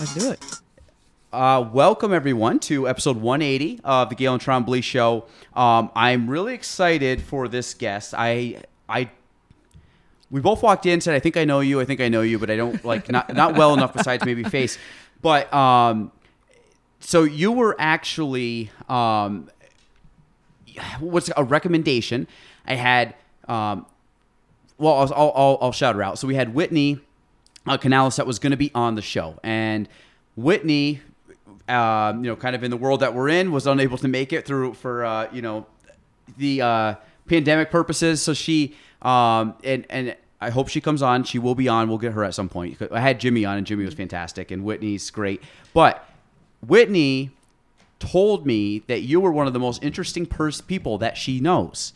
[0.00, 0.42] Let's do it.
[1.30, 5.26] Uh, welcome everyone to episode 180 of the Gaelan Trombley Show.
[5.52, 8.14] Um, I'm really excited for this guest.
[8.16, 9.10] I, I,
[10.30, 11.82] we both walked in and said, "I think I know you.
[11.82, 14.42] I think I know you, but I don't like not not well enough besides maybe
[14.42, 14.78] face."
[15.20, 16.12] But um,
[17.00, 19.50] so you were actually um,
[21.00, 22.26] what's a recommendation?
[22.66, 23.14] I had
[23.48, 23.84] um,
[24.78, 26.18] well, I'll, I'll, I'll, shout her out.
[26.18, 27.00] So we had Whitney
[27.66, 29.88] uh, Canales that was going to be on the show, and
[30.36, 31.00] Whitney,
[31.68, 34.32] um, you know, kind of in the world that we're in, was unable to make
[34.32, 35.66] it through for uh, you know
[36.38, 36.94] the uh,
[37.26, 38.22] pandemic purposes.
[38.22, 41.24] So she um, and and I hope she comes on.
[41.24, 41.88] She will be on.
[41.88, 42.80] We'll get her at some point.
[42.90, 45.42] I had Jimmy on, and Jimmy was fantastic, and Whitney's great.
[45.74, 46.08] But
[46.66, 47.30] Whitney
[47.98, 51.92] told me that you were one of the most interesting pers- people that she knows.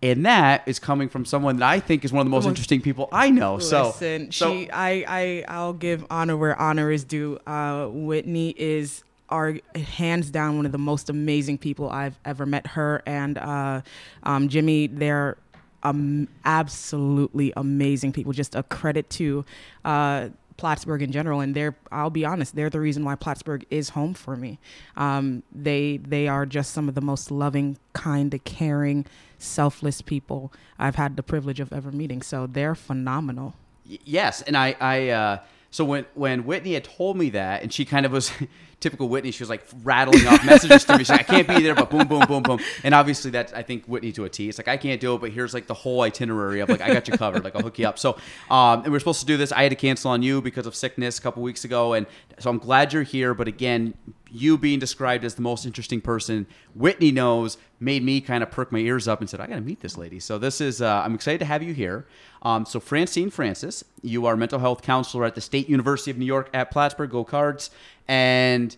[0.00, 2.80] And that is coming from someone that I think is one of the most interesting
[2.80, 3.58] people I know.
[3.58, 7.38] So, Listen, so she, I, I, I'll give honor where honor is due.
[7.46, 12.66] Uh, Whitney is our hands down one of the most amazing people I've ever met.
[12.68, 13.82] Her and uh,
[14.22, 15.36] um, Jimmy, they're
[15.82, 18.32] um, absolutely amazing people.
[18.32, 19.44] Just a credit to.
[19.84, 20.28] Uh,
[20.58, 24.12] Plattsburgh in general, and they're I'll be honest, they're the reason why Plattsburgh is home
[24.12, 24.58] for me.
[24.96, 29.06] Um, they they are just some of the most loving, kind, caring,
[29.38, 32.20] selfless people I've had the privilege of ever meeting.
[32.20, 33.54] So they're phenomenal.
[33.84, 35.38] Yes, and I, I, uh,
[35.70, 38.30] so when when Whitney had told me that, and she kind of was
[38.80, 40.98] typical Whitney, she was like rattling off messages to me.
[40.98, 42.60] She's like, I can't be there, but boom, boom, boom, boom.
[42.84, 44.48] And obviously, that's I think Whitney to a T.
[44.48, 46.92] It's like I can't do it, but here's like the whole itinerary of like I
[46.92, 47.44] got you covered.
[47.44, 47.98] Like I'll hook you up.
[47.98, 48.16] So,
[48.50, 49.52] um, and we we're supposed to do this.
[49.52, 52.06] I had to cancel on you because of sickness a couple weeks ago, and
[52.38, 53.34] so I'm glad you're here.
[53.34, 53.94] But again,
[54.30, 58.72] you being described as the most interesting person Whitney knows made me kind of perk
[58.72, 60.20] my ears up and said, I got to meet this lady.
[60.20, 62.06] So this is, uh, I'm excited to have you here.
[62.42, 66.26] Um, so Francine Francis, you are mental health counselor at the State University of New
[66.26, 67.70] York at Plattsburgh, Go Cards.
[68.06, 68.76] And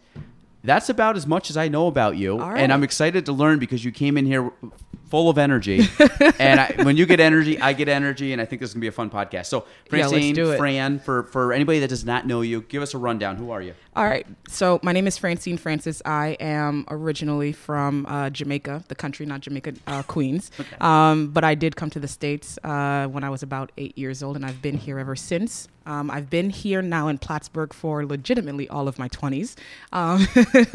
[0.62, 2.39] that's about as much as I know about you.
[2.39, 2.60] Right.
[2.60, 4.50] And I'm excited to learn because you came in here
[5.10, 5.88] full of energy.
[6.38, 8.32] and I, when you get energy, I get energy.
[8.32, 9.47] And I think this is going to be a fun podcast.
[9.47, 10.56] So Francine, it.
[10.56, 13.37] Fran, for, for anybody that does not know you, give us a rundown.
[13.37, 13.75] Who are you?
[13.97, 14.26] All right.
[14.48, 16.00] So my name is Francine Francis.
[16.04, 20.50] I am originally from uh, Jamaica, the country, not Jamaica, uh, Queens.
[20.81, 24.22] Um, but I did come to the States uh, when I was about eight years
[24.22, 25.69] old, and I've been here ever since.
[25.84, 29.56] Um, I've been here now in Plattsburgh for legitimately all of my 20s.
[29.92, 30.27] Um,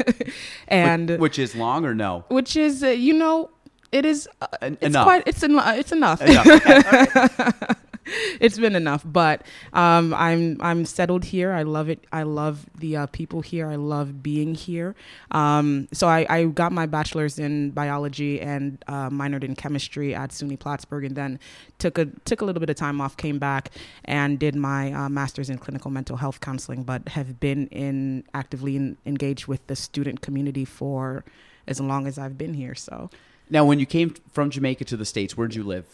[0.68, 2.24] and Which is long or no?
[2.28, 3.50] which is, uh, you know,
[3.92, 5.04] it is uh, it's enough.
[5.04, 6.20] quite it's en- it's enough.
[6.20, 6.46] Enough.
[6.56, 6.80] Okay.
[6.82, 7.76] Right.
[8.40, 9.42] it's been enough but
[9.72, 13.76] um, i'm i'm settled here i love it i love the uh, people here i
[13.76, 14.94] love being here
[15.32, 20.30] um, so I, I got my bachelor's in biology and uh, minored in chemistry at
[20.30, 21.38] suny plattsburgh and then
[21.78, 23.70] took a took a little bit of time off came back
[24.04, 28.76] and did my uh, master's in clinical mental health counseling but have been in actively
[28.76, 31.24] in, engaged with the student community for
[31.66, 33.10] as long as i've been here so
[33.48, 35.86] Now, when you came from Jamaica to the States, where'd you live?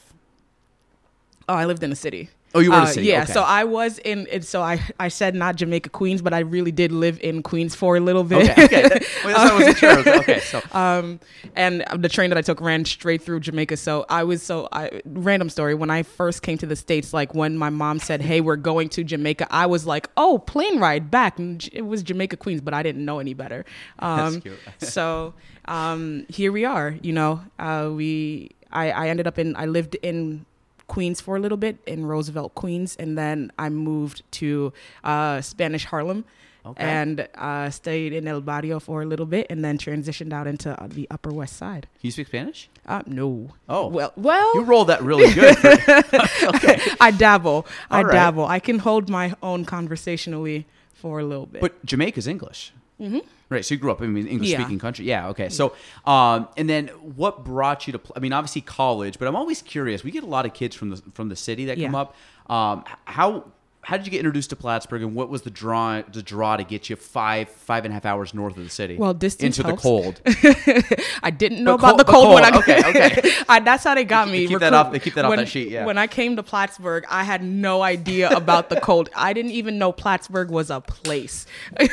[1.48, 3.06] Oh i lived in a city Oh, you were in a Uh, city.
[3.06, 3.32] Yeah, Okay.
[3.32, 4.26] so I was in.
[4.30, 7.74] It, so I I said not Jamaica Queens, but I really did live in Queens
[7.74, 8.50] for a little bit.
[8.50, 9.00] Okay, okay.
[9.24, 10.18] Well, that's- I wasn't sure.
[10.18, 11.18] Okay, so um,
[11.56, 13.78] and the train that I took ran straight through Jamaica.
[13.78, 15.74] So I was so I random story.
[15.74, 18.90] When I first came to the states, like when my mom said, "Hey, we're going
[18.90, 22.74] to Jamaica," I was like, "Oh, plane ride back." And it was Jamaica Queens, but
[22.74, 23.64] I didn't know any better.
[23.98, 24.58] Um, cute.
[24.76, 25.32] so
[25.64, 26.96] um, here we are.
[27.00, 30.44] You know, uh, we I, I ended up in I lived in
[30.92, 35.86] Queens for a little bit in Roosevelt, Queens, and then I moved to uh, Spanish
[35.86, 36.26] Harlem.
[36.64, 36.84] Okay.
[36.84, 40.70] And uh, stayed in El Barrio for a little bit, and then transitioned out into
[40.80, 41.88] uh, the Upper West Side.
[42.02, 42.68] you speak Spanish?
[42.86, 43.48] Uh, no.
[43.68, 43.88] Oh.
[43.88, 45.56] well, well, You roll that really good.
[46.54, 46.78] okay.
[47.00, 47.66] I dabble.
[47.90, 48.12] I All right.
[48.12, 48.46] dabble.
[48.46, 51.62] I can hold my own conversationally for a little bit.
[51.62, 52.72] But Jamaica's English.
[53.00, 53.18] Mm-hmm.
[53.48, 53.64] Right.
[53.64, 54.78] So you grew up in an English speaking Yeah.
[54.78, 55.04] country.
[55.04, 55.28] Yeah.
[55.28, 55.48] Okay.
[55.48, 55.74] So,
[56.06, 57.98] um, and then what brought you to?
[57.98, 60.02] Pl- I mean, obviously college, but I'm always curious.
[60.04, 62.14] We get a lot of kids from the from the city that come up.
[62.48, 63.44] Um, how
[63.84, 66.62] how did you get introduced to Plattsburgh, and what was the draw the draw to
[66.62, 68.96] get you five five and a half hours north of the city?
[68.96, 69.82] Well, distance into helps.
[69.82, 70.20] the cold.
[71.22, 72.82] I didn't know But about cold- the but cold, when I cold, okay,
[73.18, 73.32] okay.
[73.48, 74.46] I, that's how they got me.
[74.46, 75.84] keep that off- they keep that off when, that sheet, yeah.
[75.84, 79.08] When I came to Plattsburgh, I had no idea about the cold.
[79.16, 81.46] I didn't even know Plattsburgh was a place.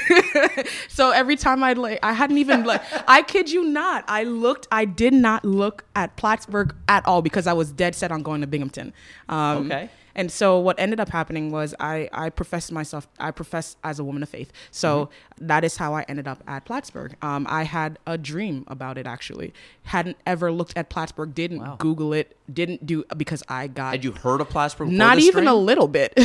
[0.88, 2.82] so every time I like, I hadn't even like.
[3.08, 4.06] I kid you not.
[4.08, 4.68] I looked.
[4.72, 8.42] I did not look at Plattsburgh at all because I was dead set on going
[8.42, 8.94] to Binghamton.
[9.28, 9.90] Um, Okay.
[10.16, 14.04] And so what ended up happening was I I professed myself I profess as a
[14.04, 14.52] woman of faith.
[14.72, 15.48] So Mm-hmm.
[15.48, 17.16] that is how I ended up at Plattsburgh.
[17.22, 19.54] Um, I had a dream about it actually.
[19.84, 21.34] Hadn't ever looked at Plattsburgh.
[21.34, 21.76] Didn't Wow.
[21.80, 22.36] Google it.
[22.52, 24.90] Didn't do because I got Had you heard of Plattsburgh?
[24.90, 26.14] not even a little bit.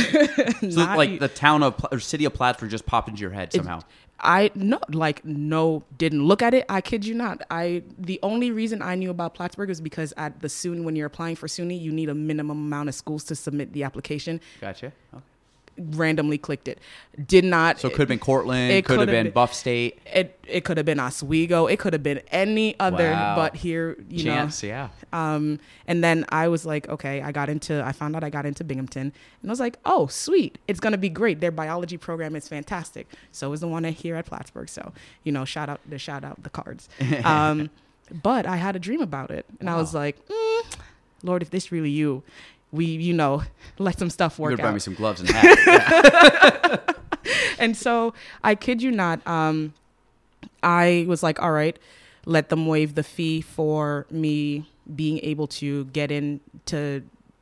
[0.69, 3.53] So like e- the town of or city of Plattsburgh just popped into your head
[3.53, 3.81] somehow.
[4.19, 6.65] I no like no didn't look at it.
[6.69, 7.41] I kid you not.
[7.49, 11.07] I the only reason I knew about Plattsburgh is because at the SUNY when you're
[11.07, 14.39] applying for SUNY, you need a minimum amount of schools to submit the application.
[14.61, 14.93] Gotcha.
[15.13, 15.23] Okay.
[15.77, 16.79] Randomly clicked it.
[17.25, 17.79] Did not.
[17.79, 18.71] So it could have been Cortland.
[18.71, 19.99] it could have been been- Buff State.
[20.05, 21.65] it it could have been Oswego.
[21.67, 23.35] It could have been any other, Wow.
[23.35, 24.63] but here you Chance.
[24.63, 24.89] Yeah.
[25.11, 27.83] Um, and then I was like, okay, I got into.
[27.83, 29.11] I found out I got into Binghamton,
[29.41, 31.41] and I was like, oh, sweet, it's gonna be great.
[31.41, 33.07] Their biology program is fantastic.
[33.31, 34.69] So is the one here at Plattsburgh.
[34.69, 34.93] So
[35.23, 36.87] you know, shout out the shout out the cards.
[37.25, 37.69] Um,
[38.23, 40.75] but I had a dream about it, and I was like, mm,
[41.23, 42.21] Lord, if this really you,
[42.75, 43.43] we you know
[43.79, 44.51] let some stuff work.
[44.51, 46.91] You're gonna buy me some gloves and hat.
[47.57, 48.13] And so
[48.43, 49.73] I kid you not, um,
[50.61, 51.77] I was like, all right,
[52.25, 56.41] let them waive the fee for me being able to get in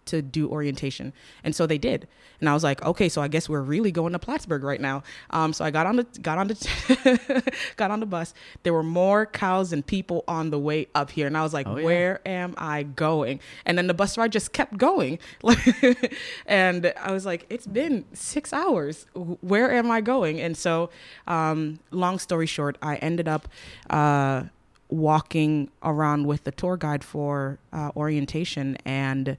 [0.06, 1.14] to do orientation.
[1.44, 2.08] And so they did.
[2.40, 5.04] And I was like, okay, so I guess we're really going to Plattsburgh right now.
[5.30, 8.34] Um, so I got on the got on the got on the bus.
[8.64, 11.68] There were more cows and people on the way up here, and I was like,
[11.68, 11.86] Oh, yeah.
[11.86, 13.40] where am I going?
[13.66, 15.20] And then the bus ride just kept going,
[16.46, 19.06] and I was like, it's been six hours.
[19.14, 20.42] Where am I going?
[20.42, 20.90] And so,
[21.28, 23.48] um, long story short, I ended up.
[23.90, 24.44] Uh,
[24.90, 29.38] walking around with the tour guide for uh, orientation and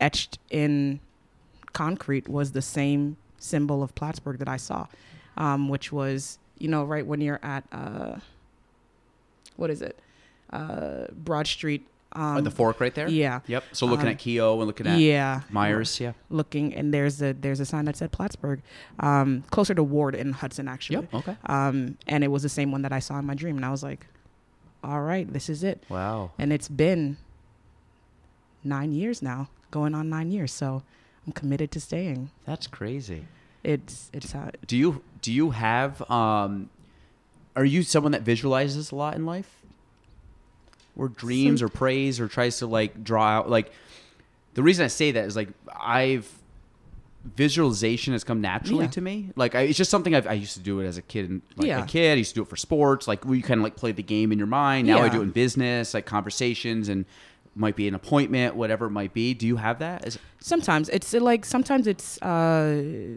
[0.00, 1.00] etched in
[1.72, 4.86] concrete was the same symbol of Plattsburgh that I saw,
[5.36, 8.16] um, which was, you know, right when you're at, uh,
[9.56, 9.98] what is it?
[10.50, 11.86] Uh, Broad Street.
[12.12, 13.06] Um, Oh, the fork right there.
[13.08, 13.40] Yeah.
[13.46, 13.64] Yep.
[13.72, 15.42] So looking Um, at Kehoe and looking at Yeah.
[15.50, 16.00] Myers.
[16.00, 16.12] Yeah.
[16.30, 18.62] Looking, and there's a there's a sign that said Plattsburgh,
[18.98, 20.96] um, closer to Ward in Hudson, actually.
[21.02, 21.14] Yep.
[21.14, 21.36] Okay.
[21.46, 23.70] Um, and it was the same one that I saw in my dream, and I
[23.70, 24.06] was like,
[24.82, 25.84] all right, this is it.
[25.90, 26.30] Wow.
[26.38, 27.18] and it's been
[28.64, 30.52] nine years now, going on nine years.
[30.52, 30.82] So
[31.26, 32.30] I'm committed to staying.
[32.46, 33.26] That's crazy.
[33.64, 36.70] It's it's how Do you do you have um
[37.56, 39.62] are you someone that visualizes a lot in life?
[40.96, 43.72] Or dreams or prays or tries to like draw out like
[44.54, 45.48] the reason I say that is like
[45.80, 46.32] I've
[47.36, 48.90] visualization has come naturally Yeah.
[48.92, 49.30] to me.
[49.36, 51.28] Like I, it's just something I've, I used to do it as a kid.
[51.28, 51.82] And, like Yeah.
[51.82, 53.06] a kid, I used to do it for sports.
[53.06, 54.86] Like we kind of like play the game in your mind.
[54.86, 57.04] Now I do it in business, like conversations and
[57.58, 59.34] might be an appointment, whatever it might be.
[59.34, 60.06] Do you have that?
[60.06, 63.16] Is, sometimes it's like sometimes it's uh,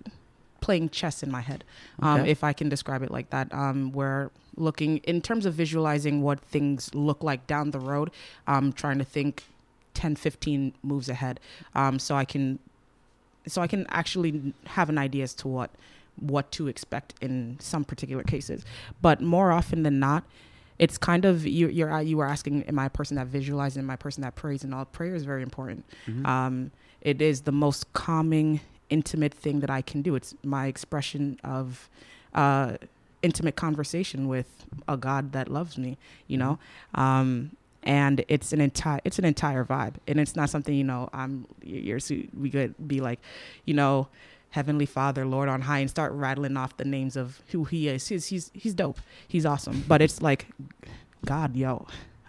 [0.60, 1.64] playing chess in my head,
[2.02, 2.32] um, Okay.
[2.32, 3.54] if I can describe it like that.
[3.54, 8.12] Um, where looking in terms of visualizing what things look like down the road,
[8.48, 9.44] I'm trying to think
[9.94, 11.40] 10, 15 moves ahead,
[11.76, 12.60] um, so I can
[13.48, 15.72] so I can actually have an idea as to what
[16.20, 18.64] what to expect in some particular cases.
[19.02, 20.24] But more often than not,
[20.82, 23.90] it's kind of you you're you were asking am I a person that visualizes am
[23.90, 25.86] I a person that prays and all prayer is very important.
[26.08, 26.26] Mhm.
[26.26, 28.60] Um, it is the most calming,
[28.90, 30.16] intimate thing that I can do.
[30.16, 31.88] It's my expression of
[32.34, 32.78] uh,
[33.22, 34.50] intimate conversation with
[34.88, 35.98] a God that loves me.
[36.28, 36.60] You know,
[36.96, 37.52] um,
[37.84, 41.10] and it's an entire it's an entire vibe, and it's not something you know.
[41.14, 42.00] I'm you're
[42.44, 43.20] we could be like,
[43.66, 44.08] you know.
[44.52, 48.08] Heavenly Father, Lord on high, and start rattling off the names of who He is.
[48.08, 49.00] He's he's he's dope.
[49.28, 49.84] He's awesome.
[49.88, 50.48] But it's like,
[51.26, 51.88] God, yo,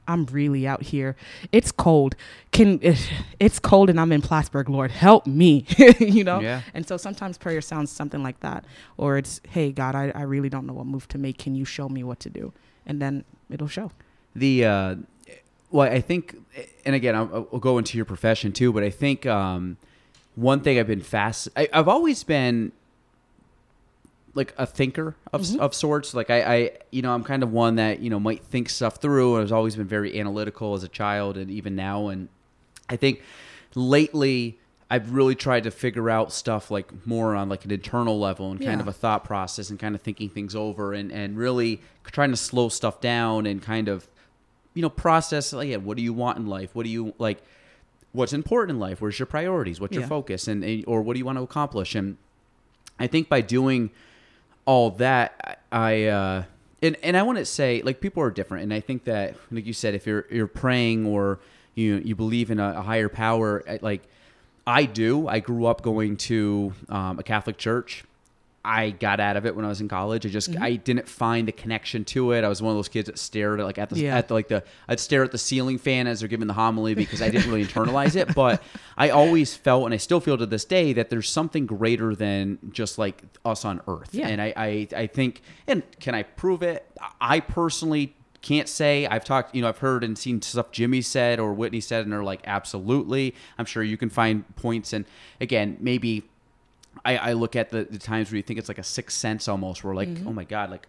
[0.08, 1.16] I'm really out here.
[1.52, 2.14] It's cold.
[2.50, 2.80] Can
[3.40, 5.64] it's cold and I'm in Plattsburgh, Lord, help me.
[5.98, 6.40] you know?
[6.40, 6.62] Yeah.
[6.74, 8.64] And so sometimes prayer sounds something like that.
[8.96, 11.38] Or it's, hey God, I, I really don't know what move to make.
[11.38, 12.52] Can you show me what to do?
[12.86, 13.90] And then it'll show.
[14.34, 14.94] the uh
[15.70, 16.36] well i think
[16.86, 19.76] and again i'll, I'll go into your profession too but i think um
[20.34, 22.72] one thing i've been fast I, i've always been
[24.34, 25.58] like a thinker of, Mhm.
[25.58, 28.42] of sorts like I, I you know i'm kind of one that you know might
[28.44, 32.08] think stuff through and i've always been very analytical as a child and even now
[32.08, 32.28] and
[32.88, 33.20] i think
[33.74, 34.58] lately
[34.90, 38.58] i've really tried to figure out stuff like more on like an internal level and
[38.60, 38.80] kind Yeah.
[38.80, 42.36] of a thought process and kind of thinking things over and and really trying to
[42.38, 44.08] slow stuff down and kind of
[44.72, 47.42] you know process like yeah, what do you want in life what do you like
[48.12, 51.18] what's important in life where's your priorities what's your focus and, and or what do
[51.18, 52.16] you want to accomplish and
[52.98, 53.90] I think by doing
[54.64, 56.44] all that, I uh,
[56.80, 59.66] and and I want to say like people are different, and I think that like
[59.66, 61.40] you said, if you're you're praying or
[61.74, 64.02] you you believe in a, a higher power, like
[64.66, 65.26] I do.
[65.26, 68.04] I grew up going to um, a Catholic church.
[68.64, 70.24] I got out of it when I was in college.
[70.24, 70.62] I just Mm-hmm.
[70.62, 72.44] I didn't find the connection to it.
[72.44, 74.16] I was one of those kids that stared at like at the Yeah.
[74.16, 76.94] at the, like the I'd stare at the ceiling fan as they're giving the homily
[76.94, 78.34] because I didn't really internalize it.
[78.34, 78.62] But
[78.96, 82.58] I always felt, and I still feel to this day, that there's something greater than
[82.70, 84.10] just like us on Earth.
[84.12, 84.28] Yeah.
[84.28, 86.86] And I I, I think, and can I prove it?
[87.20, 91.38] I personally can't say I've talked, you know, I've heard and seen stuff Jimmy said
[91.40, 93.34] or Whitney said, and they're like, absolutely.
[93.58, 94.92] I'm sure you can find points.
[94.92, 95.04] And
[95.40, 96.24] again, maybe
[97.04, 99.48] I, I look at the, the times where you think it's like a sixth sense
[99.48, 100.86] almost, where like, oh my God, like,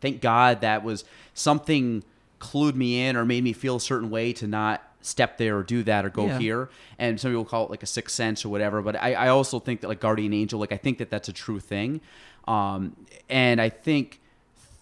[0.00, 1.04] thank God that was
[1.34, 2.02] something
[2.40, 5.62] clued me in or made me feel a certain way to not step there or
[5.62, 6.38] do that or go Yeah.
[6.38, 6.70] here.
[6.98, 8.80] And some people call it like a sixth sense or whatever.
[8.82, 11.32] But I, I also think that like guardian angel, like I think that that's a
[11.32, 12.00] true thing.
[12.46, 12.96] Um,
[13.28, 14.20] and I think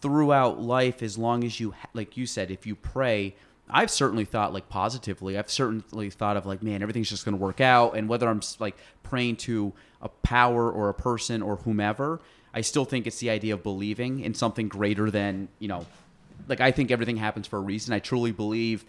[0.01, 3.35] throughout life as long as you ha- like you said if you pray
[3.71, 5.37] i've certainly thought like positively.
[5.39, 8.41] I've certainly thought of like man everything's just going to work out and whether i'm
[8.59, 9.73] like praying to
[10.03, 12.21] a power or a person or whomever
[12.55, 15.87] i still think it's the idea of believing in something greater than you know
[16.49, 17.93] like i think everything happens for a reason.
[17.93, 18.85] I truly believe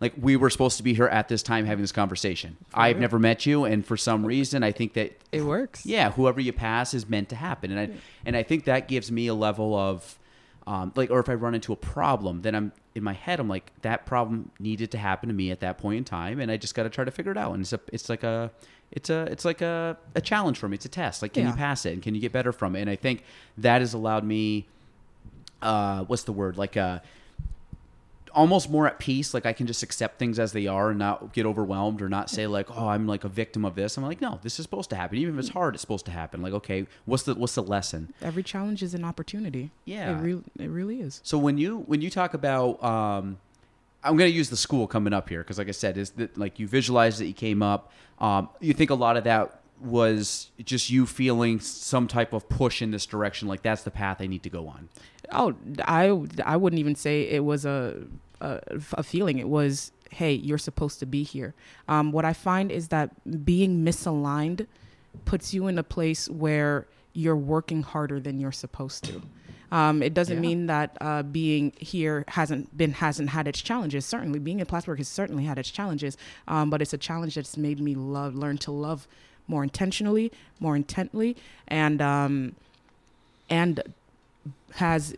[0.00, 2.56] like we were supposed to be here at this time having this conversation.
[2.74, 5.86] I've never met you and for some reason i think that It works.
[5.86, 9.12] yeah, whoever you pass is meant to happen, and I and I think that gives
[9.12, 10.18] me a level of
[10.66, 13.48] um, like, or if I run into a problem, then I'm in my head, I'm
[13.48, 16.56] like that problem needed to happen to me at that point in time, and I
[16.56, 17.52] just got to try to figure it out.
[17.52, 18.50] And it's a, it's like a,
[18.90, 20.76] it's a, it's like a, a challenge for me.
[20.76, 21.22] It's a test.
[21.22, 22.80] Like, can you pass it, and can you get better from it?
[22.80, 23.24] And I think
[23.58, 24.66] that has allowed me,
[25.60, 27.00] uh, what's the word, like uh
[28.34, 29.32] almost more at peace.
[29.32, 32.28] Like I can just accept things as they are and not get overwhelmed or not
[32.28, 33.96] say like, oh, I'm like a victim of this.
[33.96, 35.18] I'm like, no, this is supposed to happen.
[35.18, 36.42] Even if it's hard, it's supposed to happen.
[36.42, 38.12] Like, okay, what's the what's the lesson?
[38.20, 39.70] Every challenge is an opportunity.
[39.84, 40.18] Yeah.
[40.18, 41.20] It, re- it really is.
[41.24, 43.38] So when you when you talk about, um,
[44.02, 46.36] I'm going to use the school coming up here because, like I said, is that
[46.36, 47.92] like you visualized that you came up.
[48.18, 52.80] Um, you think a lot of that was just you feeling some type of push
[52.80, 54.88] in this direction, like that's the path I need to go on.
[55.32, 56.06] Oh, I
[56.44, 57.96] I wouldn't even say it was a
[58.40, 58.60] a,
[58.94, 59.38] a feeling.
[59.38, 61.54] It was, hey, you're supposed to be here.
[61.88, 63.10] Um, what I find is that
[63.44, 64.66] being misaligned
[65.24, 69.22] puts you in a place where you're working harder than you're supposed to.
[69.70, 70.40] Um, it doesn't Yeah.
[70.48, 74.04] mean that uh, being here hasn't been hasn't had its challenges.
[74.04, 76.16] Certainly, being in Plattsburgh has certainly had its challenges,
[76.48, 79.08] um, but it's a challenge that's made me love, learn to love
[79.48, 81.36] more intentionally, more intently,
[81.68, 82.54] and um,
[83.50, 83.80] and
[84.74, 85.14] has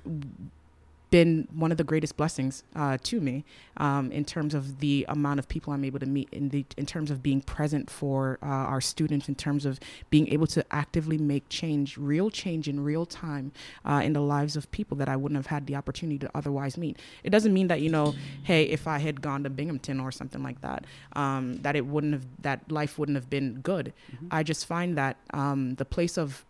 [1.11, 3.45] been one of the greatest blessings uh, to me
[3.77, 6.87] um, in terms of the amount of people I'm able to meet in the in
[6.87, 9.79] terms of being present for uh, our students in terms of
[10.11, 13.53] being able to actively make change real change in real time
[13.85, 16.77] uh, in the lives of people that I wouldn't have had the opportunity to otherwise
[16.77, 16.99] meet.
[17.23, 20.43] It doesn't mean that you know hey if I had gone to Binghamton or something
[20.43, 20.85] like that
[21.15, 23.93] um, that it wouldn't have that life wouldn't have been good.
[24.31, 26.45] I just find that um, the place of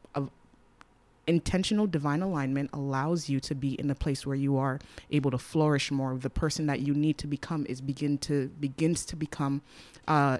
[1.26, 4.78] intentional divine alignment allows you to be in a place where you are
[5.10, 9.04] able to flourish more the person that you need to become is begin to begins
[9.04, 9.60] to become
[10.06, 10.38] uh,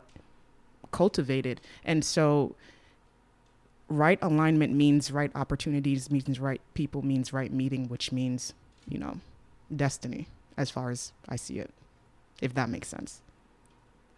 [0.93, 2.55] cultivated and so
[3.89, 8.55] right alignment means right opportunities means right people means right meeting which means
[8.89, 9.19] you know
[9.75, 10.27] destiny
[10.57, 11.71] as far as i see it
[12.41, 13.21] if that makes sense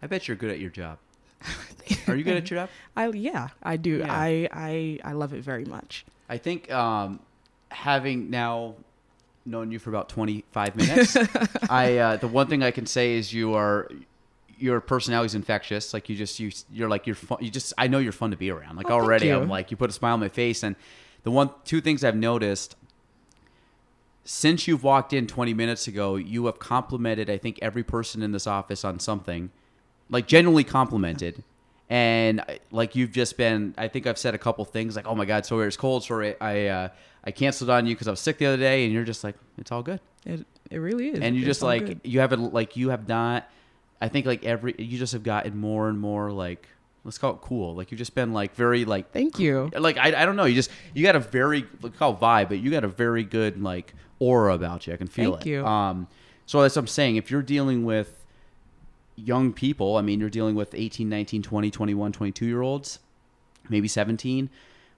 [0.01, 0.97] I bet you're good at your job.
[2.07, 2.69] Are you good at your job?
[2.95, 4.05] i yeah i do Yeah.
[4.09, 7.19] i i i love it very much I think um,
[7.71, 8.75] having now
[9.45, 11.17] known you for about 25 minutes,
[11.69, 13.89] I uh, the one thing I can say is you are
[14.59, 15.93] your personality is infectious.
[15.93, 18.37] Like you just you you're like you're fun, you just I know you're fun to
[18.37, 18.75] be around.
[18.75, 19.31] Like Oh, already.
[19.31, 20.75] I'm like you put a smile on my face and
[21.23, 22.75] the one two things I've noticed
[24.23, 28.31] since you've walked in 20 minutes ago, you have complimented I think every person in
[28.31, 29.49] this office on something.
[30.09, 31.43] Like genuinely complimented.
[31.89, 35.25] And like you've just been, I think I've said a couple things like, "Oh my
[35.25, 36.03] God, sorry it's cold.
[36.03, 36.89] Sorry, I uh,
[37.23, 39.35] I canceled on you because I was sick the other day," and you're just like,
[39.57, 42.01] "It's all good." it it really is and you just like good.
[42.03, 43.49] you haven't like you have not.
[44.01, 46.67] I think like every you just have gotten more and more like
[47.03, 47.75] let's call it cool.
[47.75, 50.55] Like you've just been like very like thank you like I, I don't know you
[50.55, 53.93] just you got a very like call vibe, but you got a very good like
[54.19, 54.93] aura about you.
[54.93, 55.49] I can feel Thank it.
[55.49, 55.65] you.
[55.65, 56.07] Um,
[56.45, 57.15] so that's what I'm saying.
[57.15, 58.18] If you're dealing with
[59.25, 62.99] young people, I mean, you're dealing with 18, 19, 20, 21, 22 year olds,
[63.69, 64.49] maybe 17,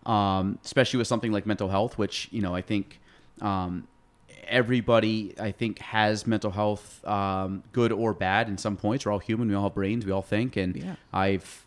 [0.06, 3.00] um, especially with something like mental health, which, you know, I think
[3.42, 3.88] um,
[4.48, 9.06] everybody, I think, has mental health, um, good or bad in some points.
[9.06, 9.48] We're all human.
[9.50, 10.06] We all have brains.
[10.06, 10.58] We all think.
[10.58, 10.96] And Yeah.
[11.14, 11.66] I've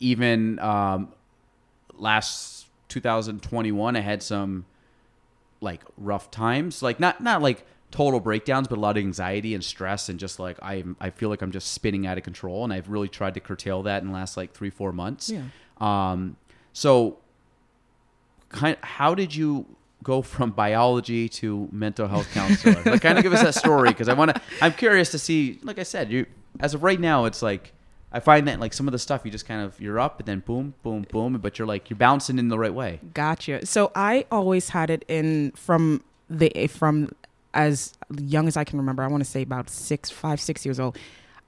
[0.00, 1.08] even um,
[1.94, 4.66] last 2021, I had some
[5.60, 7.64] like rough times, like not not like
[7.94, 11.28] total breakdowns, but a lot of anxiety and stress, and just like I I feel
[11.28, 14.08] like I'm just spinning out of control, and I've really tried to curtail that in
[14.08, 15.30] the last like three four months.
[15.30, 15.44] Yeah.
[15.80, 16.36] Um.
[16.72, 17.18] So,
[18.48, 19.66] kind how did you
[20.02, 22.82] go from biology to mental health counselor?
[22.84, 24.40] like, kind of give us that story because I want to.
[24.60, 25.60] I'm curious to see.
[25.62, 26.26] Like I said, you
[26.58, 27.72] as of right now, it's like
[28.10, 30.26] I find that like some of the stuff you just kind of you're up and
[30.26, 32.98] then boom, boom, boom, but you're like you're bouncing in the right way.
[33.12, 33.64] Gotcha.
[33.66, 37.10] So I always had it in from the from
[37.54, 39.02] as young as I can remember.
[39.02, 40.98] I want to say about six, five, six years old.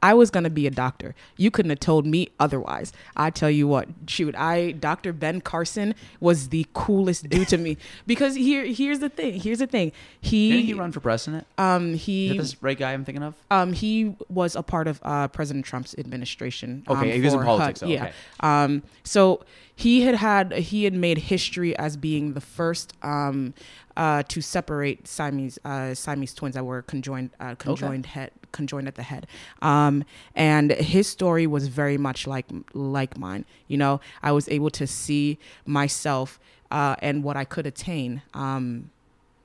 [0.02, 1.14] I was gonna be a doctor.
[1.38, 2.92] You couldn't have told me otherwise.
[3.16, 5.12] I tell you what, shoot, I Dr.
[5.14, 9.40] Ben Carson was the coolest dude to me because here here's the thing.
[9.40, 9.92] Here's the thing.
[10.20, 11.46] He Didn't he run for president?
[11.56, 13.34] um Is he that this right guy I'm thinking of?
[13.50, 16.84] um he was a part of uh, President Trump's administration.
[16.88, 17.88] um, Okay, he was in politics, HUD.
[17.88, 18.02] Yeah.
[18.04, 18.12] okay.
[18.40, 19.44] Um, so
[19.74, 23.54] he had had he had made history as being the first um,
[23.96, 28.94] uh, to separate Siamese uh, Siamese twins that were conjoined uh, conjoined head conjoined at
[28.94, 29.26] the head.
[29.62, 33.44] Um, and his story was very much like like mine.
[33.68, 36.38] You know, I was able to see myself
[36.70, 38.22] uh, and what I could attain.
[38.34, 38.90] Um,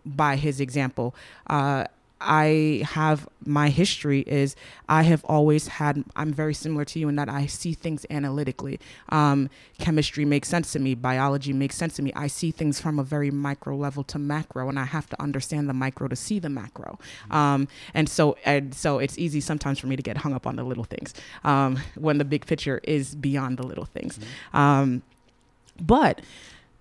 [0.06, 1.14] by his example.
[2.22, 4.56] I have my history is
[4.88, 8.80] I have always had I'm very similar to you in that I see things analytically.
[9.10, 9.50] Um,
[9.80, 10.94] chemistry makes sense to me.
[10.94, 12.12] Biology makes sense to me.
[12.16, 15.68] I see things from a very micro level to macro, and I have to understand
[15.68, 17.00] the micro to see the macro.
[17.32, 20.56] Um, and so and so it's easy sometimes for me to get hung up on
[20.56, 21.14] the little things
[21.44, 24.20] um, when the big picture is beyond the little things.
[24.54, 25.02] Um,
[25.80, 26.22] but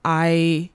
[0.05, 0.71] I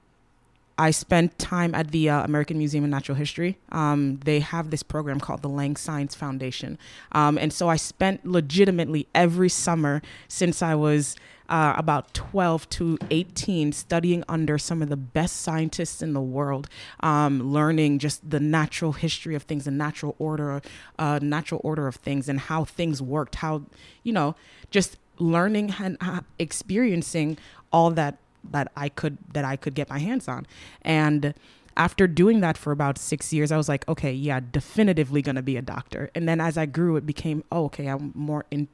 [0.78, 3.58] I spent time at the uh, American Museum of Natural History.
[3.72, 6.78] Um, they have this program called the Lang Science Foundation.
[7.14, 11.16] Um, and so I spent legitimately every summer since I was
[11.48, 16.68] uh, about 12 to 18 studying under some of the best scientists in the world,
[17.02, 20.62] um, learning just the natural history of things, the natural order,
[21.00, 23.64] uh, natural order of things, and how things worked, how,
[24.04, 24.36] you know,
[24.72, 27.38] just learning and uh, experiencing
[27.72, 28.18] all that
[28.52, 30.46] that I could that I could get my hands on.
[30.82, 31.34] And
[31.78, 35.58] after doing that for about six years, I was like, okay, yeah, definitively gonna be
[35.58, 36.10] a doctor.
[36.16, 38.68] And then as I grew, it became, oh, okay, I'm more in.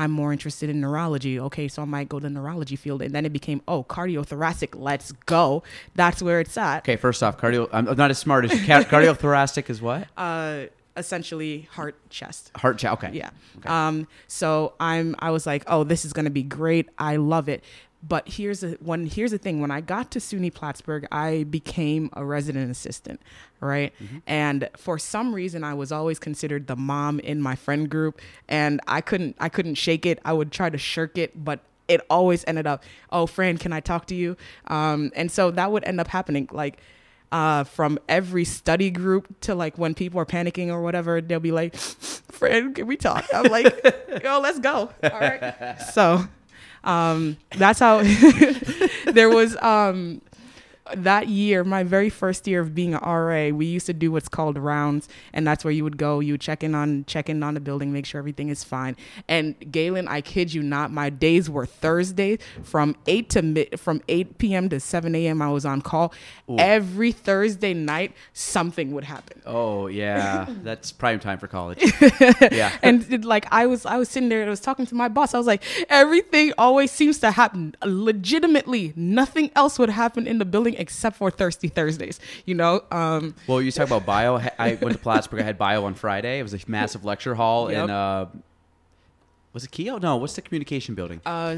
[0.00, 1.40] I'm more interested in neurology.
[1.40, 4.78] Okay, so I might go to the neurology field, and then it became, oh, cardiothoracic.
[4.78, 5.64] Let's go.
[5.96, 6.78] That's where it's at.
[6.84, 7.68] Okay, first off, cardio.
[7.72, 8.64] I'm not as smart as you.
[8.64, 10.06] Ca- Cardiothoracic is what?
[10.16, 12.52] Uh, essentially, heart, chest.
[12.56, 12.78] Heart.
[12.78, 13.10] Cha- okay.
[13.12, 13.30] Yeah.
[13.58, 13.68] Okay.
[13.68, 16.88] Um, so I'm I was like, oh, this is gonna be great.
[16.98, 17.64] I love it.
[18.06, 19.60] But here's a one here's the thing.
[19.60, 23.20] When I got to SUNY Plattsburgh, I became a resident assistant,
[23.60, 23.92] right?
[24.26, 28.80] And for some reason I was always considered the mom in my friend group and
[28.86, 30.20] I couldn't I couldn't shake it.
[30.24, 33.80] I would try to shirk it, but it always ended up, oh, Fran, can I
[33.80, 34.36] talk to you?
[34.66, 36.48] Um, and so that would end up happening.
[36.52, 36.78] Like
[37.32, 41.52] uh, from every study group to like when people are panicking or whatever, they'll be
[41.52, 43.66] like, "Fred, can we talk?" I'm like,
[44.24, 45.76] "Yo, let's go." All right.
[45.92, 46.24] So
[46.84, 48.02] um, that's how
[49.06, 50.20] there was um,
[50.94, 53.48] that year, my very first year of being an RA.
[53.48, 56.20] We used to do what's called rounds, and that's where you would go.
[56.20, 58.96] You would check in on check in on the building, make sure everything is fine.
[59.28, 64.02] And Gaelan, I kid you not, my days were Thursdays from eight to mid, from
[64.08, 64.68] eight p.m.
[64.70, 65.42] to seven a.m.
[65.42, 66.12] I was on call.
[66.56, 69.42] Every Thursday night, something would happen.
[69.46, 71.78] Oh yeah, that's prime time for college.
[72.52, 72.76] yeah.
[72.82, 75.08] and it, like I was, I was sitting there and I was talking to my
[75.08, 75.34] boss.
[75.34, 78.92] I was like, everything always seems to happen legitimately.
[78.96, 82.18] Nothing else would happen in the building except for Thirsty Thursdays.
[82.46, 84.36] You know, um, Well, you talk about bio.
[84.58, 85.40] I- went to Plattsburgh.
[85.40, 86.38] I had bio on Friday.
[86.38, 87.84] It was a massive lecture hall Yep.
[87.84, 87.90] in.
[87.90, 88.26] Uh,
[89.52, 89.98] was it Kehoe?
[89.98, 90.16] No.
[90.16, 91.20] What's the communication building?
[91.26, 91.56] uh,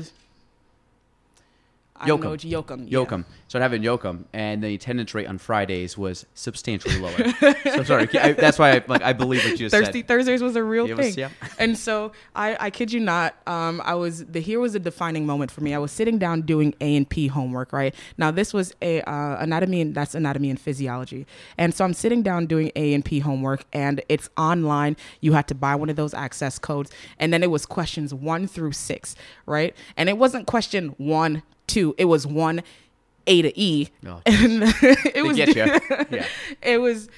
[2.07, 2.21] Yokum.
[2.23, 2.85] know Yokum.
[2.91, 2.99] yeah.
[2.99, 3.25] Yokum.
[3.49, 7.33] So I'd have it in Yokum, and the attendance rate on Fridays was substantially lower.
[7.65, 8.09] so sorry.
[8.19, 10.09] I, that's why I, like, I believe what you just Thirsty said.
[10.09, 11.19] Thursdays was a real It was- thing.
[11.19, 11.31] yeah.
[11.59, 15.27] And so I, I kid you not, um, I was the here was a defining
[15.27, 15.75] moment for me.
[15.75, 17.73] I was sitting down doing A and P homework.
[17.73, 21.27] Right now, this was a uh, anatomy and that's anatomy and physiology.
[21.59, 24.97] And so I'm sitting down doing A and P homework, and it's online.
[25.21, 28.47] You had to buy one of those access codes, and then it was questions one
[28.47, 29.75] through six, right?
[29.97, 31.95] And it wasn't question one, two.
[31.99, 32.63] It was one.
[33.27, 34.63] A to E, Oh, and
[35.15, 36.07] it was get you.
[36.11, 36.27] Yeah.
[36.63, 37.09] it was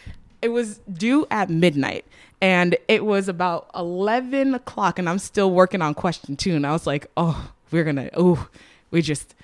[0.42, 2.04] it was due at midnight
[2.40, 6.72] and it was about 11 o'clock and i'm still working on question two and i
[6.72, 8.48] was like oh we're gonna oh
[8.90, 9.34] we just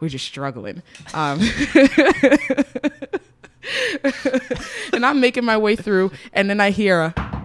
[0.00, 0.82] we're just struggling
[1.12, 1.38] um
[4.92, 7.39] and i'm making my way through and then i hear a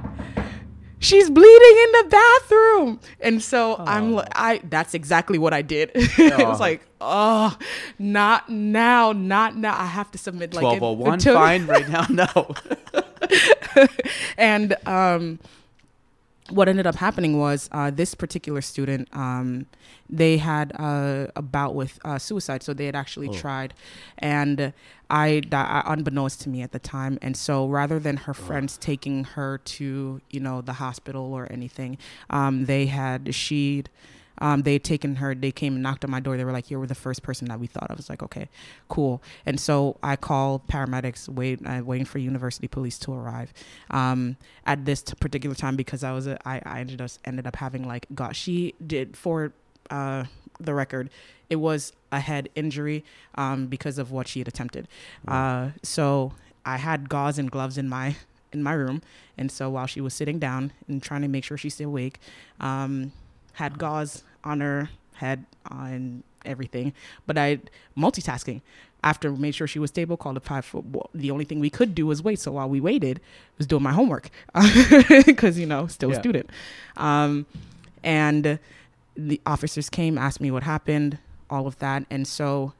[1.05, 2.99] she's bleeding in the bathroom.
[3.21, 4.17] And so I'm Oh.
[4.17, 5.91] li- I that's exactly what I did.
[5.95, 6.49] it Oh.
[6.49, 7.57] was like, oh,
[7.99, 9.75] not now, not now.
[9.79, 11.13] I have to submit like Twelve it- oh one.
[11.13, 12.05] until- Fine right now.
[12.09, 12.53] No.
[14.37, 15.39] and um,
[16.49, 19.65] what ended up happening was uh, this particular student um,
[20.09, 23.33] they had uh, a bout with uh, suicide so they had actually Oh.
[23.33, 23.73] tried.
[24.19, 24.71] And
[25.09, 27.17] I, I unbeknownst to me at the time.
[27.21, 31.97] And so rather than her friends taking her to you know the hospital or anything
[32.29, 33.89] um, they had she'd
[34.39, 36.37] um, they had taken her they came and knocked on my door.
[36.37, 38.49] They were like you were the first person that we thought i was like okay
[38.89, 39.21] cool.
[39.45, 43.53] And so i called paramedics wait uh, waiting for university police to arrive.
[43.91, 47.47] Um, at this t- particular time because i was a, I, I ended up ended
[47.47, 49.53] up having like got she did for
[49.89, 50.25] uh,
[50.59, 51.09] the record
[51.49, 53.03] it was a head injury
[53.35, 54.87] um, because of what she had attempted.
[55.27, 56.33] Uh, so
[56.65, 58.15] i had gauze and gloves in my
[58.51, 59.01] in my room.
[59.37, 62.19] And so while she was sitting down and trying to make sure she's still awake
[62.59, 63.11] um,
[63.55, 66.93] had gauze on her head on everything
[67.25, 67.59] but i
[67.97, 68.61] multitasking.
[69.03, 71.69] After made sure she was stable called a five foot well, the only thing we
[71.69, 72.39] could do was wait.
[72.39, 73.21] So while we waited
[73.59, 74.31] was doing my homework
[75.27, 76.49] because you know still a student.
[76.97, 77.45] Um,
[78.03, 78.57] and
[79.15, 81.19] the officers came asked me what happened
[81.51, 82.05] all of that.
[82.09, 82.73] And so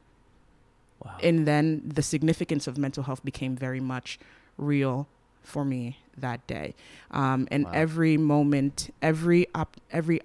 [1.03, 1.17] Wow.
[1.21, 4.17] and then the significance of mental health became very much
[4.57, 5.07] real
[5.43, 6.73] for me that day.
[7.11, 7.71] Um, and Wow.
[7.73, 10.21] every moment every op- every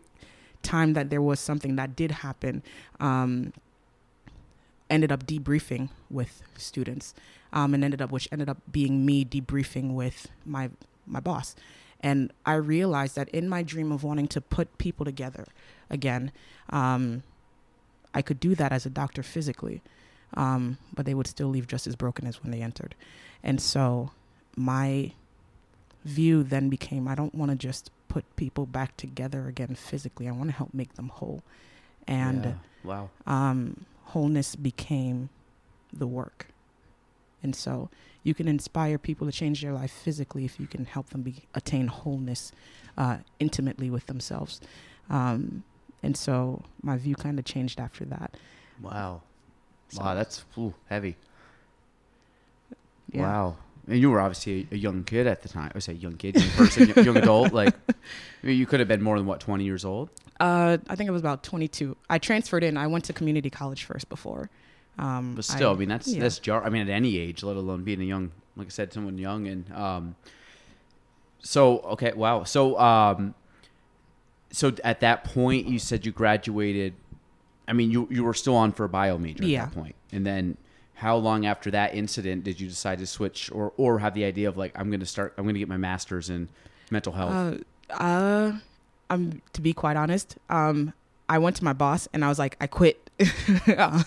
[0.62, 2.62] time that there was something that did happen
[2.98, 3.52] um,
[4.88, 7.14] ended up debriefing with students
[7.52, 10.70] um, and ended up which ended up being me debriefing with my
[11.06, 11.56] my boss.
[12.02, 15.46] And i realized that in my dream of wanting to put people together
[15.90, 16.32] again
[16.70, 17.22] um,
[18.14, 19.82] i could do that as a doctor physically
[20.34, 22.94] um, but they would still leave just as broken as when they entered.
[23.42, 24.12] And so
[24.56, 25.12] my
[26.04, 30.32] view then became i don't want to just put people back together again physically i
[30.32, 31.40] want to help make them whole
[32.06, 32.54] and Yeah.
[32.90, 33.10] wow.
[33.26, 35.28] um, wholeness became
[35.92, 36.48] the work.
[37.42, 37.88] And so
[38.24, 41.34] you can inspire people to change their life physically if you can help them be,
[41.54, 42.50] attain wholeness
[42.98, 44.60] uh, intimately with themselves.
[45.08, 45.62] Um,
[46.02, 48.36] and so my view kind of changed after that.
[48.82, 49.22] Wow.
[49.90, 50.14] So, Wow.
[50.14, 51.16] That's ooh, heavy.
[53.12, 53.22] yeah.
[53.22, 53.56] Wow.
[53.88, 55.72] And you were obviously a, a young kid at the time.
[55.74, 57.52] I say young kid, young person, young, young adult.
[57.60, 60.10] Like, I you could have been more than what, 20 years old?
[60.38, 61.96] Uh, I think it was about 22.
[62.08, 62.76] I transferred in.
[62.76, 64.48] I went to community college first before.
[64.98, 66.20] Um, But still, I, mean, that's yeah.
[66.20, 66.62] that's jar.
[66.64, 69.46] I mean, at any age, let alone being a young, like I said, someone young
[69.46, 70.14] and um.
[71.40, 72.44] So okay, wow.
[72.44, 73.34] So um.
[74.52, 76.94] So at that point, you said you graduated.
[77.68, 79.62] I mean, you you were still on for a bio major Yeah.
[79.64, 80.56] at that point, and then
[81.00, 84.48] how long after that incident did you decide to switch, or or have the idea
[84.48, 86.50] of like I'm going to start, I'm going to get my master's in
[86.90, 87.62] mental health?
[87.90, 88.52] Uh, uh,
[89.08, 90.36] I'm to be quite honest.
[90.50, 90.92] Um,
[91.26, 93.08] I went to my boss and I was like, I quit.
[93.66, 94.04] my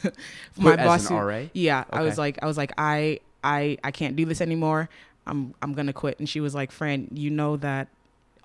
[0.59, 1.43] Quit an RA?
[1.53, 4.89] Yeah, I was like, I was like, I, I, I can't do this anymore.
[5.25, 6.19] I'm, I'm gonna quit.
[6.19, 7.87] And she was like, "Friend, you know that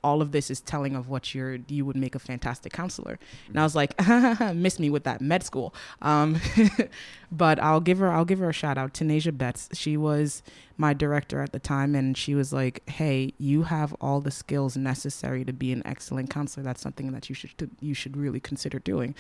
[0.08, 1.58] all of this is telling of what you're.
[1.68, 3.18] You would make a fantastic counselor.
[3.48, 3.94] And I was like,
[4.54, 5.74] miss me with that med school.
[6.00, 6.40] Um,
[7.32, 8.94] but I'll give her, I'll give her a shout out.
[8.94, 9.68] Tanasia Betts.
[9.74, 10.42] She was
[10.78, 14.76] my director at the time, and she was like, "Hey, you have all the skills
[14.76, 16.64] necessary to be an excellent counselor.
[16.64, 19.14] That's something that you should you should really consider doing."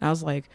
[0.00, 0.48] And I was like,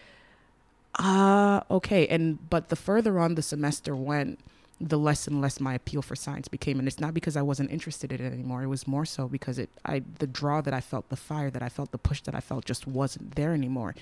[0.97, 4.39] "Ah, okay." And but the further on the semester went,
[4.79, 7.71] the less and less my appeal for science became, and it's not because I wasn't
[7.71, 8.63] interested in it anymore.
[8.63, 11.63] It was more so because it, I, the draw that I felt, the fire that
[11.63, 13.95] I felt, the push that I felt, just wasn't there anymore.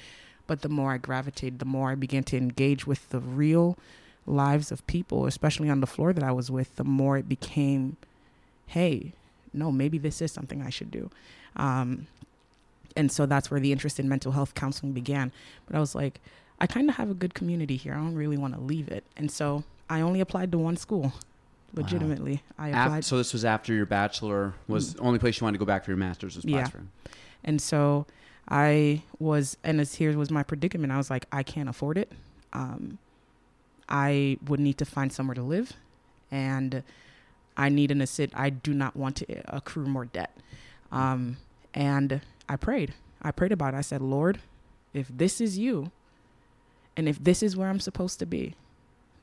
[0.48, 3.78] But the more I gravitated, the more I began to engage with the real
[4.26, 7.98] lives of people, especially on the floor that I was with, the more it became,
[8.68, 9.14] hey,
[9.54, 11.12] no, maybe this is something I should do.
[11.56, 12.08] Um,
[12.96, 15.32] and so that's where the interest in mental health counseling began.
[15.68, 16.20] But I was like,
[16.60, 17.94] I kind of have a good community here.
[17.94, 19.04] I don't really want to leave it.
[19.16, 21.14] And so I only applied to one school.
[21.76, 23.06] Legitimately, I Af- applied.
[23.06, 25.84] so this was after your bachelor was the only place you wanted to go back
[25.86, 26.58] for your master's was Yeah.
[26.62, 26.88] Plattsburgh.
[27.44, 28.06] And so
[28.48, 30.92] I was, and as here was my predicament.
[30.94, 32.12] I was like, I can't afford it.
[32.54, 32.98] Um,
[33.90, 35.74] I would need to find somewhere to live,
[36.32, 36.84] and
[37.58, 38.32] I need an assit.
[38.36, 39.26] I do not want to
[39.56, 40.36] accrue more debt.
[40.92, 41.38] Um,
[41.74, 42.94] and I prayed.
[43.22, 43.78] I prayed about it.
[43.78, 44.40] I said, Lord,
[44.94, 45.92] if this is you,
[46.96, 48.54] and if this is where I'm supposed to be,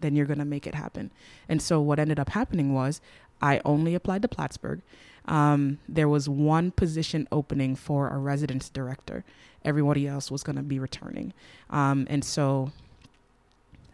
[0.01, 1.11] then you're going to make it happen.
[1.49, 3.01] And so what ended up happening was
[3.43, 4.81] I only applied to Plattsburgh.
[5.27, 9.25] Um, there was one position opening for a residence director.
[9.65, 11.33] Everybody else was going to be returning.
[11.69, 12.73] Um, and so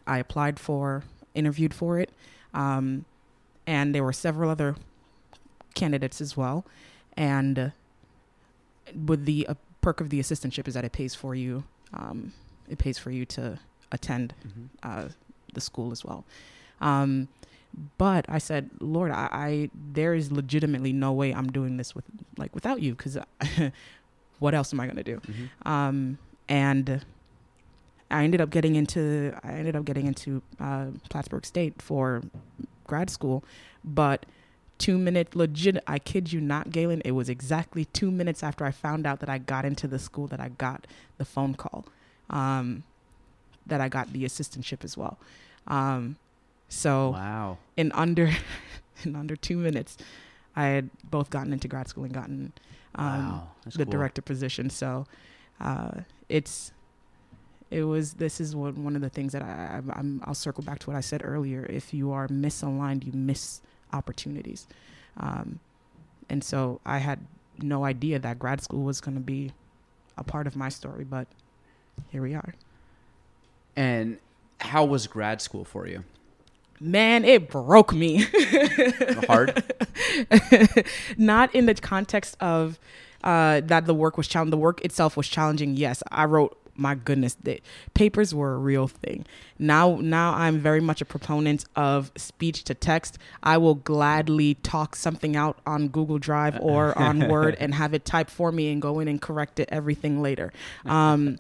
[0.07, 1.03] I applied for,
[1.35, 2.11] interviewed for it.
[2.55, 3.05] Um,
[3.67, 4.77] and there were several other
[5.75, 6.65] candidates as well.
[7.17, 7.69] And uh,
[9.07, 11.65] with the uh, perk of the assistantship is that it pays for you.
[11.93, 12.33] Um,
[12.69, 13.59] it pays for you to
[13.93, 14.69] attend Mhm.
[14.83, 15.09] uh,
[15.57, 16.25] the school as well.
[16.81, 17.27] Um,
[17.99, 22.05] but I said, Lord, I, I there is legitimately no way I'm doing this with
[22.39, 23.19] like without you because
[24.39, 25.21] what else am I gonna do?
[25.21, 25.69] Mhm.
[25.71, 27.05] Um, and
[28.11, 32.23] I ended up getting into I ended up getting into uh, Plattsburgh State for
[32.87, 33.43] grad school,
[33.85, 34.25] but
[34.79, 37.03] two minute legit I kid you not, Gaelan.
[37.05, 40.27] It was exactly two minutes after I found out that I got into the school
[40.29, 40.87] that I got
[41.19, 41.85] the phone call,
[42.31, 42.85] um,
[43.67, 45.19] that I got the assistantship as well.
[45.67, 46.17] Um,
[46.69, 47.59] so Wow.
[47.77, 48.31] in under
[49.05, 49.97] in under two minutes,
[50.55, 52.53] I had both gotten into grad school and gotten
[52.95, 53.49] um, wow.
[53.65, 53.93] The cool.
[53.93, 54.71] director position.
[54.71, 55.07] So
[55.61, 56.73] uh, it's
[57.71, 60.63] it was this is one one of the things that I, I I'm I'll circle
[60.65, 61.67] back to what I said earlier.
[61.69, 63.61] If you are misaligned, you miss
[63.93, 64.67] opportunities,
[65.19, 65.61] um,
[66.31, 67.19] and so I had
[67.61, 69.53] no idea that grad school was going to be
[70.17, 71.27] a part of my story, but
[72.11, 72.55] here we are.
[73.75, 74.19] And
[74.61, 76.05] how was grad school for you?
[76.81, 78.19] Man, it broke me.
[79.27, 79.63] Hard?
[81.17, 82.79] Not in the context of
[83.25, 84.51] uh, that the work was challenging.
[84.51, 85.77] The work itself was challenging.
[85.77, 86.56] Yes, I wrote.
[86.77, 87.61] My goodness, the
[87.95, 89.25] papers were a real thing.
[89.59, 93.19] Now, now I'm very much a proponent of speech to text.
[93.43, 98.05] I will gladly talk something out on Google Drive or on Word and have it
[98.05, 100.53] typed for me and go in and correct it everything later.
[100.85, 101.39] Um,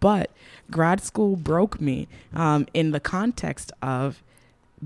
[0.00, 0.30] but
[0.70, 4.22] grad school broke me um, in the context of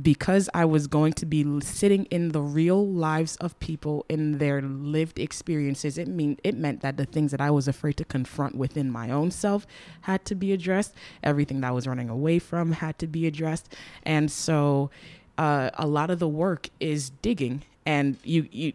[0.00, 4.62] because I was going to be sitting in the real lives of people in their
[4.62, 8.55] lived experiences, it mean it meant that the things that I was afraid to confront
[8.55, 9.66] within my own self
[10.02, 10.94] had to be addressed.
[11.22, 13.74] Everything that I was running away from had to be addressed,
[14.05, 14.90] and so
[15.37, 17.62] uh, a lot of the work is digging.
[17.85, 18.72] And you you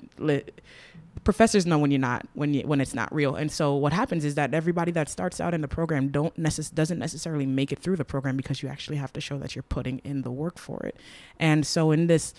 [1.28, 3.36] professors know when you're not when you when it's not real.
[3.36, 6.74] And so what happens is that everybody that starts out in the program don't necess-
[6.74, 9.63] doesn't necessarily make it through the program because you actually have to show that you're
[9.63, 10.96] putting in the work for it.
[11.38, 12.34] And so in this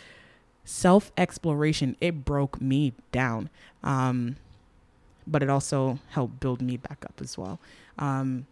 [0.65, 3.51] self exploration it broke me down.
[3.85, 4.37] Um,
[5.27, 7.61] but it also helped build me back up as well.
[7.99, 8.47] Um,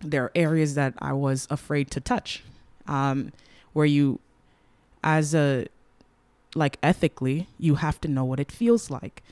[0.00, 2.44] there are areas that i was afraid to touch
[2.86, 3.32] um,
[3.72, 4.20] where you
[5.02, 5.66] as a
[6.54, 9.22] like ethically you have to know what it feels like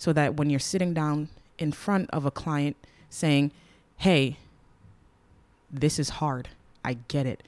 [0.00, 2.74] so that when you're sitting down in front of a client
[3.10, 3.52] saying,
[3.98, 4.38] Hey,
[5.70, 6.48] this is hard.
[6.82, 7.42] I get it,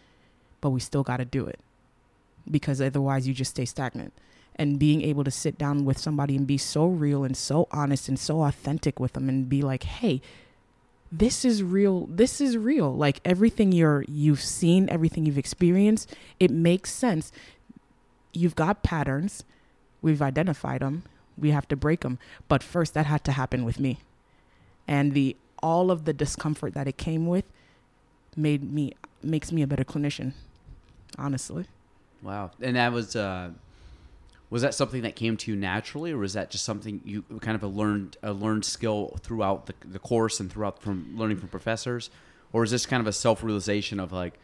[0.60, 1.58] but we still got to do it
[2.48, 4.12] because otherwise you just stay stagnant.
[4.54, 8.06] And being able to sit down with somebody and be so real and so honest
[8.10, 10.20] and so authentic with them and be like, Hey,
[11.10, 12.04] this is real.
[12.10, 12.94] This is real.
[12.94, 17.32] Like everything you're you've seen, everything you've experienced, it makes sense.
[18.34, 19.42] You've got patterns.
[20.02, 21.04] We've identified them
[21.42, 23.98] we have to break them but first that had to happen with me.
[24.88, 27.44] And the all of the discomfort that it came with
[28.36, 30.32] made me makes me a better clinician
[31.18, 31.66] honestly.
[32.22, 32.52] Wow.
[32.60, 33.50] And that was uh
[34.50, 37.54] was that something that came to you naturally or was that just something you kind
[37.54, 41.48] of a learned a learned skill throughout the, the course and throughout from learning from
[41.48, 42.10] professors?
[42.52, 44.34] Or is this kind of a self-realization of like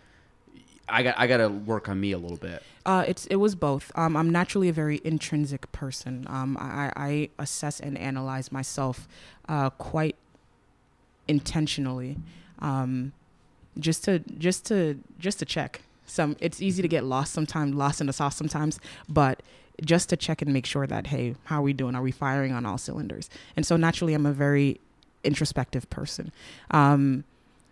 [0.89, 2.63] I got I got to work on me a little bit.
[2.87, 3.93] Uh, it's it was both.
[3.95, 6.27] Um, I'm naturally a very intrinsic person.
[6.29, 9.07] Um, I, I assess and analyze myself
[9.49, 10.17] uh, quite
[11.27, 12.17] intentionally,
[12.61, 13.13] um,
[13.79, 15.83] just to just to just to check.
[16.07, 19.43] Some it's easy to get lost sometimes, lost in the sauce sometimes, but
[19.85, 21.95] just to check and make sure that hey, how are we doing?
[21.95, 23.29] Are we firing on all cylinders?
[23.57, 24.81] And so naturally, I'm a very
[25.25, 26.33] introspective person.
[26.71, 27.25] Um,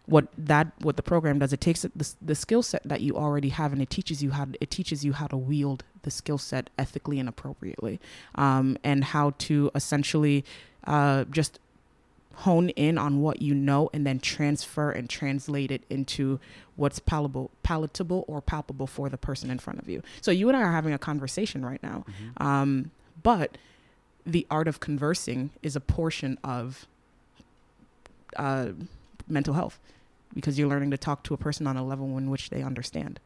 [0.07, 3.49] what that what the program does it takes the, the skill set that you already
[3.51, 6.71] have and it teaches you how it teaches you how to wield the skill set
[6.79, 8.01] ethically and appropriately
[8.37, 10.45] um, and how to essentially
[10.87, 11.59] uh, just
[12.41, 16.39] hone in on what you know and then transfer and translate it into
[16.77, 20.03] what's palatable palatable or palpable for the person in front of you.
[20.21, 22.05] So you and i are having a conversation right now
[22.37, 22.91] um,
[23.23, 23.59] but
[24.25, 26.87] the art of conversing is a portion of
[28.37, 28.69] uh,
[29.29, 29.81] mental health
[30.37, 33.19] because you're learning to talk to a person on a level in which they understand.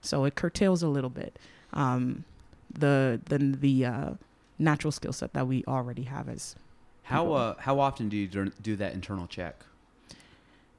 [0.00, 1.38] So it curtails a little bit
[1.74, 2.24] um,
[2.72, 4.10] the the the uh,
[4.58, 6.56] natural skill set that we already have as
[7.04, 8.26] How uh how often do you
[8.62, 9.56] do that internal check?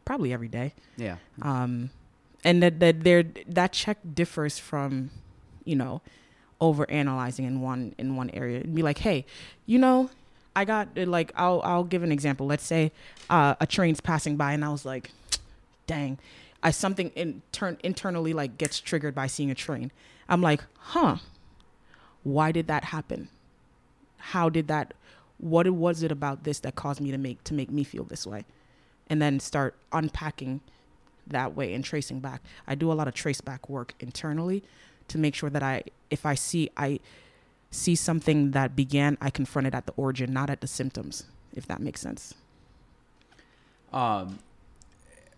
[0.06, 0.74] probably every day.
[0.98, 1.16] Yeah.
[1.42, 1.90] um,
[2.44, 5.12] and that that there that check differs from
[5.64, 6.02] you know
[6.60, 9.26] over analyzing in one in one area and be like hey
[9.66, 10.10] you know
[10.56, 12.92] i got like i'll i'll give an example let's say
[13.30, 15.12] uh, a train's passing by and i was like
[15.88, 16.18] dang
[16.62, 19.92] i something in turn internally like gets triggered by seeing a train.
[20.30, 21.18] I'm like huh
[22.24, 23.28] why did that happen?
[24.18, 24.94] How did that
[25.38, 28.26] what was it about this that caused me to make to make me feel this
[28.26, 28.46] way?
[29.08, 30.62] And then start unpacking
[31.28, 32.42] that way and tracing back.
[32.66, 34.64] I do a lot of trace back work internally
[35.10, 37.00] to make sure that i if i see i
[37.72, 41.68] see something that began i confront it at the origin not at the symptoms if
[41.68, 42.34] that makes sense.
[43.92, 44.40] Um,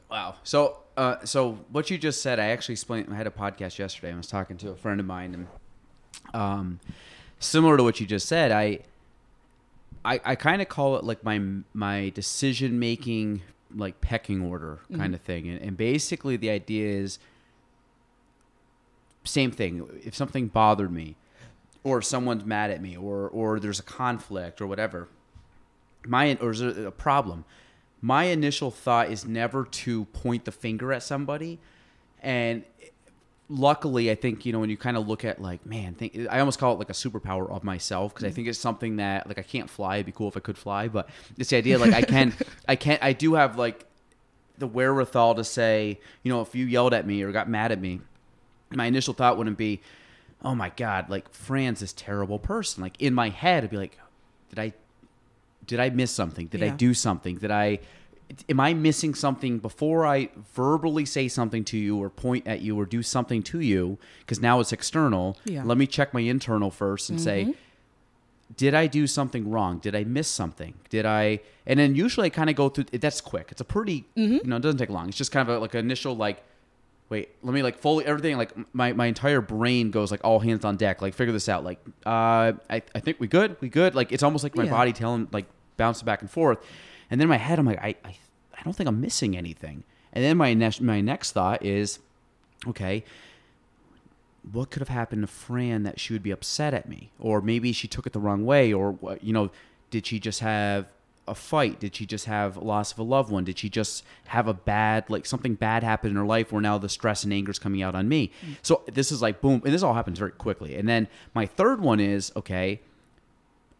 [0.09, 0.35] wow.
[0.43, 3.07] So, uh, so what you just said, I actually explained.
[3.11, 4.13] I had a podcast yesterday.
[4.13, 5.47] I was talking to a friend of mine, and
[6.33, 6.79] um,
[7.39, 8.79] similar to what you just said, I,
[10.03, 11.41] I, I kind of call it like my
[11.73, 13.41] my decision making
[13.75, 17.19] like pecking order kind of thing, and, and basically the idea is
[19.23, 19.87] same thing.
[20.03, 21.15] If something bothered me,
[21.83, 25.09] or if someone's mad at me, or or there's a conflict or whatever,
[26.05, 27.43] my or is there a problem
[28.01, 31.59] my initial thought is never to point the finger at somebody.
[32.21, 32.63] And
[33.47, 36.39] luckily i think you know when you kind of look at like man think, i
[36.39, 39.37] almost call it like a superpower of myself because i think it's something that like
[39.37, 41.93] i can't fly it'd be cool if i could fly but it's the idea like
[41.93, 42.33] i can
[42.67, 43.85] i can't i do have like
[44.57, 47.79] the wherewithal to say you know if you yelled at me or got mad at
[47.79, 48.01] me
[48.71, 49.79] my initial thought wouldn't be
[50.43, 52.81] oh my god like fran's this terrible person.
[52.81, 53.97] Like in my head it'd be like
[54.49, 54.73] did i
[55.67, 56.47] did I miss something?
[56.47, 57.37] Did I do something?
[57.37, 57.79] Did I
[58.49, 62.77] am I missing something before I verbally say something to you or point at you
[62.79, 65.37] or do something to you because now it's external.
[65.45, 65.63] Yeah.
[65.63, 67.53] Let me check my internal first and say
[68.57, 69.79] did I do something wrong?
[69.79, 70.75] Did I miss something?
[70.89, 73.49] Did I and then usually I kind of go through that's quick.
[73.51, 75.07] It's a pretty you know, it doesn't take long.
[75.09, 76.43] It's just kind of a, like an initial like
[77.09, 80.65] wait, let me like fully everything like my, my entire brain goes like all hands
[80.65, 81.63] on deck, like figure this out.
[81.63, 83.93] Like, uh I, I think we good, we good.
[83.93, 84.71] Like it's almost like my Yeah.
[84.71, 85.45] body telling like
[85.77, 86.59] bouncing back and forth.
[87.09, 88.15] And then in my head I'm like, I, I
[88.57, 89.83] I don't think I'm missing anything.
[90.13, 91.99] And then my next my next thought is,
[92.67, 93.03] okay,
[94.51, 97.11] what could have happened to Fran that she would be upset at me?
[97.19, 99.51] Or maybe she took it the wrong way, or you know,
[99.89, 100.87] did she just have
[101.27, 101.79] a fight?
[101.79, 103.43] Did she just have loss of a loved one?
[103.43, 106.77] Did she just have a bad like something bad happened in her life where now
[106.77, 108.31] the stress and anger is coming out on me?
[108.45, 108.57] Mm.
[108.61, 110.75] So this is like boom, and this all happens very quickly.
[110.75, 112.81] And then my third one is okay.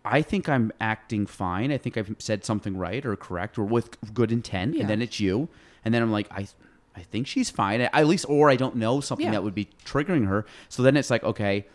[0.05, 1.71] I think I'm acting fine.
[1.71, 4.81] I think I've said something right or correct or with good intent, Yeah.
[4.81, 5.49] and then it's you,
[5.83, 6.47] and then I'm like, I,
[6.95, 7.81] I think she's fine.
[7.81, 9.31] At least, or I don't know something Yeah.
[9.33, 10.45] that would be triggering her.
[10.69, 11.65] So then it's like, okay,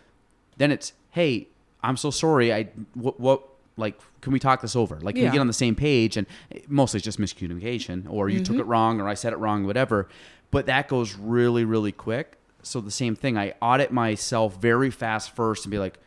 [0.56, 1.48] then it's, hey,
[1.82, 2.52] I'm so sorry.
[2.52, 3.42] I what, what
[3.76, 5.00] like can we talk this over?
[5.00, 6.16] Like can we get on the same page?
[6.16, 6.26] And
[6.68, 8.60] mostly it's just miscommunication, or you took mm-hmm.
[8.60, 10.08] it wrong, or I said it wrong, whatever.
[10.50, 12.36] But that goes really, really quick.
[12.62, 13.38] So the same thing.
[13.38, 15.98] I audit myself very fast first and be like,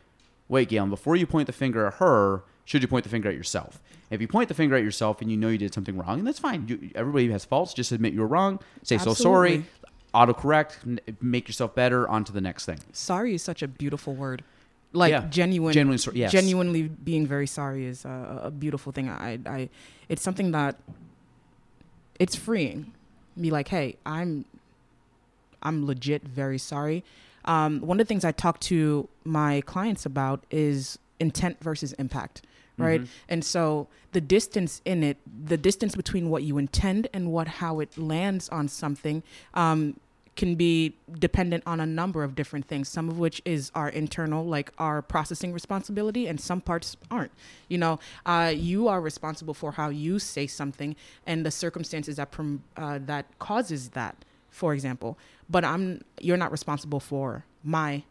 [0.48, 3.34] wait, Gaelan, before you point the finger at her, should you point the finger at
[3.36, 3.80] yourself?
[4.10, 6.26] If you point the finger at yourself and you know you did something wrong, and
[6.26, 6.68] that's fine.
[6.68, 7.74] You, everybody has faults.
[7.74, 8.60] Just admit you were wrong.
[8.82, 9.64] Say so sorry.
[10.14, 10.34] Absolutely.
[10.34, 11.16] Autocorrect.
[11.20, 12.08] Make yourself better.
[12.08, 12.78] On to the next thing.
[12.92, 14.44] sorry is such a beautiful word
[14.92, 15.26] like Yeah.
[15.28, 16.30] genuine Genuine yes.
[16.30, 19.68] genuinely being very sorry is a, a beautiful thing I, I
[20.08, 20.76] it's something that
[22.20, 22.92] it's freeing
[23.40, 24.44] be like hey i'm
[25.64, 27.02] i'm legit very sorry
[27.46, 32.42] um, one of the things i talk to my clients about is intent versus impact
[32.76, 33.02] right?
[33.02, 33.08] Mhm.
[33.28, 37.78] and so the distance in it the distance between what you intend and what how
[37.80, 39.22] it lands on something
[39.54, 39.94] um,
[40.36, 44.44] can be dependent on a number of different things some of which is our internal
[44.44, 47.30] like our processing responsibility and some parts aren't.
[47.68, 52.32] You know uh, you are responsible for how you say something and the circumstances that
[52.32, 54.16] prom- uh, that causes that
[54.54, 55.18] for example
[55.50, 58.02] but i'm you're not responsible for my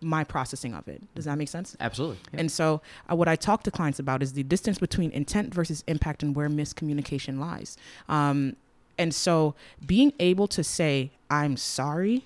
[0.00, 2.18] my processing of it does that make sense Absolutely.
[2.32, 5.84] and so, uh, what I talk to clients about is the distance between intent versus
[5.86, 7.76] impact and where miscommunication lies.
[8.08, 8.56] Um,
[8.98, 9.54] and so,
[9.86, 12.24] being able to say, I'm sorry,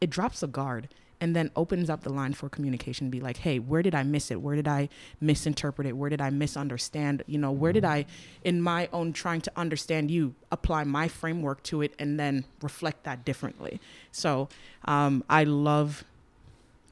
[0.00, 0.88] it drops the guard
[1.22, 3.08] and then opens up the line for communication.
[3.08, 4.42] Be like, hey, where did I miss it?
[4.42, 4.88] Where did I
[5.20, 5.96] misinterpret it?
[5.96, 7.22] Where did I misunderstand?
[7.28, 8.06] You know, where did I,
[8.42, 13.04] in my own trying to understand you, apply my framework to it and then reflect
[13.04, 13.80] that differently?
[14.10, 14.48] So,
[14.84, 16.04] um, I love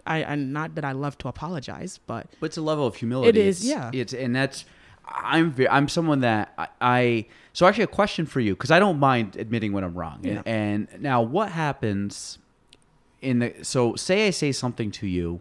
[0.07, 3.31] I and not that I love to apologize, but But it's a level of humility.
[3.31, 4.01] It is, It's- yeah.
[4.01, 4.65] It's and that's
[5.09, 8.79] I'm ve- I'm someone that I, I so actually a question for you because I
[8.79, 10.21] don't mind admitting when I'm wrong.
[10.23, 10.43] Yeah.
[10.47, 12.39] And, and now what happens
[13.23, 15.41] in the so say I say something to you,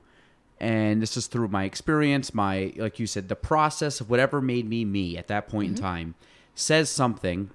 [0.59, 4.67] and this is through my experience, my like you said, the process of whatever made
[4.67, 5.75] me me at that point Mm-hmm.
[5.77, 6.15] in time,
[6.55, 7.51] says something.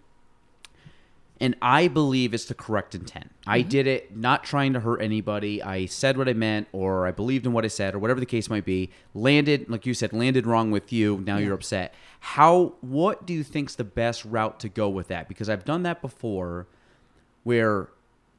[1.40, 3.30] And I believe it's the correct intent.
[3.44, 3.68] I Mm-hmm.
[3.68, 5.60] did it not trying to hurt anybody.
[5.62, 8.24] I said what I meant, or I believed in what I said, or whatever the
[8.26, 8.90] case might be.
[9.14, 11.22] Landed, like you said, landed wrong with you.
[11.26, 11.92] Now you're upset.
[12.20, 12.74] How?
[12.80, 15.28] What do you think's the best route to go with that?
[15.28, 16.68] Because I've done that before,
[17.42, 17.88] where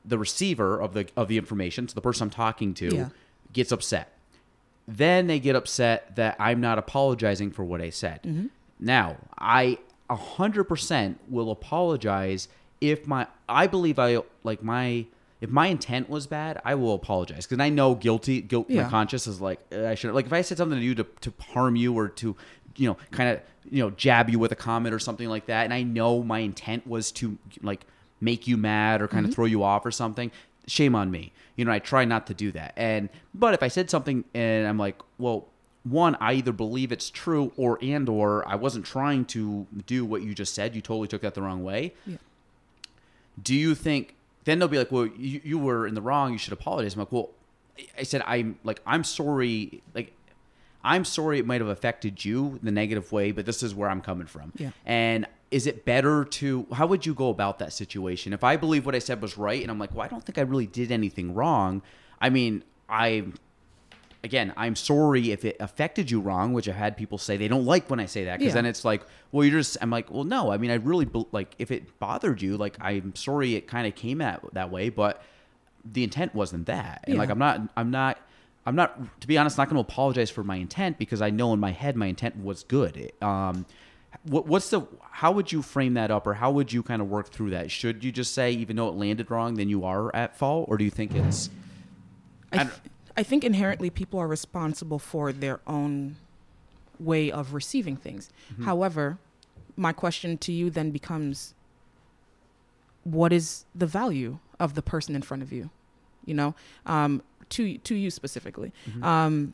[0.08, 3.10] the receiver of the of the information, so the person I'm talking to, Yeah.
[3.53, 4.12] gets upset.
[4.88, 8.22] then they get upset that I'm not apologizing for what I said.
[8.22, 8.47] Mm-hmm.
[8.80, 9.80] Now, I
[10.12, 12.47] 100% will apologize
[12.82, 15.06] if my I believe I like my
[15.41, 19.28] if my intent was bad, I will apologize because I know guilty guilt my conscience
[19.28, 21.97] is like I should like if I said something to you to, to harm you
[21.97, 22.36] or to
[22.76, 25.64] you know kind of you know jab you with a comment or something like that
[25.64, 27.86] and I know my intent was to like
[28.26, 29.36] make you mad or kind of mm-hmm.
[29.36, 30.32] throw you off or something
[30.67, 31.32] shame on me.
[31.55, 32.73] You know I try not to do that.
[32.76, 35.47] And but if I said something and I'm like well
[35.86, 40.23] one i either believe it's true or and or i wasn't trying to do what
[40.23, 41.93] you just said you totally took that the wrong way.
[42.07, 42.17] Yeah.
[43.41, 44.15] do you think
[44.45, 46.95] then they'll be like well you, you were in the wrong you should apologize.
[46.95, 47.30] I'm like well
[47.99, 50.11] i said i'm like i'm sorry like
[50.84, 54.01] i'm sorry it might have affected you the negative way but this is where i'm
[54.01, 54.53] coming from.
[54.57, 54.71] Yeah.
[54.88, 55.28] and
[55.58, 58.95] is it better to how would you go about that situation if i believe what
[58.99, 61.28] i said was right and i'm like well i don't think i really did anything
[61.34, 61.82] wrong
[62.20, 63.08] i mean i
[64.24, 67.64] again, I'm sorry if it affected you wrong, which I've had people say they don't
[67.66, 68.62] like when I say that because Yeah.
[68.62, 69.78] then it's like, well, you're just.
[69.84, 70.51] I'm like, well, no.
[70.51, 73.93] I mean, I really like if it bothered you, like I'm sorry it kind of
[73.93, 75.22] came out that way, but
[75.86, 78.18] the intent wasn't that, and like I'm not, I'm not.
[78.66, 81.53] I'm not, to be honest, not going to apologize for my intent because I know
[81.53, 82.97] in my head my intent was good.
[82.97, 83.68] It- Um,
[84.24, 84.82] what, what's the?
[85.11, 87.72] How would you frame that up, or how would you kind of work through that?
[87.72, 90.78] Should you just say, even though it landed wrong, then you are at fault, or
[90.78, 91.49] do you think it's?
[92.51, 92.76] I, I th-
[93.18, 96.18] I think inherently people are responsible for their own
[96.99, 98.30] way of receiving things.
[98.63, 99.18] However,
[99.78, 101.53] my question to you then becomes
[103.03, 105.70] what is the value of the person in front of you?
[106.26, 106.55] You know,
[106.86, 108.74] um, to to you specifically.
[109.01, 109.53] Um,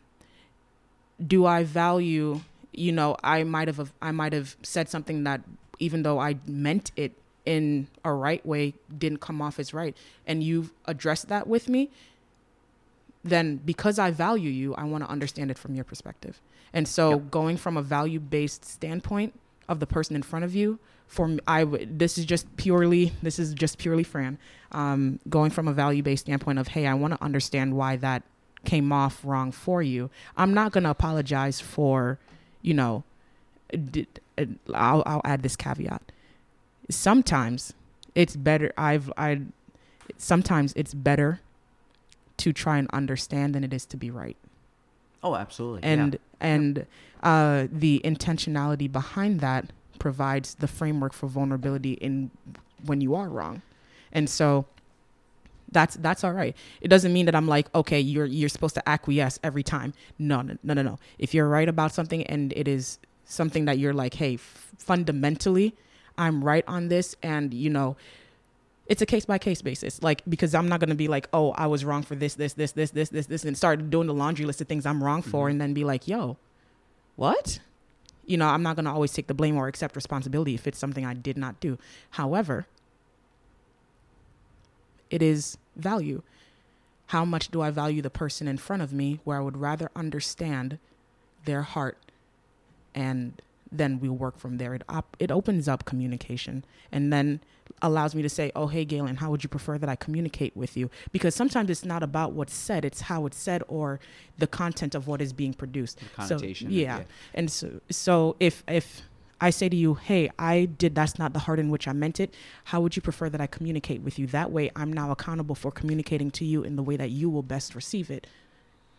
[1.26, 2.42] do I value?
[2.72, 5.42] You know, I might have I might have said something that
[5.80, 7.14] even though I meant it
[7.46, 9.98] in a right way, didn't come off as right,
[10.28, 11.90] and you've addressed that with me
[13.24, 16.42] then because I value you, I want to understand it from your perspective.
[16.74, 17.32] And so Yep.
[17.32, 21.40] going from a value based standpoint of the person in front of you, for me,
[21.48, 24.38] I this is just purely, this is just purely Fran,
[24.72, 28.24] um, going from a value based standpoint of, hey, I want to understand why that
[28.66, 30.10] came off wrong for you.
[30.38, 32.18] I'm not going to apologize for,
[32.62, 33.04] you know,
[34.74, 36.02] I'll, I'll add this caveat.
[36.90, 37.74] Sometimes
[38.16, 38.72] it's better.
[38.78, 39.42] I've, I,
[40.18, 41.40] sometimes it's better
[42.38, 44.36] to try and understand than it is to be right
[45.24, 45.84] Oh, absolutely.
[45.84, 46.20] and yeah.
[46.40, 46.86] and
[47.22, 52.32] uh, the intentionality behind that provides the framework for vulnerability in
[52.84, 53.62] when you are wrong
[54.12, 54.66] and so
[55.72, 58.90] that's that's all right it doesn't mean that i'm like okay you're you're supposed to
[58.90, 62.68] acquiesce every time no no no no no if you're right about something and it
[62.68, 65.74] is something that you're like hey f- fundamentally
[66.18, 67.96] i'm right on this and you know
[68.92, 70.04] it's a case by case basis.
[70.04, 72.74] Like because I'm not gonna be like, oh, I was wrong for this, this, this,
[72.74, 75.46] this, this, this, this, and start doing the laundry list of things I'm wrong for,
[75.46, 75.52] mm-hmm.
[75.52, 76.36] and then be like, yo,
[77.16, 77.60] what?
[78.26, 81.06] You know, I'm not gonna always take the blame or accept responsibility if it's something
[81.06, 81.78] I did not do.
[82.12, 82.68] However,
[85.10, 86.22] it is value.
[87.08, 89.90] How much do I value the person in front of me where I would rather
[89.96, 90.80] understand
[91.46, 91.98] their heart
[92.94, 93.42] and
[93.72, 94.74] then we work from there.
[94.74, 97.40] It op- it opens up communication and then
[97.82, 100.76] allows me to say, "Oh, hey, Gaelan, how would you prefer that I communicate with
[100.76, 104.02] you?" Because sometimes it's not about what's said; it's how it's said or
[104.38, 106.00] the content of what is being produced.
[106.16, 106.98] connotation, So, yeah.
[106.98, 107.04] yeah.
[107.34, 109.04] and so so if if
[109.42, 112.20] I say to you, "Hey, I did that's not the heart in which I meant
[112.20, 112.34] it,"
[112.66, 114.28] how would you prefer that I communicate with you?
[114.28, 117.44] That way, I'm now accountable for communicating to you in the way that you will
[117.44, 118.28] best receive it.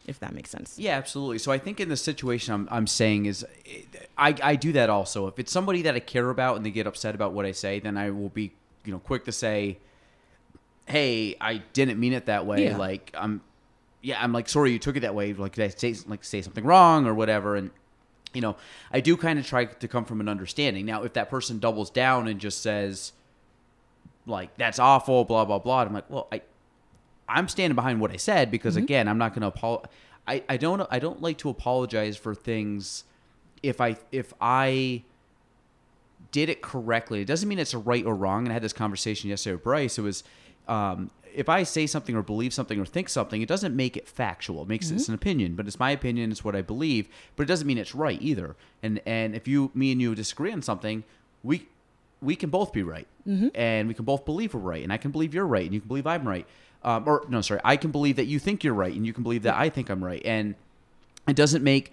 [0.05, 0.79] If that makes sense.
[0.81, 1.39] Yeah, absolutely.
[1.39, 3.47] So I think in the situation I'm, I'm saying is,
[4.19, 5.29] I, I do that also.
[5.29, 7.79] If it's somebody that I care about and they get upset about what I say,
[7.79, 8.53] then I will be,
[8.85, 9.79] you know, quick to say,
[10.87, 12.77] "Hey, I didn't mean it that way." Yeah.
[12.77, 13.43] Like I'm,
[14.01, 15.33] yeah, I'm like sorry you took it that way.
[15.35, 17.55] Like did I say like say something wrong or whatever?
[17.55, 17.71] And
[18.35, 18.57] you know,
[18.93, 20.87] I do kind of try to come from an understanding.
[20.87, 23.13] Now, if that person doubles down and just says,
[24.27, 26.43] like that's awful, blah blah blah, I'm like, well, I
[27.29, 29.91] I'm standing behind what I said because again, I'm not going to apologize.
[30.27, 33.05] I, I don't I don't like to apologize for things
[33.63, 35.03] if I if I
[36.31, 37.23] did it correctly.
[37.23, 38.45] It doesn't mean it's a right or wrong.
[38.45, 39.99] And I had this conversation yesterday with Bryce.
[39.99, 40.25] It was
[40.69, 44.09] um, if I say something or believe something or think something, it doesn't make it
[44.09, 44.63] factual.
[44.63, 46.31] It makes it's an opinion, but it's my opinion.
[46.31, 48.57] It's what I believe, but it doesn't mean it's right either.
[48.83, 51.05] And and if you me and you disagree on something,
[51.43, 51.67] we
[52.21, 53.07] we can both be right,
[53.55, 55.81] and we can both believe we're right, and I can believe you're right, and you
[55.81, 56.47] can believe I'm right.
[56.85, 59.23] Um, or no, sorry, I can believe that you think you're right, and you can
[59.23, 60.55] believe that I think I'm right, and
[61.29, 61.93] it doesn't make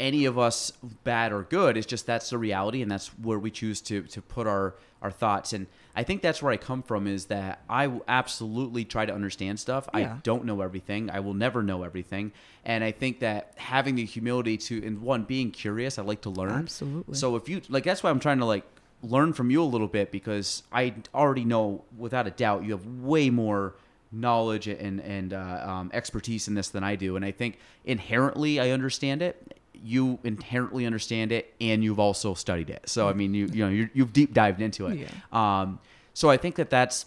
[0.00, 0.72] any of us
[1.04, 1.76] bad or good.
[1.76, 5.10] It's just that's the reality, and that's where we choose to to put our our
[5.10, 5.52] thoughts.
[5.52, 9.58] And I think that's where I come from is that I absolutely try to understand
[9.58, 9.88] stuff.
[9.94, 11.10] I don't know everything.
[11.10, 12.32] I will never know everything.
[12.64, 16.30] And I think that having the humility to, and one, being curious, I like to
[16.30, 16.50] learn.
[16.50, 17.14] Absolutely.
[17.14, 18.64] So if you, like, that's why I'm trying to, like,
[19.02, 22.86] learn from you a little bit because I already know without a doubt you have
[22.86, 23.76] way more
[24.12, 27.16] knowledge and, and uh, um, expertise in this than I do.
[27.16, 29.59] And I think inherently I understand it.
[29.82, 32.88] You inherently understand it, and you've also studied it.
[32.88, 34.98] So I mean, you you know you you've deep dived into it.
[34.98, 35.08] Yeah.
[35.32, 35.78] Um,
[36.14, 37.06] so I think that that's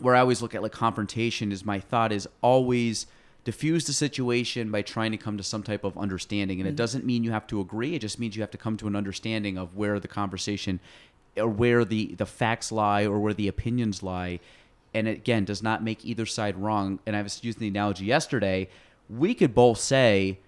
[0.00, 3.06] where I always look at like confrontation is my thought is always
[3.44, 6.60] diffuse the situation by trying to come to some type of understanding.
[6.60, 7.94] And it doesn't mean you have to agree.
[7.94, 10.80] It just means you have to come to an understanding of where the conversation
[11.36, 14.40] or where the, the facts lie or where the opinions lie.
[14.92, 16.98] And it, again, does not make either side wrong.
[17.06, 18.68] And I was using the analogy yesterday.
[19.08, 20.40] We could both say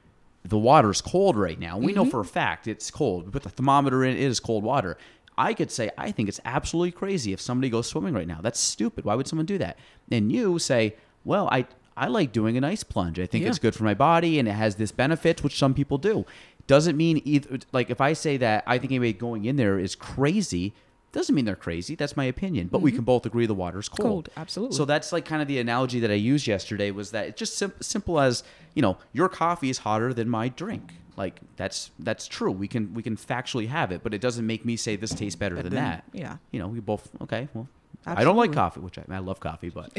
[0.44, 1.78] the water's cold right now.
[1.78, 2.10] We know mm-hmm.
[2.10, 3.26] for a fact it's cold.
[3.26, 4.96] We put the thermometer in, it is cold water.
[5.36, 8.40] I could say, I think it's absolutely crazy if somebody goes swimming right now.
[8.42, 9.04] That's stupid.
[9.04, 9.78] Why would someone do that?
[10.10, 11.66] And you say, well, I,
[11.96, 13.18] I like doing an ice plunge.
[13.18, 13.50] I think Yeah.
[13.50, 16.26] it's good for my body and it has this benefit, which some people do.
[16.66, 19.94] Doesn't mean either, like if I say that I think anybody going in there is
[19.94, 20.72] crazy,
[21.12, 21.94] doesn't mean they're crazy.
[21.94, 22.68] That's my opinion.
[22.68, 24.00] But we can both agree the water's cold.
[24.08, 24.76] Cold, absolutely.
[24.76, 27.58] So that's like kind of the analogy that I used yesterday was that it's just
[27.58, 28.42] sim- simple as
[28.74, 30.94] you know your coffee is hotter than my drink.
[31.16, 32.52] Like that's that's true.
[32.52, 35.36] We can we can factually have it, but it doesn't make me say this tastes
[35.36, 36.04] better than then- that.
[36.12, 36.36] yeah.
[36.52, 37.48] You know, we both okay.
[37.54, 37.68] Well,
[38.06, 39.90] I don't like coffee, which I, I love coffee, but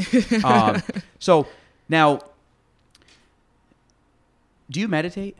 [0.45, 0.81] um,
[1.19, 1.45] so
[1.89, 2.21] now,
[4.69, 5.37] do you meditate?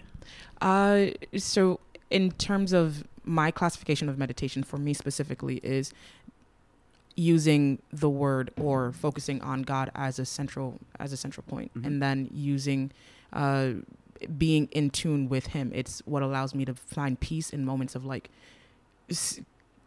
[0.59, 1.07] Uh,
[1.37, 1.79] so
[2.11, 5.93] in terms of my classification of meditation for me specifically is
[7.15, 11.85] using the word or focusing on God as a central as a central point, Mhm.
[11.85, 12.91] and then using
[13.33, 13.73] uh,
[14.37, 15.71] being in tune with Him.
[15.73, 18.29] It's what allows me to find peace in moments of like,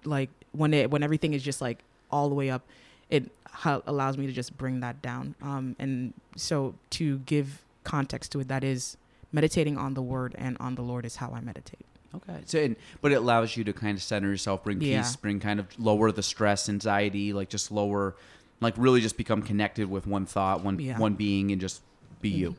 [0.05, 1.79] like when it when everything is just like
[2.11, 2.63] all the way up.
[3.11, 5.35] It ha- allows me to just bring that down.
[5.43, 8.97] Um, and so to give context to it, that is
[9.31, 11.85] meditating on the word and on the Lord is how I meditate.
[12.17, 12.41] Okay.
[12.45, 15.03] So, and, but it allows you to kind of center yourself, bring Yeah.
[15.03, 18.17] peace, bring kind of lower the stress, anxiety, like just lower,
[18.61, 20.99] like really just become connected with one thought, one Yeah.
[20.99, 21.83] one being, and just
[22.21, 22.39] be mm-hmm.
[22.41, 22.57] you.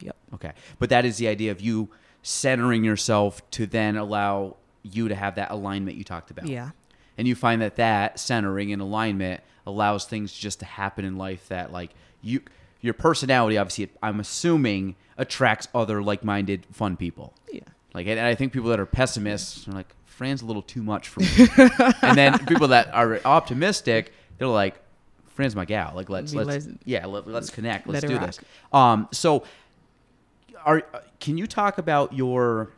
[0.00, 0.16] Yep.
[0.34, 0.52] Okay.
[0.78, 1.88] But that is the idea of you
[2.22, 6.48] centering yourself to then allow you to have that alignment you talked about.
[6.48, 6.70] Yeah.
[7.18, 11.48] And you find that that centering and alignment allows things just to happen in life
[11.48, 11.90] that like
[12.22, 12.40] you
[12.80, 17.34] your personality obviously I'm assuming attracts other like-minded fun people.
[17.50, 17.62] Yeah.
[17.96, 21.08] Like, and I think people that are pessimists are like, Fran's a little too much
[21.08, 21.28] for me.
[22.02, 24.74] and then people that are optimistic, they're like,
[25.28, 25.92] Fran's my gal.
[25.94, 27.86] Like, let's let's let- yeah, let, let's connect.
[27.86, 28.26] Let's let do rock.
[28.26, 28.40] this.
[28.70, 29.44] Um, so,
[30.64, 30.82] are
[31.20, 32.70] can you talk about your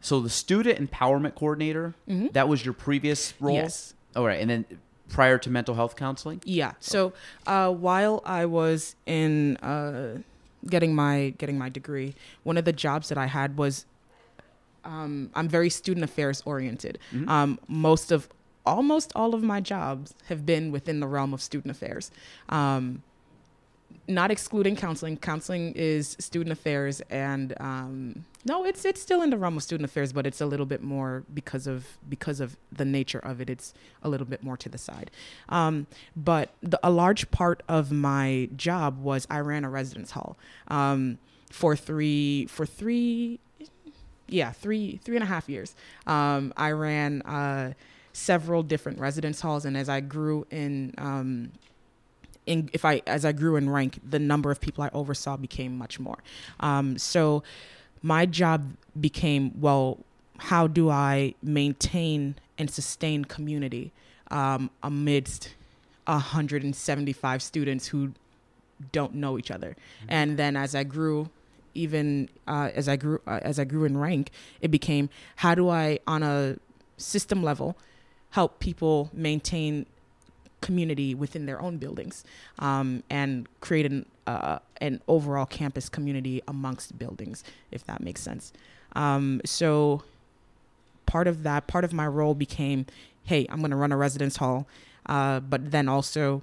[0.00, 1.94] so the student empowerment coordinator?
[2.08, 2.32] Mhm.
[2.34, 3.56] That was your previous role.
[3.56, 3.94] Yes.
[4.14, 4.64] All right, and then
[5.08, 6.40] prior to mental health counseling.
[6.44, 6.74] Yeah.
[6.80, 7.12] So
[7.46, 10.18] uh, while I was in uh,
[10.66, 13.86] getting my getting my degree, one of the jobs that I had was
[14.84, 16.98] um, I'm very student affairs oriented.
[17.12, 17.28] Mhm.
[17.28, 18.28] Um, most of
[18.64, 22.10] almost all of my jobs have been within the realm of student affairs.
[22.48, 23.02] Um,
[24.06, 25.16] not excluding counseling.
[25.16, 29.84] Counseling is student affairs, and um, no, it's it's still in the realm of student
[29.84, 33.50] affairs, but it's a little bit more because of because of the nature of it.
[33.50, 35.10] It's a little bit more to the side.
[35.48, 35.86] Um,
[36.16, 40.38] but the, a large part of my job was I ran a residence hall
[40.68, 41.18] um,
[41.50, 43.38] for three for three
[44.28, 45.76] yeah three three and a half years.
[46.06, 47.74] Um, I ran uh,
[48.12, 51.52] several different residence halls, and as I grew in um,
[52.46, 55.76] in, if I as I grew in rank, the number of people I oversaw became
[55.76, 56.18] much more.
[56.60, 57.42] Um, so
[58.02, 59.98] my job became well,
[60.38, 63.92] how do I maintain and sustain community
[64.30, 65.54] um, amidst
[66.06, 68.12] 175 students who
[68.92, 69.76] don't know each other?
[70.08, 71.30] And then as I grew,
[71.74, 74.30] even uh, as I grew uh, as I grew in rank,
[74.60, 76.56] it became how do I on a
[76.96, 77.76] system level
[78.30, 79.86] help people maintain
[80.60, 82.24] community within their own buildings
[82.58, 88.52] um, and create an uh, an overall campus community amongst buildings, if that makes sense.
[88.94, 90.02] Um, so
[91.06, 92.84] part of that, part of my role became,
[93.24, 94.66] hey, I'm going to run a residence hall,
[95.06, 96.42] uh, but then also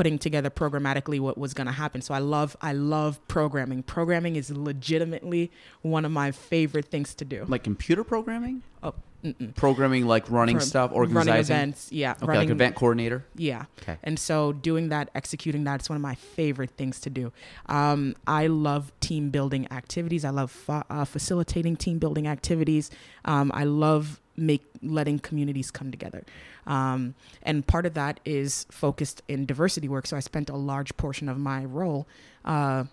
[0.00, 2.00] putting together programmatically what was going to happen.
[2.00, 3.82] So I love I love programming.
[3.82, 5.50] Programming is legitimately
[5.82, 7.44] one of my favorite things to do.
[7.46, 8.62] Like computer programming?
[8.82, 9.54] Oh, mm-mm.
[9.54, 11.54] Programming like running Pro- stuff, running organizing.
[11.54, 13.26] events, yeah, Okay, running like event coordinator.
[13.36, 13.66] Yeah.
[13.82, 13.98] Okay.
[14.02, 17.30] And so doing that, executing that, it's one of my favorite things to do.
[17.66, 20.24] Um, I love team building activities.
[20.24, 22.90] I love fa- uh, facilitating team building activities.
[23.26, 26.24] Um, I love make letting communities come together.
[26.66, 30.06] Um, and part of that is focused in diversity work.
[30.06, 32.06] So I spent a large portion of my role
[32.44, 32.84] uh,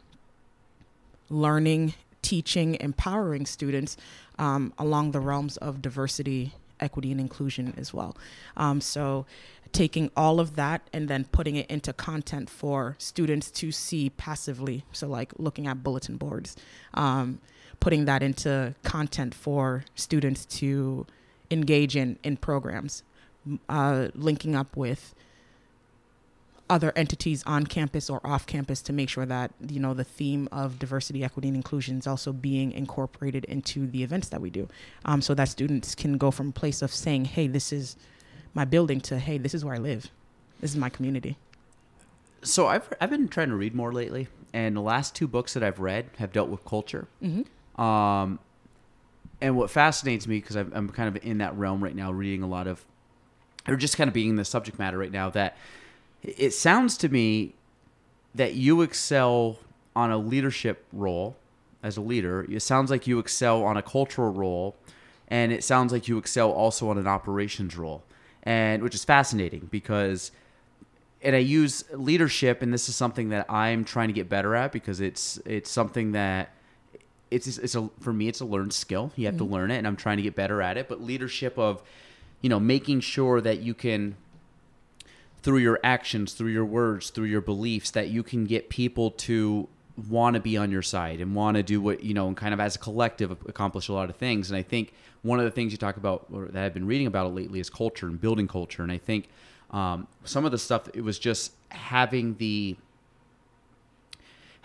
[1.29, 3.97] learning, teaching, empowering students
[4.39, 8.15] um, along the realms of diversity, equity, and inclusion as well.
[8.55, 9.25] Um, so,
[9.73, 14.83] taking all of that and then putting it into content for students to see passively.
[14.91, 16.55] So, like looking at bulletin boards,
[16.93, 17.39] um,
[17.79, 21.05] putting that into content for students to
[21.51, 23.03] engage in in programs,
[23.69, 25.15] uh, linking up with
[26.69, 30.49] other entities on campus or off campus to make sure that you know the theme
[30.51, 34.67] of diversity equity and inclusion is also being incorporated into the events that we do
[35.05, 37.95] um, so that students can go from a place of saying hey this is
[38.53, 40.11] my building to hey this is where i live
[40.59, 41.37] this is my community
[42.43, 45.63] So I've I've been trying to read more lately, and the last two books that
[45.63, 47.07] I've read have dealt with culture.
[47.23, 47.81] mm-hmm.
[47.81, 48.39] Um,
[49.41, 52.47] and what fascinates me because I'm, kind of in that realm right now, reading a
[52.47, 52.85] lot of,
[53.67, 55.29] or just kind of being in the subject matter right now.
[55.29, 55.57] That
[56.23, 57.53] it sounds to me
[58.33, 59.59] that you excel
[59.95, 61.37] on a leadership role
[61.83, 62.45] as a leader.
[62.49, 64.75] It sounds like you excel on a cultural role,
[65.27, 68.03] and it sounds like you excel also on an operations role,
[68.43, 70.31] and which is fascinating because
[71.21, 74.71] and I use leadership, and this is something that I'm trying to get better at
[74.71, 76.53] because it's it's something that
[77.31, 79.11] it's it's a for me it's a learned skill.
[79.15, 80.87] You have to learn it, and I'm trying to get better at it.
[80.87, 81.81] But leadership of,
[82.41, 84.15] you know, making sure that you can
[85.41, 89.67] through your actions, through your words, through your beliefs, that you can get people to
[90.09, 92.53] want to be on your side and want to do what you know, and kind
[92.53, 94.49] of as a collective accomplish a lot of things.
[94.49, 97.07] And I think one of the things you talk about or that I've been reading
[97.07, 98.83] about it lately is culture and building culture.
[98.83, 99.29] And I think
[99.71, 102.77] um, some of the stuff it was just having the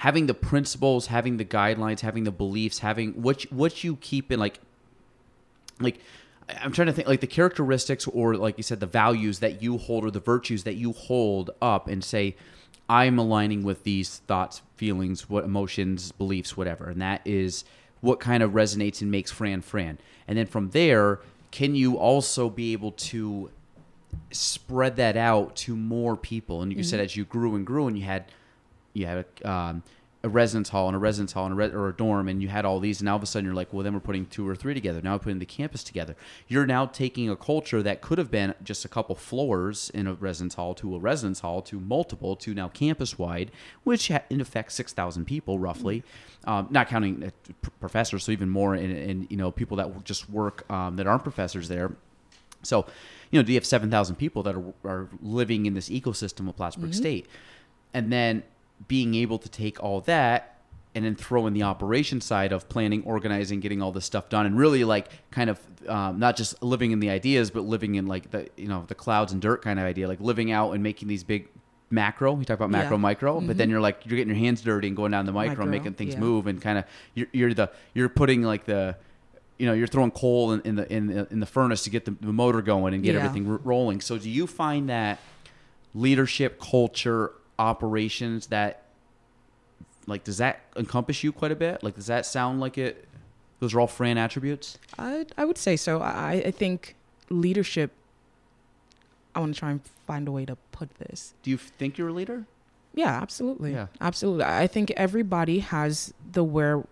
[0.03, 4.32] having the principles, having the guidelines, having the beliefs, having what you, what you keep
[4.32, 4.59] in like
[5.78, 6.00] like
[6.61, 9.78] I'm trying to think like the characteristics or like you said the values that you
[9.78, 12.34] hold or the virtues that you hold up and say
[12.88, 16.90] I'm aligning with these thoughts, feelings, what emotions, beliefs, whatever.
[16.90, 17.64] And that is
[18.00, 19.98] what kind of resonates and makes Fran Fran.
[20.26, 21.20] And then from there,
[21.53, 23.53] can you also be able to
[24.32, 26.61] spread that out to more people?
[26.61, 26.90] And you mm-hmm.
[26.90, 28.24] said as you grew and grew and you had
[28.93, 29.82] you had a, um,
[30.24, 32.49] a residence hall and a residence hall and a re- or a dorm, and you
[32.49, 34.26] had all these, and now all of a sudden you're like, well, then we're putting
[34.26, 35.01] two or three together.
[35.03, 36.14] Now we're putting the campus together.
[36.47, 40.14] You're now taking a culture that could have been just a couple floors in a
[40.14, 43.51] residence hall to a residence hall to multiple to now campus wide,
[43.82, 46.05] which ha- in effect six thousand people roughly,
[46.45, 50.05] um, not counting uh, p- professors, so even more, and, and you know people that
[50.05, 51.93] just work um, that aren't professors there.
[52.62, 52.86] So,
[53.32, 56.57] you know, do you have 7,000 people that are, are living in this ecosystem of
[56.57, 57.26] Plattsburgh State?
[57.93, 58.45] And then
[58.89, 60.49] being able to take all that
[60.95, 64.45] and then throw in the operation side of planning, organizing, getting all this stuff done,
[64.45, 65.59] and really like kind of
[65.89, 68.95] um, not just living in the ideas, but living in like the, you know, the
[68.95, 71.49] clouds and dirt kind of idea, like living out and making these big
[71.91, 72.39] macro.
[72.39, 73.01] You talk about macro, Yeah.
[73.03, 75.62] micro, but then you're like, you're getting your hands dirty and going down the micro,
[75.62, 76.20] and Micro, making things yeah.
[76.20, 78.97] move and kind of, you're, you're the, you're putting like the,
[79.59, 82.05] you know you're throwing coal in, in the in the in the furnace to get
[82.05, 83.20] the, the motor going and get Yeah.
[83.20, 84.01] everything rolling.
[84.01, 85.20] So do you find that
[85.95, 88.82] leadership, culture, operations that
[90.07, 91.82] like does that encompass you quite a bit?
[91.82, 93.07] Like does that sound like it?
[93.61, 94.78] Those are all Fran attributes.
[94.98, 96.96] I, I would say so I, I think
[97.30, 97.92] leadership
[99.34, 102.09] i want to try and find a way to put this Do you think you're
[102.09, 102.44] a leader?
[102.94, 103.72] Yeah, absolutely.
[103.72, 103.86] Yeah.
[104.03, 104.44] absolutely.
[104.44, 106.84] I think everybody has the where,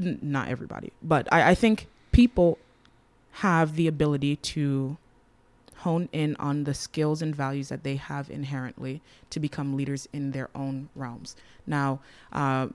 [0.00, 2.56] n- not everybody, but I, I think people
[3.32, 4.96] have the ability to
[5.78, 9.00] hone in on the skills and values that they have inherently
[9.30, 11.36] to become leaders in their own realms.
[11.66, 12.00] Now,
[12.32, 12.68] uh,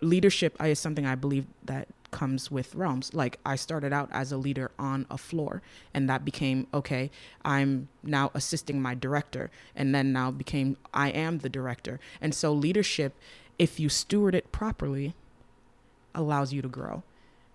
[0.00, 3.12] leadership is something I believe that comes with realms.
[3.14, 5.62] Like I started out as a leader on a floor,
[5.92, 7.10] and that became okay.
[7.44, 11.98] I'm now assisting my director, and then now became I am the director.
[12.20, 13.14] And so leadership,
[13.58, 15.14] if you steward it properly,
[16.14, 17.02] allows you to grow,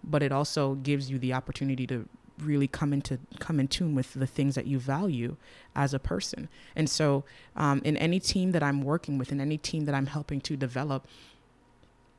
[0.04, 2.08] but it also gives you the opportunity to
[2.40, 5.36] really come into come in tune with the things that you value
[5.76, 6.50] as a person.
[6.76, 7.24] And so,
[7.56, 10.58] um, in any team that I'm working with, in any team that I'm helping to
[10.58, 11.08] develop,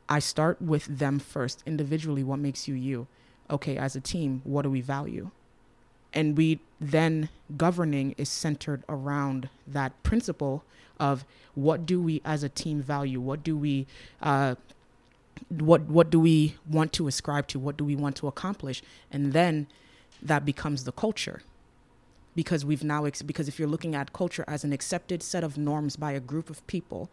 [0.08, 2.22] I start with them first individually.
[2.22, 3.06] What makes you you?
[3.50, 5.30] Okay, as a team, what do we value?
[6.12, 10.64] and we then governing is centered around that principle
[11.00, 13.86] of what do we as a team value what do we
[14.20, 14.54] uh,
[15.48, 19.32] what what do we want to ascribe to what do we want to accomplish and
[19.32, 19.66] then
[20.22, 21.42] that becomes the culture.
[22.34, 25.58] Because we've now ex- because if you're looking at culture as an accepted set of
[25.58, 27.10] norms by a group of people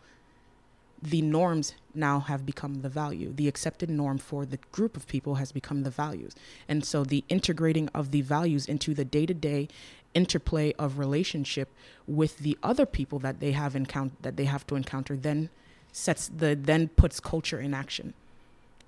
[1.01, 3.31] the norms now have become the value.
[3.33, 6.35] The accepted norm for the group of people has become the values.
[6.67, 9.69] And so the integrating of the values into the day-to-day
[10.13, 11.69] interplay of relationship
[12.07, 15.49] with the other people that they have encounter that they have to encounter then
[15.91, 18.13] sets the then puts culture in action.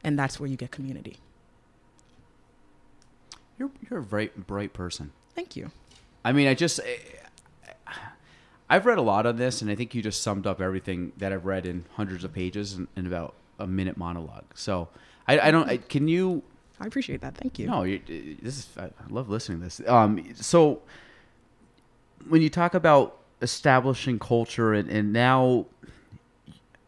[0.03, 1.17] And that's where you get community
[3.61, 5.11] You're you're a very bright person.
[5.35, 5.69] thank you
[6.25, 7.91] I mean, I just eh,
[8.67, 11.31] I've read a lot of this, and I think you just summed up everything that
[11.31, 14.45] I've read in hundreds of pages in, in about a minute monologue.
[14.55, 14.87] So
[15.27, 15.69] I, I don't.
[15.69, 16.41] I, can you?
[16.79, 18.01] i appreciate that thank you No, you,
[18.41, 18.69] this is.
[18.79, 19.81] I love listening to this.
[19.87, 20.81] Um, so
[22.27, 25.67] when you talk about establishing culture and, and now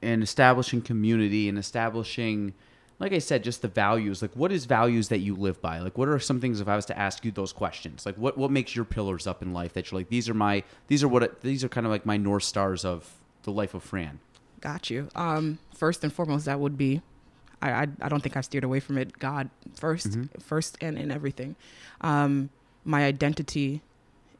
[0.01, 2.55] and establishing community and establishing
[2.99, 5.97] like i said just the values like what is values that you live by like
[5.97, 8.51] what are some things if i was to ask you those questions like what what
[8.51, 11.41] makes your pillars up in life that you're like these are my these are what
[11.41, 13.13] these are kind of like my north stars of
[13.43, 14.19] the life of fran
[14.63, 15.09] Got you.
[15.13, 17.01] Um, first and foremost, that would be,
[17.61, 19.19] I, I, I don't think I've steered away from it.
[19.19, 21.57] God 1st first and in everything.
[21.99, 22.49] Um,
[22.85, 23.81] my identity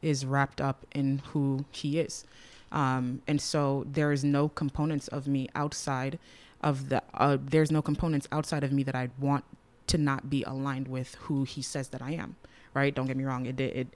[0.00, 2.24] is wrapped up in who He is,
[2.72, 6.18] um, and so there is no components of me outside
[6.64, 7.02] of the.
[7.14, 9.44] Uh, there's no components outside of me that I want
[9.86, 12.34] to not be aligned with who He says that I am.
[12.74, 12.92] Right?
[12.92, 13.46] Don't get me wrong.
[13.46, 13.88] It it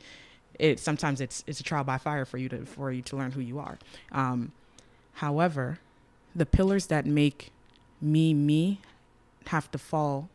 [0.59, 3.33] it sometimes it's it's a trial by fire for you to for you to learn
[3.33, 3.79] who you are.
[4.13, 4.53] Um,
[5.15, 5.81] however,
[6.37, 7.51] the pillars that make
[8.01, 8.81] me me
[9.47, 10.29] have to fall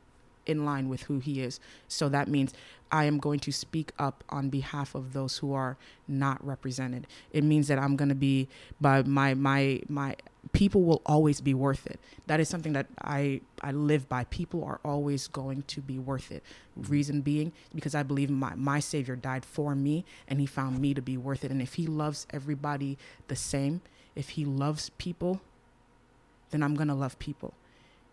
[0.45, 1.59] in line with who he is.
[1.87, 2.53] So that means
[2.91, 5.77] I am going to speak up on behalf of those who are
[6.07, 7.07] not represented.
[7.31, 8.49] It means that I'm going to be
[8.81, 10.15] by my my my
[10.51, 11.99] people will always be worth it.
[12.27, 14.25] That is something that I I live by.
[14.25, 16.43] People are always going to be worth it.
[16.75, 20.93] Reason being because I believe my my savior died for me and he found me
[20.93, 21.51] to be worth it.
[21.51, 22.97] And if he loves everybody
[23.29, 23.81] the same,
[24.15, 25.41] if he loves people
[26.53, 27.53] then I'm going to love people.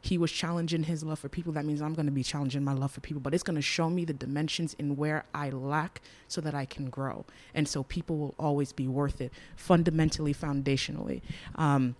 [0.02, 1.52] He was challenging his love for people.
[1.52, 3.20] That means I'm going to be challenging my love for people.
[3.20, 6.64] But it's going to show me the dimensions in where I lack so that I
[6.64, 7.26] can grow.
[7.54, 11.20] And so people will always be worth it, fundamentally, foundationally.
[11.56, 11.96] Um,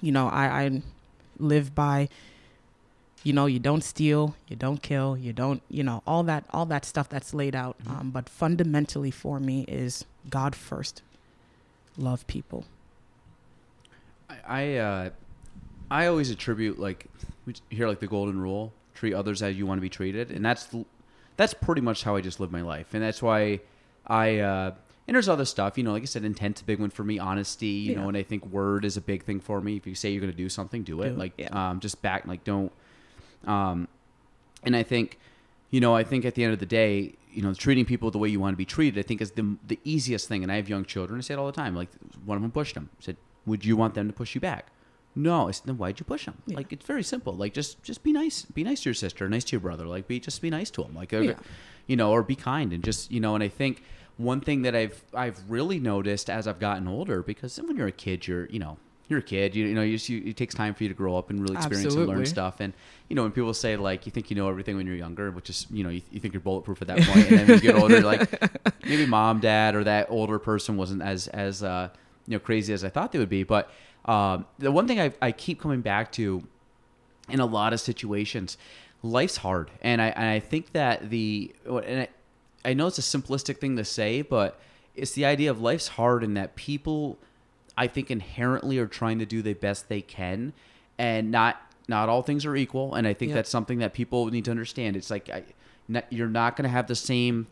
[0.00, 0.82] you know, I, I
[1.38, 2.08] live by
[3.22, 6.64] you know you don't steal you don't kill you don't you know all that all
[6.66, 7.76] that stuff that's laid out.
[7.88, 11.02] Um, but fundamentally for me is god first.
[11.98, 12.64] Love people.
[14.28, 15.10] I I, uh,
[15.90, 17.06] I always attribute like
[17.46, 20.44] we hear like the golden rule: treat others as you want to be treated, and
[20.44, 20.68] that's
[21.36, 23.60] that's pretty much how I just live my life, and that's why
[24.06, 24.38] I.
[24.38, 24.74] Uh,
[25.06, 27.18] and there's other stuff, you know, like I said, intent's a big one for me.
[27.18, 28.00] Honesty, you Yeah.
[28.00, 29.76] know, and I think word is a big thing for me.
[29.76, 31.08] If you say you're going to do something, do it.
[31.08, 31.70] Do it, like, yeah.
[31.70, 32.72] um, just back, like, don't.
[33.46, 33.88] Um,
[34.62, 35.18] and I think,
[35.70, 38.18] you know, I think at the end of the day, you know, treating people the
[38.18, 40.42] way you want to be treated, I think is the the easiest thing.
[40.42, 41.18] And I have young children.
[41.18, 41.76] I say it all the time.
[41.76, 41.88] Like
[42.24, 42.88] one of them pushed him.
[42.98, 44.68] I said, "Would you want them to push you back?"
[45.14, 45.48] No.
[45.48, 46.56] I said, "Then why'd you push them?" Yeah.
[46.56, 47.34] Like it's very simple.
[47.34, 48.42] Like just just be nice.
[48.46, 49.28] Be nice to your sister.
[49.28, 49.86] Nice to your brother.
[49.86, 50.94] Like be just be nice to them.
[50.94, 51.34] Like uh,
[51.86, 53.34] you know, or be kind and just you know.
[53.34, 53.82] And I think
[54.16, 57.92] one thing that I've I've really noticed as I've gotten older because when you're a
[57.92, 58.78] kid, you're you know.
[59.08, 59.82] You're a kid, you, you know.
[59.82, 62.08] You, just, you, it takes time for you to grow up and really experience and
[62.08, 62.58] learn stuff.
[62.58, 62.72] And
[63.08, 65.48] you know, when people say like you think you know everything when you're younger, which
[65.48, 67.60] is you know you, you think you're bulletproof at that point, and then when you
[67.60, 68.28] get older, like
[68.84, 71.88] maybe mom, dad, or that older person wasn't as as uh,
[72.26, 73.44] you know crazy as I thought they would be.
[73.44, 73.70] But
[74.06, 76.42] um, the one thing I, I keep coming back to
[77.28, 78.58] in a lot of situations,
[79.04, 82.08] life's hard, and I and I think that the and
[82.70, 84.60] I, know it's a simplistic thing to say, but
[84.94, 87.18] it's the idea of life's hard and that people
[87.76, 90.52] I think inherently are trying to do the best they can,
[90.98, 92.94] and not not all things are equal.
[92.94, 93.36] And I think Yeah.
[93.36, 94.96] that's something that people need to understand.
[94.96, 95.44] It's like I,
[95.86, 97.46] not, you're not going to have the same,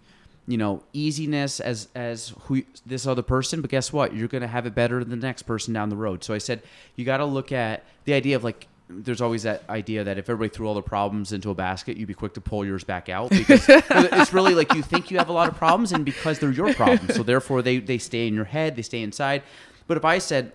[0.49, 4.15] you know, easiness as as who this other person, but guess what?
[4.15, 6.25] You're going to have it better than the next person down the road.
[6.25, 6.62] So I said
[6.97, 8.67] you got to look at the idea of like.
[8.89, 12.07] There's always that idea that if everybody threw all the problems into a basket, you'd
[12.07, 15.30] be quick to pull yours back out because it's really like you think you have
[15.30, 18.35] a lot of problems, and because they're your problems, so therefore they they stay in
[18.35, 19.43] your head, they stay inside.
[19.87, 20.53] But if I said,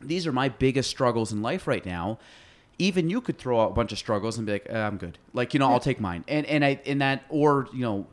[0.00, 2.18] these are my biggest struggles in life right now,
[2.78, 5.18] even you could throw out a bunch of struggles and be like, uh, I'm good.
[5.32, 6.24] Like, you know, I'll take mine.
[6.28, 8.06] And and I in that or, you know,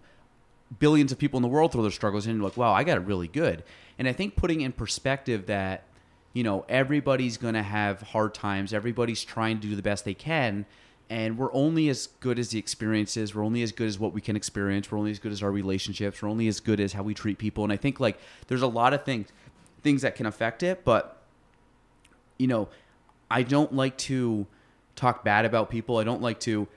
[0.79, 2.97] billions of people in the world throw their struggles in and like, wow, I got
[2.97, 3.63] it really good.
[3.99, 5.83] And I think putting in perspective that,
[6.36, 10.67] you know, everybody's gonna have hard times, everybody's trying to do the best they can.
[11.07, 13.36] and we're only as good as the experiences.
[13.36, 14.91] We're only as good as what we can experience.
[14.91, 16.19] We're only as good as our relationships.
[16.19, 17.63] We're only as good as how we treat people.
[17.63, 18.17] And I think like
[18.47, 19.27] there's a lot of things
[19.83, 21.21] things that can affect it, but
[22.39, 22.69] you know,
[23.29, 24.47] I don't like to
[24.95, 25.97] talk bad about people.
[25.97, 26.67] I don't like to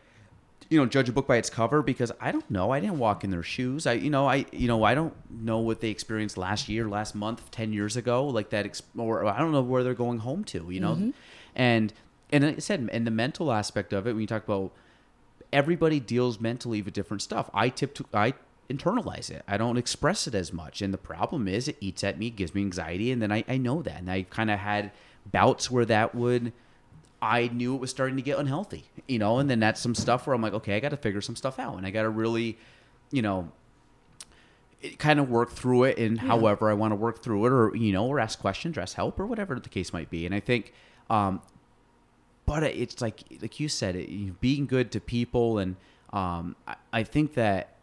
[0.71, 2.71] you know judge a book by its cover because I don't know.
[2.71, 3.87] I didn't walk in their shoes.
[3.87, 7.15] I you know I you know I don't know what they experienced last year, last
[7.15, 10.71] month, ten years ago, like that, or I don't know where they're going home to.
[10.71, 11.11] You know, Mm-hmm.
[11.57, 11.93] and
[12.31, 14.73] and like I said, and the mental aspect of it when you talk about
[15.53, 17.49] everybody deals mentally with different stuff.
[17.55, 18.35] I tip to I
[18.69, 19.43] internalize it.
[19.49, 20.83] I don't express it as much.
[20.83, 23.57] And the problem is it eats at me, gives me anxiety, and then I, I
[23.57, 23.97] know that.
[23.99, 24.91] And I kind of had
[25.25, 26.53] bouts where that would
[27.21, 30.27] I knew it was starting to get unhealthy, you know, and then that's some stuff
[30.27, 32.11] where I'm like, okay, I got to figure some stuff out, and I got to
[32.11, 32.57] really,
[33.11, 33.51] you know,
[34.99, 37.93] kind of work through it, and however I want to work through it, or you
[37.93, 40.27] know, or ask questions, or ask help, or whatever the case might be.
[40.27, 40.73] And I think,
[41.11, 41.43] um,
[42.47, 45.75] but it's like like you said, it, being good to people, and
[46.13, 47.75] um, I, I think that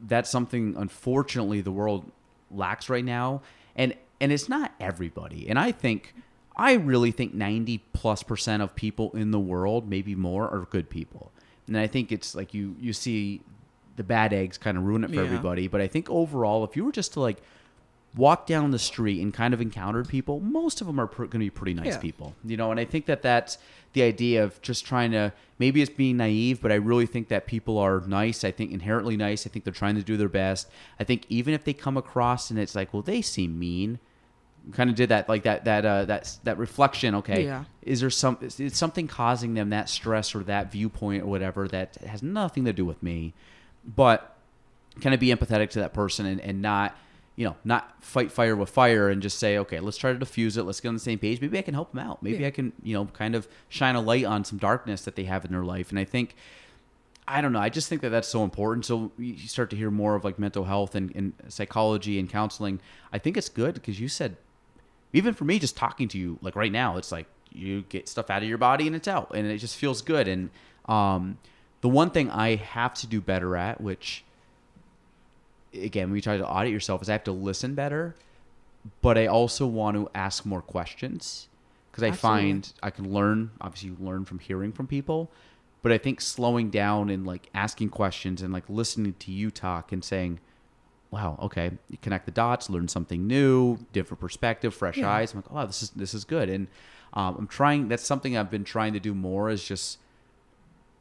[0.00, 2.10] that's something unfortunately the world
[2.50, 3.40] lacks right now,
[3.74, 6.14] and and it's not everybody, and I think.
[6.56, 10.90] I really think 90 plus percent of people in the world, maybe more, are good
[10.90, 11.32] people.
[11.66, 13.40] And I think it's like you you see
[13.96, 15.22] the bad eggs kind of ruin it for Yeah.
[15.22, 15.68] everybody.
[15.68, 17.42] But I think overall, if you were just to like
[18.14, 21.30] walk down the street and kind of encountered people, most of them are pr- going
[21.30, 21.98] to be pretty nice Yeah.
[21.98, 22.70] people, you know.
[22.70, 23.56] And I think that that's
[23.94, 27.46] the idea of just trying to maybe it's being naive, but I really think that
[27.46, 28.44] people are nice.
[28.44, 29.46] I think inherently nice.
[29.46, 30.68] I think they're trying to do their best.
[31.00, 33.98] I think even if they come across and it's like, well, they seem mean.
[34.70, 37.16] Kind of did that like that that uh, that that reflection.
[37.16, 37.64] Okay, Yeah.
[37.82, 41.96] is there some is something causing them that stress or that viewpoint or whatever that
[42.06, 43.32] has nothing to do with me,
[43.84, 44.36] but
[45.00, 46.96] kind of be empathetic to that person and, and not
[47.34, 50.58] you know not fight fire with fire and just say okay let's try to diffuse
[50.58, 52.48] it let's get on the same page maybe i can help them out maybe Yeah.
[52.48, 55.42] i can you know kind of shine a light on some darkness that they have
[55.46, 56.36] in their life and i think
[57.26, 59.90] i don't know i just think that that's so important so you start to hear
[59.90, 62.78] more of like mental health and, and psychology and counseling
[63.14, 64.36] i think it's good because you said
[65.12, 68.30] even for me just talking to you like right now it's like you get stuff
[68.30, 70.50] out of your body and it's out and it just feels good and
[70.86, 71.38] um,
[71.80, 74.24] the one thing i have to do better at which
[75.74, 78.14] again when you try to audit yourself is i have to listen better
[79.00, 81.48] but i also want to ask more questions
[81.90, 82.40] because i Absolutely.
[82.40, 85.30] find i can learn obviously you learn from hearing from people
[85.82, 89.92] but i think slowing down and like asking questions and like listening to you talk
[89.92, 90.40] and saying
[91.12, 95.10] wow, okay, you connect the dots, learn something new, different perspective, fresh Yeah.
[95.12, 95.32] eyes.
[95.34, 96.66] I'm like, oh, this is this is good, and
[97.12, 97.86] um, I'm trying.
[97.88, 99.50] That's something I've been trying to do more.
[99.50, 99.98] Is just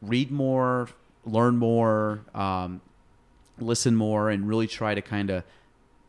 [0.01, 0.89] read more,
[1.25, 2.81] learn more, um,
[3.59, 5.43] listen more, and really try to kind of,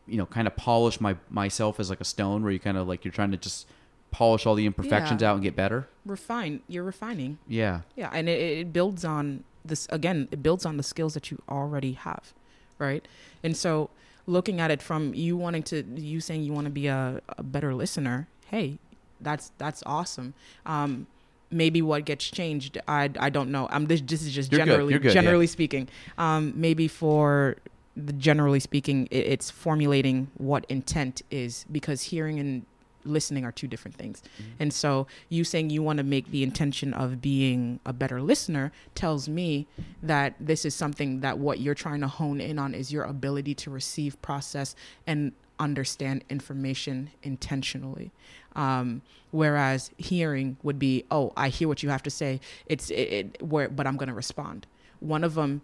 [0.07, 2.89] you know, kind of polish my myself as like a stone, where you kind of
[2.89, 3.69] like you're trying to just
[4.11, 5.31] polish all the imperfections Yeah.
[5.31, 5.89] out and get better.
[6.05, 10.77] refine you're refining Yeah, yeah and it, it builds on this again it builds on
[10.77, 12.35] the skills that you already have
[12.83, 13.07] right?
[13.43, 13.89] And so
[14.27, 17.43] looking at it from you wanting to you saying you want to be a, a
[17.43, 18.79] better listener hey
[19.21, 20.35] that's that's awesome.
[20.67, 21.07] Um
[21.51, 23.69] maybe what gets changed i i don't know.
[23.71, 25.13] I'm this this is just You're generally good, yeah.
[25.13, 25.89] generally speaking.
[26.19, 27.57] Um maybe for
[27.97, 32.65] the generally speaking it, it's formulating what intent is because hearing and
[33.05, 34.23] listening are two different things
[34.59, 38.73] and so you saying you want to make the intention of being a better listener
[38.95, 39.67] tells me
[40.03, 43.55] that this is something that what you're trying to hone in on is your ability
[43.55, 44.75] to receive, process,
[45.07, 48.11] and understand information intentionally.
[48.55, 52.41] Um, whereas hearing would be, oh, I hear what you have to say.
[52.67, 54.67] It's it, it where, but I'm going to respond.
[55.01, 55.63] One of them,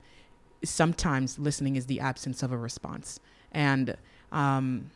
[0.64, 3.20] sometimes listening is the absence of a response,
[3.52, 3.96] and
[4.32, 4.90] um,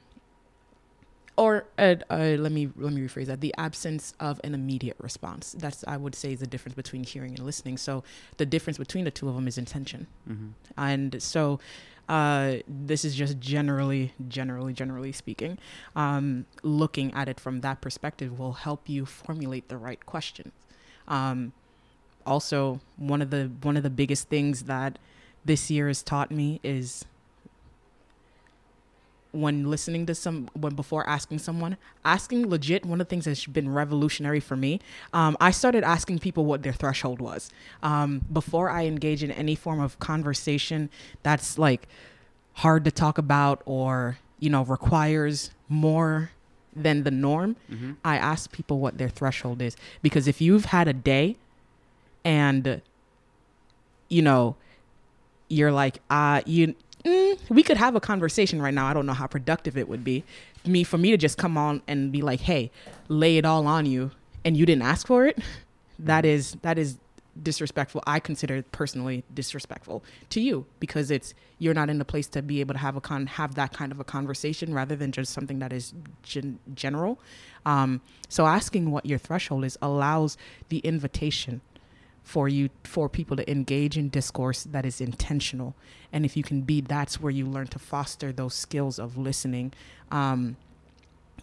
[1.36, 3.40] or uh, uh, let me let me rephrase that.
[3.40, 5.54] The absence of an immediate response.
[5.58, 7.78] That's i would say is the difference between hearing and listening.
[7.78, 8.04] So
[8.36, 10.06] the difference between the two of them is intention.
[10.28, 10.48] Mm-hmm.
[10.76, 11.58] and so
[12.08, 15.58] uh, this is just generally generally generally speaking
[15.96, 20.52] um, looking at it from that perspective will help you formulate the right questions
[21.08, 21.52] um,
[22.26, 24.98] also one of the one of the biggest things that
[25.44, 27.04] this year has taught me is
[29.32, 33.46] when listening to some when before asking someone asking legit one of the things that's
[33.46, 34.78] been revolutionary for me
[35.14, 37.50] um, i started asking people what their threshold was
[37.82, 40.90] um, before i engage in any form of conversation
[41.22, 41.88] that's like
[42.56, 46.30] hard to talk about or you know requires more
[46.76, 47.92] than the norm Mm-hmm.
[48.04, 51.36] i ask people what their threshold is because if you've had a day
[52.24, 52.82] and
[54.08, 54.56] you know
[55.48, 56.74] you're like uh you
[57.04, 60.04] mm, we could have a conversation right now i don't know how productive it would
[60.04, 60.24] be
[60.64, 62.70] me for me to just come on and be like hey
[63.08, 64.10] lay it all on you
[64.44, 65.38] and you didn't ask for it
[65.98, 66.98] that is that is
[67.40, 68.02] disrespectful.
[68.06, 72.42] I consider it personally disrespectful to you because it's you're not in the place to
[72.42, 75.32] be able to have a con have that kind of a conversation rather than just
[75.32, 77.18] something that is gen- general.
[77.64, 80.36] Um, so asking what your threshold is allows
[80.68, 81.60] the invitation
[82.22, 85.74] for you for people to engage in discourse that is intentional
[86.12, 89.72] and if you can be that's where you learn to foster those skills of listening
[90.10, 90.56] um,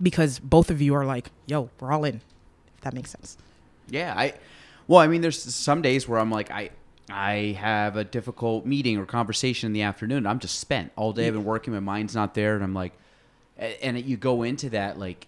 [0.01, 2.21] because both of you are like yo we're all in
[2.75, 3.37] if that makes sense
[3.89, 4.33] Yeah, I.
[4.87, 6.71] Well, I mean, there's some days where I'm like, I,
[7.11, 10.25] I have a difficult meeting or conversation in the afternoon.
[10.25, 11.27] I'm just spent all day.
[11.27, 11.73] I've been working.
[11.73, 12.93] My mind's not there, and I'm like,
[13.57, 15.27] and you go into that like,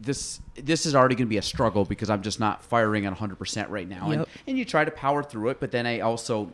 [0.00, 3.10] this this is already going to be a struggle because I'm just not firing at
[3.10, 4.28] 100 percent right now, and Yep.
[4.46, 6.52] and you try to power through it, but then I also,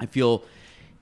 [0.00, 0.44] I feel,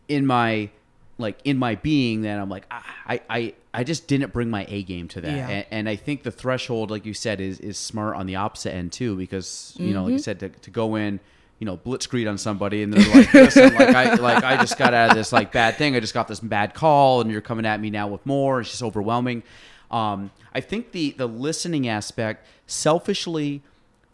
[0.09, 0.71] in my
[1.19, 4.65] like in my being that I'm like ah, I I I just didn't bring my
[4.69, 5.49] A game to that, Yeah.
[5.49, 8.73] and, and I think the threshold, like you said, is is smart on the opposite
[8.75, 10.23] end too, because you know, like you Mm-hmm.
[10.23, 11.21] said, to, to go in,
[11.59, 14.95] you know, blitzkrieg on somebody, and they're like, listen, like I like I just got
[14.95, 17.67] out of this like bad thing, I just got this bad call, and you're coming
[17.67, 18.61] at me now with more.
[18.61, 19.43] It's just overwhelming.
[19.91, 23.63] Um, I think the the listening aspect, selfishly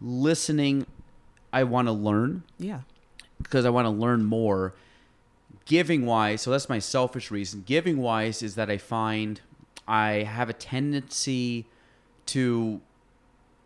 [0.00, 0.86] listening,
[1.52, 2.80] I want to learn yeah
[3.42, 4.74] because I want to learn more.
[5.64, 7.64] Giving wise, so that's my selfish reason.
[7.66, 9.40] Giving wise is that I find
[9.88, 11.66] I have a tendency
[12.26, 12.80] to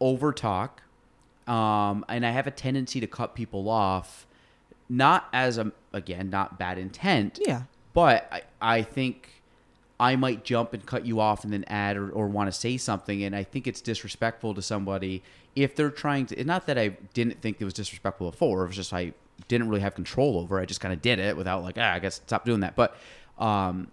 [0.00, 0.70] overtalk,
[1.46, 4.26] um, and I have a tendency to cut people off,
[4.88, 9.39] not as a again not bad intent, yeah but I, I think
[10.00, 12.78] I might jump and cut you off and then add or, or want to say
[12.78, 13.22] something.
[13.22, 15.22] And I think it's disrespectful to somebody
[15.54, 16.42] if they're trying to.
[16.42, 18.64] Not that I didn't think it was disrespectful before.
[18.64, 19.12] It was just I
[19.46, 20.58] didn't really have control over.
[20.58, 22.76] I just kind of did it without like, ah, I guess stop doing that.
[22.76, 22.96] But
[23.38, 23.88] um,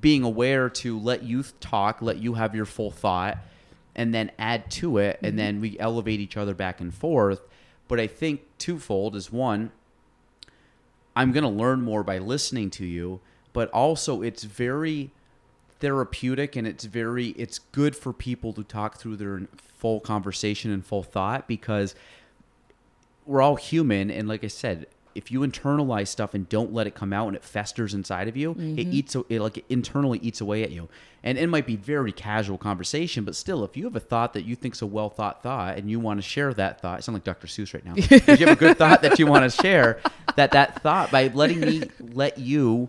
[0.00, 3.36] being aware to let you talk, let you have your full thought,
[3.94, 7.42] and then add to it, and then we elevate each other back and forth.
[7.86, 9.72] But I think twofold is one,
[11.14, 13.20] I'm going to learn more by listening to you,
[13.52, 15.10] but also it's very
[15.80, 20.84] therapeutic and it's very it's good for people to talk through their full conversation and
[20.84, 21.94] full thought because
[23.26, 26.94] we're all human and like I said, if you internalize stuff and don't let it
[26.94, 28.92] come out and it festers inside of you, it mm-hmm.
[28.92, 30.88] eats it like it internally eats away at you.
[31.22, 34.44] And it might be very casual conversation, but still, if you have a thought that
[34.44, 37.14] you think's a well thought thought and you want to share that thought, I sound
[37.14, 37.46] like Dr.
[37.46, 37.94] Seuss right now.
[37.96, 40.00] if you have a good thought that you want to share,
[40.36, 42.88] that that thought by letting me let you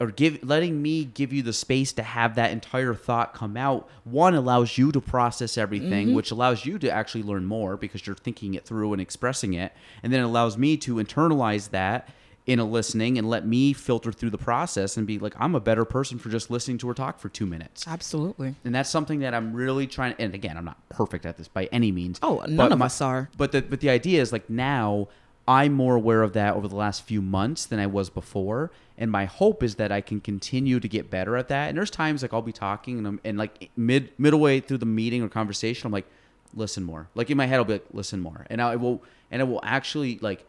[0.00, 3.88] or give letting me give you the space to have that entire thought come out.
[4.04, 6.16] One allows you to process everything mm-hmm.
[6.16, 9.72] which allows you to actually learn more because you're thinking it through and expressing it.
[10.02, 12.08] And then it allows me to internalize that
[12.46, 15.60] in a listening and let me filter through the process and be like i'm a
[15.60, 17.86] better person for just listening to her talk for two minutes.
[17.86, 18.54] Absolutely.
[18.64, 21.68] And that's something that i'm really trying and again i'm not perfect at this by
[21.70, 22.18] any means.
[22.22, 23.28] Oh, none of my- us are.
[23.36, 25.08] but the but the idea is like now
[25.48, 29.10] I'm more aware of that over the last few months than I was before, and
[29.10, 31.68] my hope is that I can continue to get better at that.
[31.68, 34.78] And there's times like I'll be talking and I'm and like mid middle way through
[34.78, 36.06] the meeting or conversation, I'm like,
[36.52, 37.08] listen more.
[37.14, 39.60] Like in my head, I'll be like, listen more, and I will and I will
[39.62, 40.44] actually like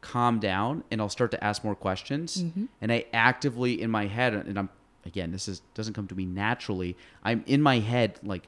[0.00, 2.42] calm down and I'll start to ask more questions.
[2.42, 2.66] Mm-hmm.
[2.80, 4.68] And I actively in my head, and I'm
[5.04, 6.96] again, this is doesn't come to me naturally.
[7.24, 8.46] I'm in my head like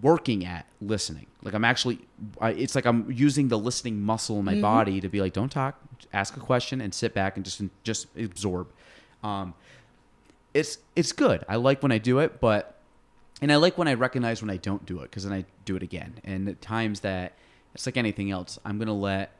[0.00, 1.26] working at listening.
[1.42, 1.98] Like I'm actually,
[2.40, 5.50] I, it's like I'm using the listening muscle in my body to be like, don't
[5.50, 5.80] talk,
[6.12, 8.68] ask a question, and sit back and just just absorb.
[9.22, 9.54] Um,
[10.54, 11.44] it's it's good.
[11.48, 12.78] I like when I do it, but
[13.40, 15.76] and I like when I recognize when I don't do it because then I do
[15.76, 16.14] it again.
[16.24, 17.32] And at times that
[17.74, 19.32] it's like anything else, I'm gonna let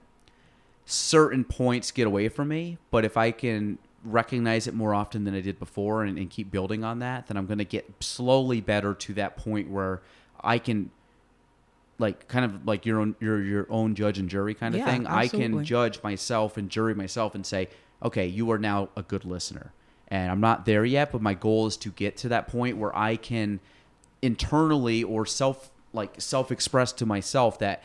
[0.86, 2.78] certain points get away from me.
[2.90, 6.50] But if I can recognize it more often than I did before and, and keep
[6.50, 10.02] building on that, then I'm gonna get slowly better to that point where
[10.42, 10.90] I can
[11.98, 14.86] like kind of like your own your your own judge and jury kind of Yeah,
[14.86, 15.06] thing.
[15.06, 17.68] I can judge myself and jury myself and say,
[18.02, 19.72] okay, you are now a good listener.
[20.08, 22.94] And I'm not there yet, but my goal is to get to that point where
[22.96, 23.60] I can
[24.20, 27.82] internally or self like self express to myself that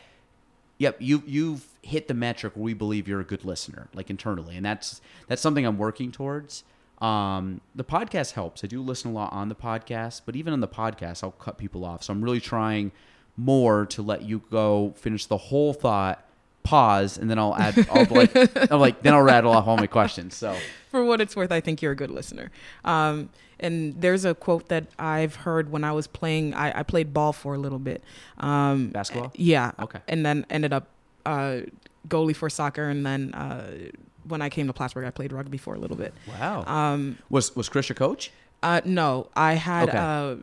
[0.78, 4.56] yep you you've hit the metric where we believe you're a good listener like internally
[4.56, 6.64] and that's that's something i'm working towards
[7.00, 10.62] um the podcast helps i do listen a lot on the podcast but even on
[10.62, 12.92] the podcast i'll cut people off so i'm really trying
[13.36, 16.24] more to let you go finish the whole thought
[16.64, 18.36] pause and then i'll add i'll like
[18.72, 20.56] i'm like then i'll rattle off all my questions so
[20.90, 22.52] for what it's worth, I think you're a good listener.
[22.84, 23.30] Um,
[23.60, 26.54] and there's a quote that I've heard when I was playing.
[26.54, 28.04] I, I played ball for a little bit.
[28.40, 29.32] Um, Basketball?
[29.36, 29.72] Yeah.
[29.80, 30.00] Okay.
[30.08, 30.88] And then ended up
[31.26, 31.62] uh,
[32.08, 33.90] goalie for soccer, and then uh,
[34.28, 36.14] when I came to Plattsburgh, I played rugby for a little bit.
[36.28, 38.32] wow Um, was was chris your coach
[38.64, 39.98] uh, no, I had Okay.
[40.00, 40.36] uh,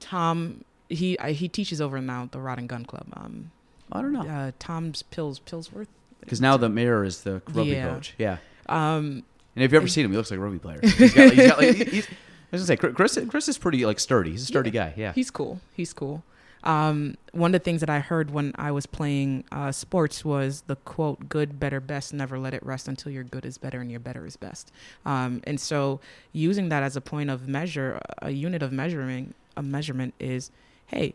[0.00, 0.64] Tom.
[0.88, 3.06] He I, he teaches over now at the Rod and Gun Club.
[3.12, 3.52] Um,
[3.92, 5.86] i don't know uh, Tom's Pills Pillsworth.
[6.20, 7.88] Because now the mayor is the rugby Yeah.
[7.94, 8.14] coach.
[8.18, 8.38] Yeah.
[8.68, 9.22] Um,
[9.54, 10.10] And have you ever seen him?
[10.10, 10.80] He looks like a rugby player.
[10.82, 13.18] He's got, he's got, like, he- he's, I was gonna say, Chris.
[13.28, 14.32] Chris is pretty like sturdy.
[14.32, 14.92] He's a sturdy guy.
[14.96, 15.12] Yeah.
[15.12, 15.60] He's cool.
[15.74, 16.24] He's cool.
[16.62, 20.62] Um, one of the things that I heard when I was playing uh, sports was
[20.66, 23.90] the quote, good, better, best, never let it rest until your good is better and
[23.90, 24.70] your better is best.
[25.06, 26.00] Um, and so
[26.32, 30.50] using that as a point of measure, a unit of measuring, a measurement is,
[30.88, 31.14] hey,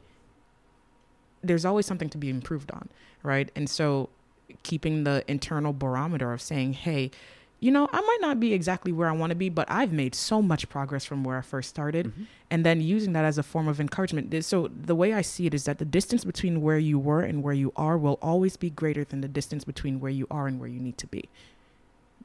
[1.43, 2.89] there's always something to be improved on,
[3.21, 3.51] right?
[3.55, 4.09] And so
[4.63, 7.11] keeping the internal barometer of saying, hey,
[7.65, 10.13] you know, I might not be exactly where I want to be, but I've made
[10.13, 12.05] so much progress from where I first started.
[12.07, 12.25] Mhm.
[12.51, 14.25] And then using that as a form of encouragement.
[14.45, 17.41] So the way I see it is that the distance between where you were and
[17.41, 20.59] where you are will always be greater than the distance between where you are and
[20.59, 21.23] where you need to be.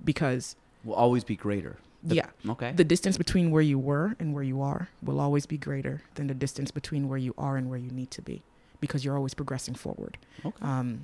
[0.04, 1.76] Because, Will always be greater.
[2.02, 2.72] The- yeah, Okay.
[2.72, 6.26] the distance between where you were and where you are will always be greater than
[6.26, 8.42] the distance between where you are and where you need to be
[8.80, 10.16] because you're always progressing forward.
[10.44, 10.56] Okay.
[10.62, 11.00] Um,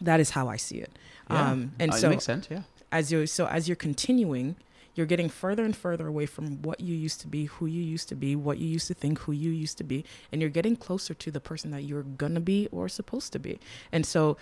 [0.00, 0.92] that is how I see it.
[1.30, 1.50] Yeah.
[1.50, 2.48] Um, and Uh, it so makes sense.
[2.50, 2.62] Yeah.
[2.92, 4.56] As you so as you're continuing
[4.94, 8.08] you're getting further and further away from what you used to be who you used
[8.08, 10.74] to be what you used to think who you used to be and you're getting
[10.76, 13.58] closer to the person that you're gonna be or supposed to be
[13.92, 14.36] and so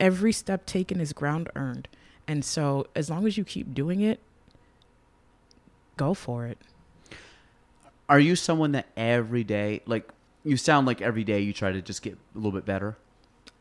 [0.00, 1.88] every step taken is ground earned
[2.26, 4.20] and so as long as you keep doing it
[5.96, 6.58] go for it
[8.08, 10.08] Are you someone that every day, like,
[10.44, 12.96] you sound like every day you try to just get a little bit better?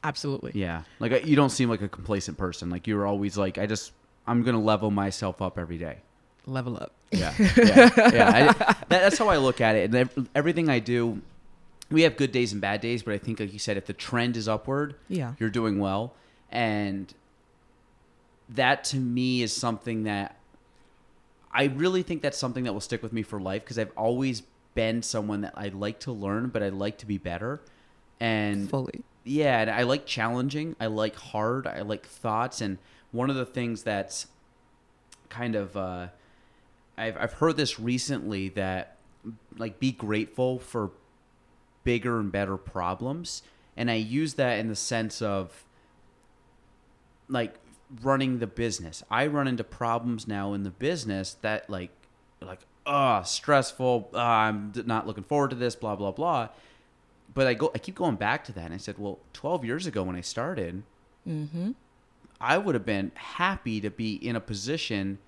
[0.03, 0.83] absolutely Yeah.
[0.99, 2.69] Like, you don't seem like a complacent person.
[2.69, 3.91] Like, you're always like, I just,
[4.27, 5.97] I'm gonna level myself up every day.
[6.45, 8.31] level up Yeah, yeah, yeah.
[8.33, 9.93] I, that, that's how I look at it.
[9.93, 11.21] And everything I do,
[11.89, 13.93] we have good days and bad days, but I think, like you said, if the
[13.93, 16.13] trend is upward, yeah you're doing well.
[16.51, 17.13] And
[18.49, 20.37] that to me is something that
[21.51, 24.43] I really think that's something that will stick with me for life because I've always
[24.75, 27.61] been someone that I like to learn, but I like to be better.
[28.19, 30.75] And fully yeah, and I like challenging.
[30.79, 31.67] I like hard.
[31.67, 32.61] I like thoughts.
[32.61, 32.77] And
[33.11, 34.27] one of the things that's
[35.29, 36.07] kind of uh,
[36.97, 38.97] I've I've heard this recently that
[39.57, 40.91] like be grateful for
[41.83, 43.43] bigger and better problems,
[43.75, 45.63] and I use that in the sense of
[47.27, 47.55] like
[48.01, 49.03] running the business.
[49.09, 51.91] I run into problems now in the business that like
[52.41, 54.09] like ah stressful.
[54.13, 55.75] Uh, I'm not looking forward to this.
[55.75, 56.49] Blah blah blah
[57.33, 59.85] but I go I keep going back to that and I said, well, 12 years
[59.85, 60.81] ago when I started,
[61.27, 61.73] mm-hmm
[62.39, 65.19] I would have been happy to be in a position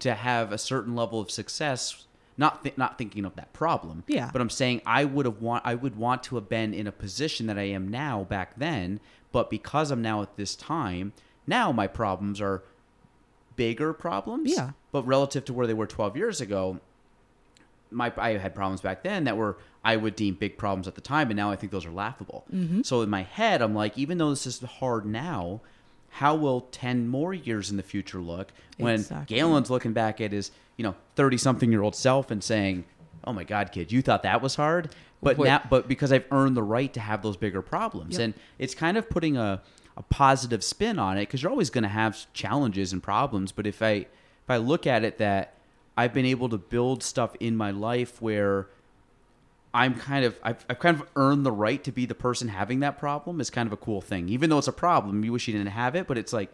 [0.00, 2.06] to have a certain level of success
[2.38, 4.04] not th- not thinking of that problem.
[4.06, 4.30] Yeah.
[4.32, 6.92] But I'm saying I would have want I would want to have been in a
[6.92, 9.00] position that I am now back then,
[9.32, 11.12] but because I'm now at this time,
[11.46, 12.62] now my problems are
[13.56, 14.50] bigger problems.
[14.54, 14.72] Yeah.
[14.92, 16.80] But relative to where they were 12 years ago,
[17.90, 21.00] my I had problems back then that were I would deem big problems at the
[21.00, 22.44] time, and now I think those are laughable.
[22.52, 22.82] Mm-hmm.
[22.82, 25.60] So in my head, I'm like, even though this is hard now,
[26.16, 29.36] how will ten more years in the future look when Exactly.
[29.36, 32.84] Gaelan's looking back at his you know thirty something year old self and saying,
[33.24, 35.46] "Oh my God, kid, you thought that was hard." But Wait.
[35.46, 38.24] now, but because I've earned the right to have those bigger problems, Yep.
[38.24, 39.62] and it's kind of putting a,
[39.96, 43.50] a positive spin on it because you're always going to have challenges and problems.
[43.52, 45.54] But if I if I look at it that
[45.96, 48.68] I've been able to build stuff in my life where
[49.76, 52.80] I'm kind of I've, I've kind of earned the right to be the person having
[52.80, 54.30] that problem is kind of a cool thing.
[54.30, 56.50] Even though it's a problem, you wish you didn't have it, but it's like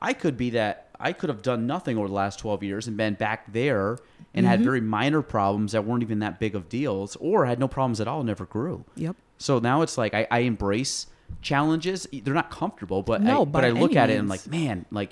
[0.00, 2.96] I could be that I could have done nothing over the last 12 years and
[2.96, 3.98] been back there
[4.32, 7.68] and had very minor problems that weren't even that big of deals or had no
[7.68, 8.84] problems at all never grew.
[8.96, 11.08] yep So now it's like I, I embrace
[11.42, 12.06] challenges.
[12.10, 14.86] They're not comfortable, but No, I, but I look at it and I'm like, man,
[14.90, 15.10] like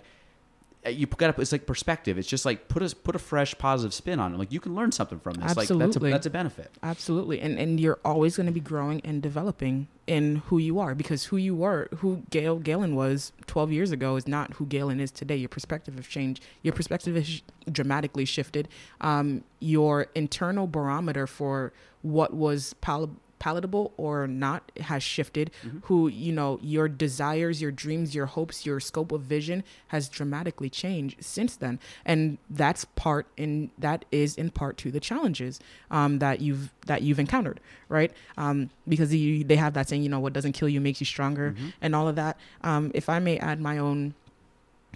[0.89, 1.41] you got to.
[1.41, 2.19] It's like perspective.
[2.19, 4.39] It's just like put a put a fresh positive spin on it.
[4.39, 5.55] Like you can learn something from this.
[5.57, 6.11] Like that's a, Absolutely.
[6.11, 6.71] that's a benefit.
[6.83, 7.41] Absolutely.
[7.41, 11.25] And and you're always going to be growing and developing in who you are because
[11.27, 15.11] who you were, who Gail Gaelan was 12 years ago is not who Gaelan is
[15.11, 15.37] today.
[15.37, 16.43] Your perspective has changed.
[16.63, 18.67] Your perspective has dramatically shifted.
[19.03, 21.73] Um, your internal barometer for
[22.03, 25.51] what was pal- palatable or not has shifted.
[25.85, 30.71] Who, you know, your desires, your dreams, your hopes, your scope of vision has dramatically
[30.71, 31.81] changed since then.
[32.05, 35.59] And that's part in that is in part to the challenges
[35.91, 38.13] um, that you've that you've encountered, right?
[38.37, 41.07] Um, because you, they have that saying, you know, what doesn't kill you makes you
[41.07, 42.37] stronger, and all of that.
[42.63, 44.15] Um, if I may add my own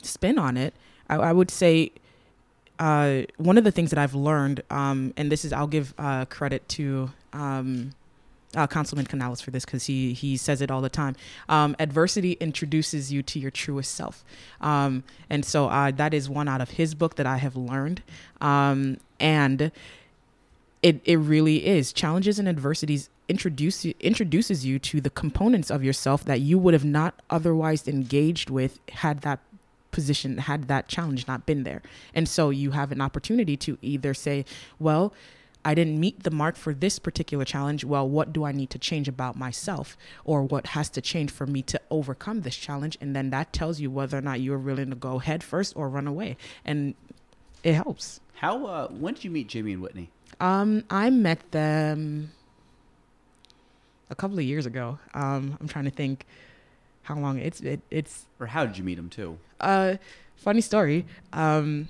[0.03, 0.75] spin on it,
[1.09, 1.91] I, I would say
[2.79, 6.25] uh, one of the things that I've learned, um, and this is I'll give uh,
[6.27, 7.93] credit to um,
[8.55, 11.17] uh, Councilman Canales for this because he he says it all the time.
[11.49, 14.25] Um, adversity introduces you to your truest self,
[14.61, 18.03] um, and so uh, that is one out of his book that I have learned,
[18.41, 19.73] um, and
[20.83, 21.93] it it really is.
[21.93, 26.85] Challenges and adversities introduce introduces you to the components of yourself that you would have
[26.85, 29.41] not otherwise engaged with had that
[29.91, 31.81] position had that challenge not been there.
[32.15, 34.45] And so you have an opportunity to either say
[34.79, 35.15] well
[35.65, 37.85] I didn't meet the mark for this particular challenge.
[37.85, 41.47] Well, what do I need to change about myself or what has to change for
[41.47, 42.99] me to overcome this challenge?
[43.01, 45.89] And then that tells you whether or not you're willing to go head first or
[45.89, 46.37] run away.
[46.65, 46.95] And
[47.63, 48.21] it helps.
[48.35, 48.67] How?
[48.67, 50.11] Uh, when did you meet Jimmy and Whitney?
[50.41, 52.33] Um, I met them
[54.11, 54.99] a couple of years ago.
[55.15, 56.27] Um, I'm trying to think
[57.03, 59.39] how long it's it, it's Or how did you meet him too?
[59.61, 59.97] uh
[60.37, 61.07] funny story.
[61.33, 61.89] Um,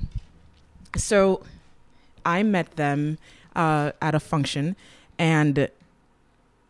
[0.97, 1.43] so
[2.25, 3.19] I met them
[3.57, 4.77] uh, at a function,
[5.19, 5.69] and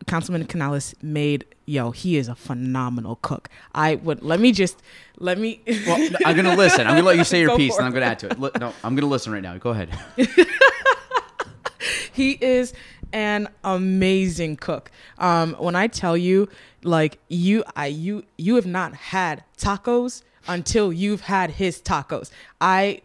[0.07, 1.91] Councilman Canales made yo.
[1.91, 3.49] He is a phenomenal cook.
[3.73, 4.81] I would let me just
[5.17, 5.61] let me.
[5.87, 6.87] Well, I'm gonna listen.
[6.87, 8.39] I'm gonna let you say your Go piece, and I'm gonna add to it.
[8.39, 9.57] Look, no, I'm gonna listen right now.
[9.57, 9.89] Go ahead.
[12.13, 12.73] he is
[13.13, 14.91] an amazing cook.
[15.17, 16.49] Um, when I tell you,
[16.83, 22.29] like you, I you you have not had tacos until you've had his tacos.
[22.61, 23.01] I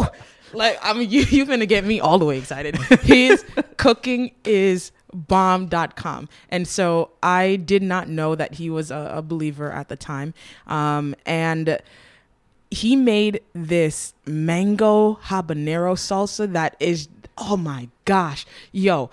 [0.00, 0.08] l- ooh,
[0.52, 2.76] like I mean, you you're gonna get me all the way excited.
[2.76, 3.44] His
[3.76, 9.70] cooking is bomb.com and so i did not know that he was a, a believer
[9.70, 10.32] at the time
[10.68, 11.78] um, and
[12.70, 19.10] he made this mango habanero salsa that is oh my gosh yo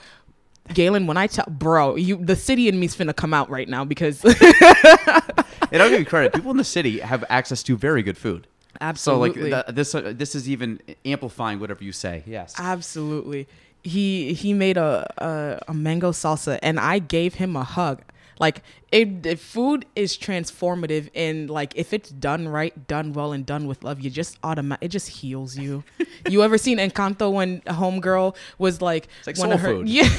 [0.69, 3.83] gaelan when i tell bro you the city in me's finna come out right now
[3.83, 4.23] because
[5.71, 6.33] And I'll give you credit.
[6.33, 8.47] People in the city have access to very good food.
[8.95, 12.23] So like th- this, uh, this is even amplifying whatever you say.
[12.25, 12.55] Yes.
[12.57, 13.47] absolutely
[13.83, 18.01] he he made a, a a mango salsa and i gave him a hug
[18.39, 18.61] like
[18.91, 23.67] it, it food is transformative and like if it's done right done well and done
[23.67, 25.83] with love you just automatic it just heals you
[26.29, 29.67] you ever seen encanto when a homegirl was like It's like one soul of her
[29.75, 29.89] food.
[29.97, 30.09] yeah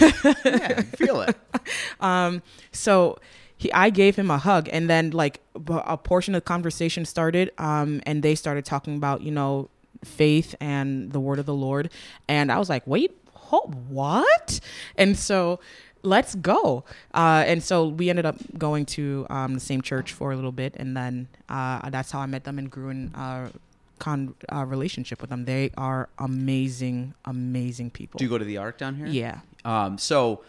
[0.44, 1.36] yeah, feel it.
[2.00, 2.42] Um,
[2.72, 3.18] so
[3.60, 7.50] he, I gave him a hug, and then like a portion of the conversation started,
[7.58, 9.68] um, and they started talking about you know
[10.02, 11.90] faith and the word of the Lord,
[12.26, 14.60] and I was like, wait, ho- what?
[14.96, 15.60] And so
[16.02, 16.84] let's go.
[17.12, 20.52] Uh, and so we ended up going to um, the same church for a little
[20.52, 23.14] bit, and then uh, that's how I met them and grew in.
[23.14, 23.50] Uh,
[23.98, 25.44] Con uh, relationship with them.
[25.44, 28.16] They are amazing, amazing people.
[28.16, 29.06] Do you go to the Ark down here?
[29.06, 29.40] yeah.
[29.62, 30.42] Um, so,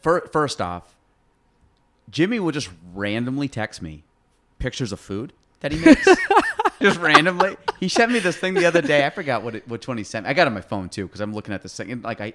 [0.00, 0.94] fir- first off,
[2.10, 4.04] Jimmy will just randomly text me
[4.58, 6.06] pictures of food that he makes.
[6.80, 7.56] just randomly.
[7.80, 9.06] He sent me this thing the other day.
[9.06, 10.24] I forgot what it, which one he sent.
[10.26, 10.30] me.
[10.30, 12.20] I got it on my phone too because I'm looking at this thing and like
[12.20, 12.32] I,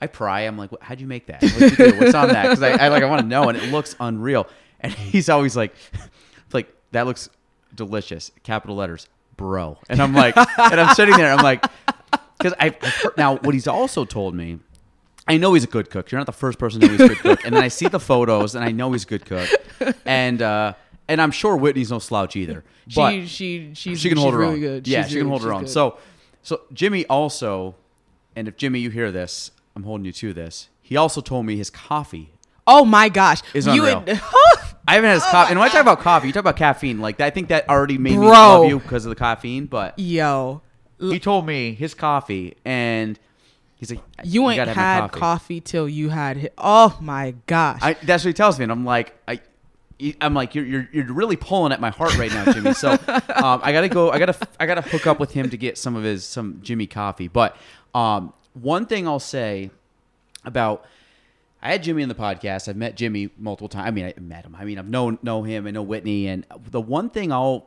[0.00, 0.42] I pry.
[0.42, 1.42] I'm like, "What- how'd you make that?
[1.42, 1.98] What'd you do?
[1.98, 2.42] What's on that?
[2.44, 4.46] Because I, I like I want to know, and it looks unreal.
[4.80, 5.74] And he's always like,
[6.52, 7.28] like that looks
[7.74, 8.30] delicious.
[8.42, 9.76] Capital letters, bro.
[9.90, 11.32] And I'm like, and I'm sitting there.
[11.32, 11.64] I'm like,
[12.38, 14.58] because heard, now what he's also told me.
[15.28, 16.10] I know he's a good cook.
[16.10, 17.44] You're not the first person to know he's a good cook.
[17.44, 19.48] And then I see the photos, and I know he's a good cook.
[20.04, 20.74] And uh,
[21.08, 22.64] and I'm sure Whitney's no slouch either.
[22.94, 24.60] But She she she's she can hold she's her really own.
[24.60, 24.88] good.
[24.88, 25.60] Yeah, She's she can really- hold her own.
[25.62, 25.70] good.
[25.70, 25.98] So
[26.42, 27.76] so Jimmy also,
[28.34, 30.68] and if Jimmy you hear this, I'm holding you to this.
[30.82, 32.32] He also told me his coffee.
[32.66, 33.40] Oh my gosh.
[33.54, 34.00] Is you unreal.
[34.06, 34.20] would-
[34.88, 35.50] I haven't had his coffee.
[35.50, 36.98] And when I talk about coffee, you talk about caffeine.
[37.00, 38.28] Like I think that already made me Bro.
[38.30, 39.66] love you because of the caffeine.
[39.66, 40.62] But Yo.
[40.98, 43.18] he told me his coffee, and
[43.80, 45.60] he's like, You ain't have my had coffee.
[45.60, 47.80] till you had hi- Oh my gosh.
[47.82, 49.40] I, that's what he tells me, and I'm like, I,
[50.20, 52.72] I'm like, you're you're, you're really pulling at my heart right now, Jimmy.
[52.74, 52.92] So
[53.34, 54.10] um, I gotta go.
[54.10, 56.86] I gotta I gotta hook up with him to get some of his some Jimmy
[56.86, 57.28] coffee.
[57.28, 57.56] But
[57.94, 59.70] um, one thing I'll say
[60.44, 60.86] about
[61.62, 62.68] I had Jimmy in the podcast.
[62.68, 63.86] I've met Jimmy multiple times.
[63.88, 64.56] I mean, I met him.
[64.58, 65.66] I mean, I've known know him.
[65.66, 66.26] I know Whitney.
[66.28, 67.66] And the one thing I'll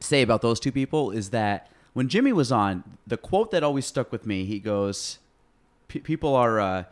[0.00, 3.86] say about those two people is that when Jimmy was on, the quote that always
[3.86, 5.18] stuck with me, he goes,
[5.88, 6.84] "P- "People are, uh,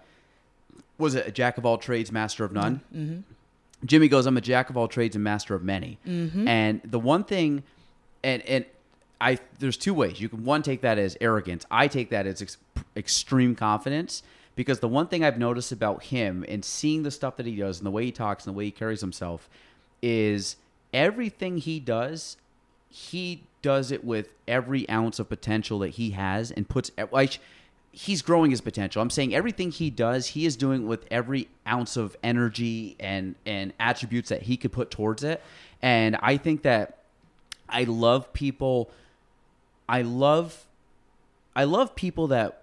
[0.97, 3.18] was it a jack of all trades, master of none?" Mm-hmm.
[3.85, 6.48] Jimmy goes, "I'm a jack of all trades and master of many." Mm-hmm.
[6.48, 7.64] And the one thing,
[8.22, 8.64] and and
[9.20, 11.66] I there's two ways you can one take that as arrogance.
[11.70, 12.56] I take that as ex-
[12.97, 14.22] extreme confidence
[14.56, 17.78] because the one thing I've noticed about him and seeing the stuff that he does
[17.78, 19.51] and the way he talks and the way he carries himself
[20.01, 20.56] is
[20.94, 22.39] everything he does,
[22.95, 27.41] he does it with every ounce of potential that he has and puts like
[27.91, 29.03] he's growing his potential.
[29.03, 33.73] I'm saying everything he does, he is doing with every ounce of energy and and
[33.81, 35.43] attributes that he could put towards it.
[35.83, 36.99] And I think that
[37.69, 38.91] I love people
[39.89, 40.65] I love
[41.57, 42.62] I love people that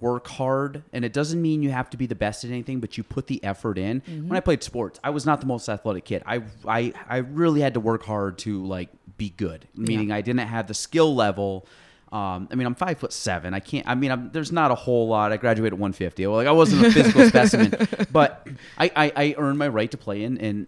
[0.00, 2.96] work hard and it doesn't mean you have to be the best at anything but
[2.96, 6.04] you put the effort in when i played sports i was not the most athletic
[6.04, 10.20] kid i i, I really had to work hard to like be good meaning i
[10.20, 11.66] didn't have the skill level
[12.12, 13.54] Um, I mean, I'm five foot seven.
[13.54, 13.88] I can't.
[13.88, 15.32] I mean, I'm, there's not a whole lot.
[15.32, 16.26] I graduated at 150.
[16.26, 17.72] Well, like I wasn't a physical specimen,
[18.12, 18.46] but
[18.76, 20.66] I, I, I earned my right to play in in,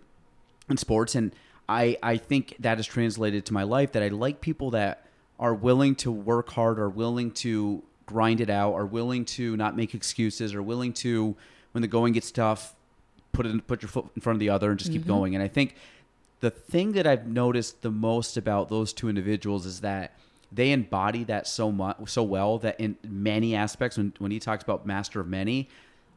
[0.70, 1.34] in sports, and
[1.68, 3.92] I I think that has translated to my life.
[3.92, 5.04] That I like people that
[5.38, 9.76] are willing to work hard, are willing to grind it out, are willing to not
[9.76, 11.36] make excuses, are willing to
[11.72, 12.74] when the going gets tough,
[13.32, 15.34] put it in, put your foot in front of the other and just keep going.
[15.34, 15.74] And I think
[16.40, 20.12] the thing that I've noticed the most about those two individuals is that
[20.52, 24.62] they embody that so much so well that in many aspects when, when he talks
[24.62, 25.68] about master of many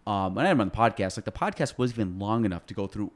[0.06, 2.66] um, when I had him on the podcast like the podcast was even long enough
[2.68, 3.12] to go through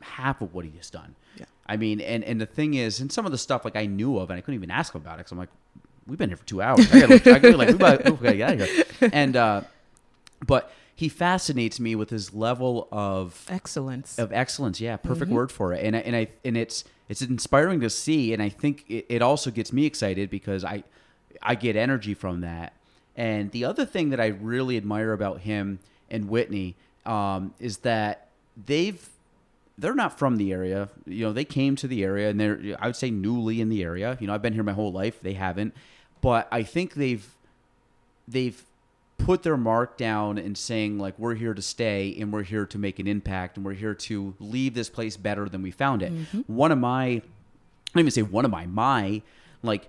[0.00, 1.44] half of what he has done Yeah.
[1.66, 4.18] I mean and and the thing is and some of the stuff like I knew
[4.18, 5.50] of and I couldn't even ask him about it because I'm like
[6.06, 6.90] we've been here for two hours.
[6.92, 8.84] I gotta, I gotta like we gotta, we gotta get out of here.
[9.12, 9.62] And uh,
[10.46, 14.18] but he fascinates me with his level of Excellence.
[14.18, 15.84] of excellence yeah perfect word for it.
[15.84, 19.22] And I, and I and it's it's inspiring to see and I think it, it
[19.22, 20.84] also gets me excited because I
[21.42, 22.72] I get energy from that.
[23.16, 25.78] And the other thing that I really admire about him
[26.10, 28.28] and Whitney um, is that
[28.66, 29.08] they've
[29.78, 30.88] they're not from the area.
[31.06, 33.82] You know they came to the area and they're I would say newly in the
[33.82, 34.16] area.
[34.20, 35.20] You know I've been here my whole life.
[35.20, 35.74] They haven't
[36.20, 37.26] but I think they've
[38.28, 38.62] they've
[39.18, 42.78] put their mark down and saying like we're here to stay and we're here to
[42.78, 46.12] make an impact and we're here to leave this place better than we found it.
[46.46, 47.22] One of my I
[47.94, 49.22] don't even say one of my my
[49.62, 49.88] like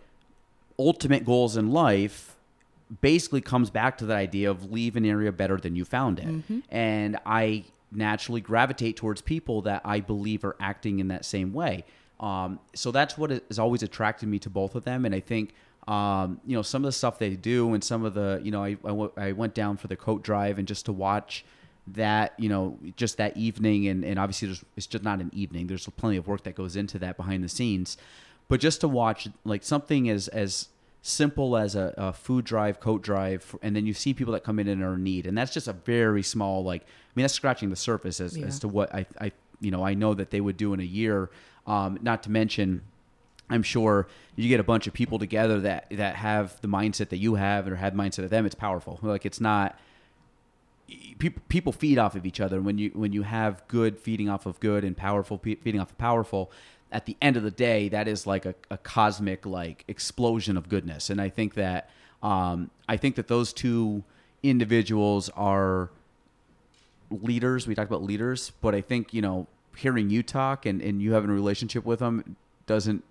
[0.79, 2.35] ultimate goals in life
[3.01, 6.25] basically comes back to that idea of leave an area better than you found it.
[6.69, 11.83] And I naturally gravitate towards people that I believe are acting in that same way.
[12.19, 15.05] Um, so that's what has always attracted me to both of them.
[15.05, 15.53] And I think,
[15.87, 18.63] um, you know, some of the stuff they do and some of the, you know,
[18.63, 21.45] I, I, w- I went down for the coat drive and just to watch
[21.87, 23.87] that, you know, just that evening.
[23.87, 25.67] And, and obviously there's, it's just not an evening.
[25.67, 27.97] There's plenty of work that goes into that behind the scenes.
[28.49, 30.67] But just to watch like something as, as
[31.01, 34.59] simple as a, a food drive, coat drive, and then you see people that come
[34.59, 36.81] in and are in need, and that's just a very small like.
[36.81, 36.85] I
[37.15, 38.45] mean, that's scratching the surface as, Yeah.
[38.47, 39.31] as to what I, I,
[39.61, 41.29] you know, I know that they would do in a year.
[41.65, 42.81] Um, not to mention,
[43.49, 47.17] I'm sure you get a bunch of people together that that have the mindset that
[47.17, 48.45] you have or have mindset of them.
[48.45, 48.99] It's powerful.
[49.01, 49.79] Like it's not
[51.19, 54.45] people people feed off of each other when you when you have good feeding off
[54.45, 56.51] of good and powerful feeding off of powerful
[56.91, 60.69] at the end of the day that is like a, a cosmic like explosion of
[60.69, 61.89] goodness and i think that
[62.23, 64.03] um, i think that those two
[64.43, 65.89] individuals are
[67.11, 71.01] leaders we talked about leaders but i think you know hearing you talk and, and
[71.01, 73.03] you having a relationship with them doesn't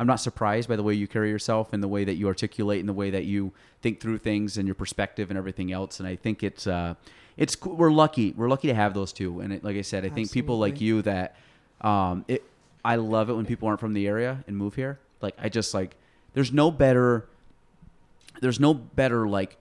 [0.00, 2.80] I'm not surprised by the way you carry yourself and the way that you articulate
[2.80, 3.52] and the way that you
[3.82, 6.00] think through things and your perspective and everything else.
[6.00, 6.94] And I think it's uh,
[7.36, 8.32] it's we're lucky.
[8.34, 9.40] We're lucky to have those two.
[9.40, 11.36] And it, like I said, I think people like you that
[11.82, 12.42] um, it.
[12.82, 14.98] I love it when people aren't from the area and move here.
[15.20, 15.96] Like I just like
[16.32, 17.28] there's no better
[18.40, 19.58] there's no better like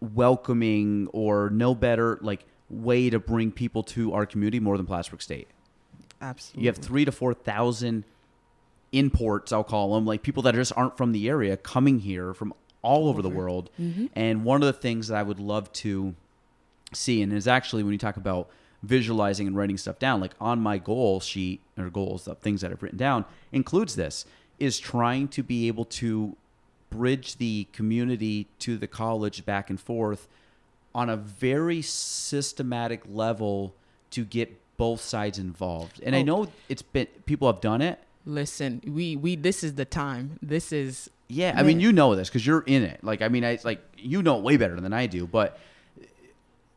[0.00, 5.20] welcoming or no better like way to bring people to our community more than Plattsburgh
[5.20, 5.48] State.
[6.22, 6.62] Absolutely.
[6.62, 8.04] You have three to four thousand
[8.98, 12.54] imports, I'll call them, like people that just aren't from the area coming here from
[12.82, 13.70] all over the world.
[13.80, 14.06] Mm-hmm.
[14.14, 16.14] And one of the things that I would love to
[16.92, 18.48] see, and is actually when you talk about
[18.82, 22.70] visualizing and writing stuff down, like on my goal sheet or goals, the things that
[22.70, 24.26] I've written down, includes this
[24.58, 26.36] is trying to be able to
[26.90, 30.28] bridge the community to the college back and forth
[30.94, 33.74] on a very systematic level
[34.10, 36.00] to get both sides involved.
[36.04, 36.24] And I Oh.
[36.24, 37.98] know it's been people have done it.
[38.26, 40.38] Listen, we we this is the time.
[40.40, 43.02] This is Yeah, I mean you know this because you're in it.
[43.02, 45.26] Like I mean, I it's like you know it way better than I do.
[45.26, 45.58] But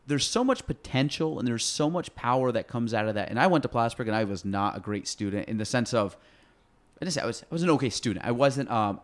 [0.08, 3.30] there's so much potential and there's so much power that comes out of that.
[3.30, 5.94] And I went to Plattsburgh and I was not a great student in the sense
[5.94, 6.18] of
[7.02, 8.26] I just I was I was an okay student.
[8.26, 9.00] I wasn't um.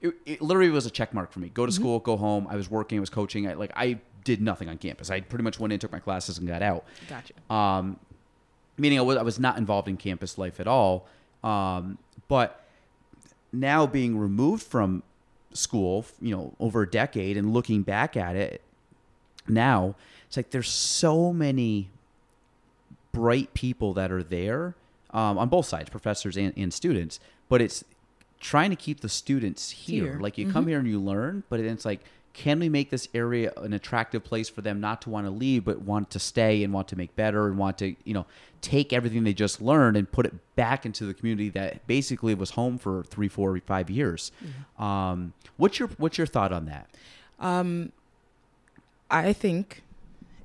[0.00, 1.48] It, it literally was a check mark for me.
[1.48, 2.46] Go to school, go home.
[2.48, 3.48] I was working, I was coaching.
[3.48, 5.10] I like I did nothing on campus.
[5.10, 6.84] I pretty much went in, took my classes, and got out.
[7.08, 7.32] gotcha.
[7.52, 7.98] Um,
[8.78, 11.06] meaning I was, I was not involved in campus life at all.
[11.42, 11.98] Um,
[12.28, 12.64] but
[13.52, 15.02] now being removed from
[15.52, 18.62] school, you know, over a decade and looking back at it
[19.46, 19.94] now,
[20.26, 21.88] it's like there's so many
[23.12, 24.74] bright people that are there
[25.10, 27.18] um, on both sides, professors and, and students.
[27.48, 27.82] But it's
[28.40, 30.04] trying to keep the students here.
[30.04, 30.20] Here.
[30.20, 32.00] Like you come here and you learn, but it's like,
[32.38, 35.64] can we make this area an attractive place for them not to want to leave,
[35.64, 38.26] but want to stay and want to make better and want to, you know,
[38.60, 42.50] take everything they just learned and put it back into the community that basically was
[42.50, 44.30] home for three, four, five years.
[44.78, 46.88] Um, what's your what's your thought on that?
[47.40, 47.90] Um,
[49.10, 49.82] I think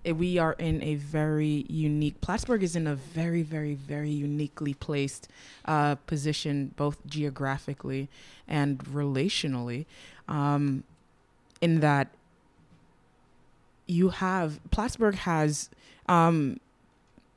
[0.03, 2.21] we are in a very unique.
[2.21, 5.27] Plattsburgh is in a very, very, very uniquely placed
[5.65, 8.09] uh, position, both geographically
[8.47, 9.85] and relationally,
[10.27, 10.83] um,
[11.63, 12.09] in that
[13.87, 15.69] you have Plattsburgh has
[16.09, 16.59] um,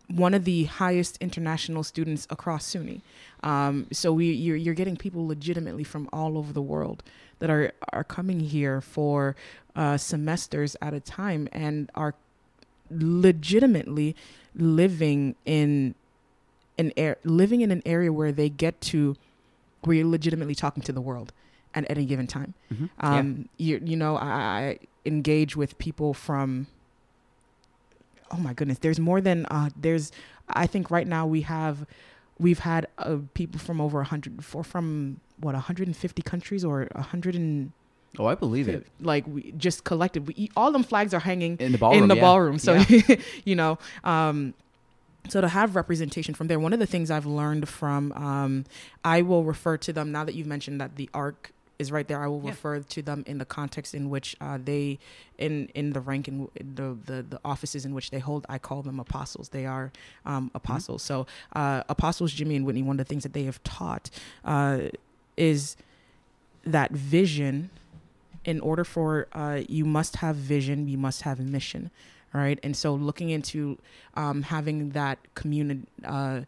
[0.09, 3.03] one of the highest international students across SUNY.
[3.44, 7.05] Um, so we you're, you're getting people legitimately from all over the world
[7.39, 9.36] that are are coming here for
[9.77, 12.15] uh, semesters at a time and are
[12.90, 14.16] legitimately
[14.57, 15.94] living in
[16.78, 19.15] an air living in an area where they get to
[19.82, 21.32] where you're legitimately talking to the world
[21.77, 22.55] at any given time.
[22.73, 22.90] Mhm.
[23.01, 26.66] Um, you you know, I, I engage with people from.
[28.31, 30.11] Oh my goodness, there's more than uh, there's.
[30.48, 31.86] I think right now we have,
[32.39, 37.35] we've had uh, people from over a hundred, for from what 150 countries or 100
[37.35, 37.73] and
[38.19, 38.86] Oh, I believe it.
[39.01, 40.27] like we just collected.
[40.27, 42.03] We all them flags are hanging In the ballroom.
[42.05, 42.20] in the yeah.
[42.23, 42.59] ballroom.
[42.59, 43.16] So Yeah.
[43.44, 44.55] you know, um,
[45.28, 48.65] so to have representation from there, one of the things I've learned from, um,
[49.05, 52.23] I will refer to them now that you've mentioned that the arc is right there.
[52.23, 52.51] I will Yeah.
[52.51, 54.98] refer to them in the context in which uh, they,
[55.39, 58.47] in in the rank and the, the the offices in which they hold.
[58.48, 59.51] I call them apostles.
[59.51, 59.93] They are
[60.24, 61.03] um, apostles.
[61.03, 62.82] So uh, apostles Jimmy and Whitney.
[62.82, 64.11] One of the things that they have taught
[64.44, 64.89] uh,
[65.36, 65.77] is
[66.65, 67.70] that vision
[68.44, 71.90] in order for uh, you must have vision you must have mission
[72.32, 73.78] right and so looking into
[74.15, 76.40] um, having that community uh,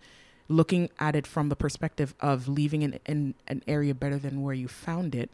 [0.49, 4.55] looking at it from the perspective of leaving in, in an area better than where
[4.55, 5.31] you found it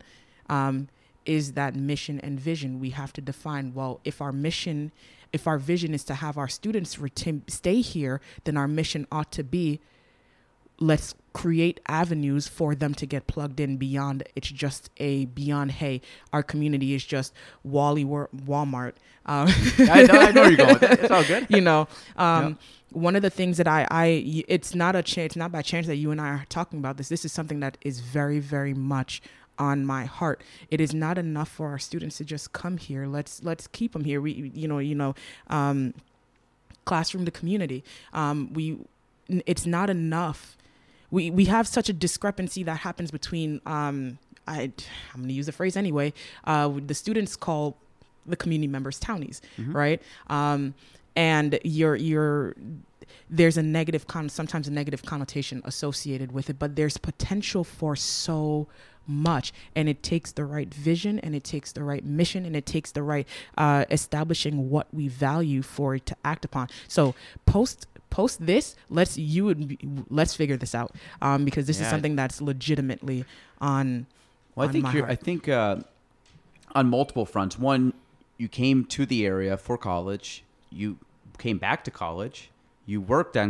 [0.49, 0.89] um,
[1.25, 2.81] is that mission and vision.
[2.81, 4.93] We have to define well if our mission
[5.33, 9.33] if our vision is to have our students retain, stay here then our mission ought
[9.33, 9.81] to be
[10.79, 16.01] let's create avenues for them to get plugged in beyond it's just a beyond hey
[16.33, 18.95] our community is just wally War- walmart
[19.27, 19.49] um,
[19.79, 21.01] I, know, I know where you're going with that.
[21.01, 21.47] It's all good.
[21.51, 22.59] you know um,
[22.93, 25.87] one of the things that I, I it's not a chance it's not by chance
[25.89, 27.09] that you and i are talking about this.
[27.09, 29.21] This is something that is very very much
[29.59, 30.43] on my heart.
[30.71, 33.07] It is not enough for our students to just come here.
[33.07, 34.21] Let's let's keep them here.
[34.21, 35.15] We you know you know
[35.49, 35.95] um,
[36.85, 37.83] classroom to community.
[38.13, 38.79] Um, we
[39.29, 40.57] it's not enough
[41.15, 44.73] we we have such a discrepancy that happens between um I
[45.13, 46.13] I'm going to use the phrase anyway.
[46.45, 47.79] Uh, the students call
[48.27, 49.41] the community members townies,
[49.73, 50.03] right?
[50.29, 50.75] Um,
[51.17, 52.55] and you're you're
[53.31, 57.97] there's a negative con sometimes a negative connotation associated with it, but there's potential for
[57.97, 58.67] so
[59.07, 62.65] much and it takes the right vision and it takes the right mission and it
[62.65, 63.29] takes the right
[63.59, 67.15] uh, establishing what we value for it to act upon so
[67.45, 67.87] post
[68.19, 68.67] post this
[68.99, 69.61] let's you would
[70.19, 70.91] let's figure this out
[71.27, 73.25] um, because this is something that's legitimately
[73.61, 74.07] on
[74.55, 75.07] Well, I think you're.
[75.15, 75.77] I think uh,
[76.79, 77.55] on multiple fronts.
[77.59, 77.93] One,
[78.43, 80.45] you came to the area for college.
[80.71, 80.89] You
[81.39, 82.51] came back to college.
[82.87, 83.49] You worked on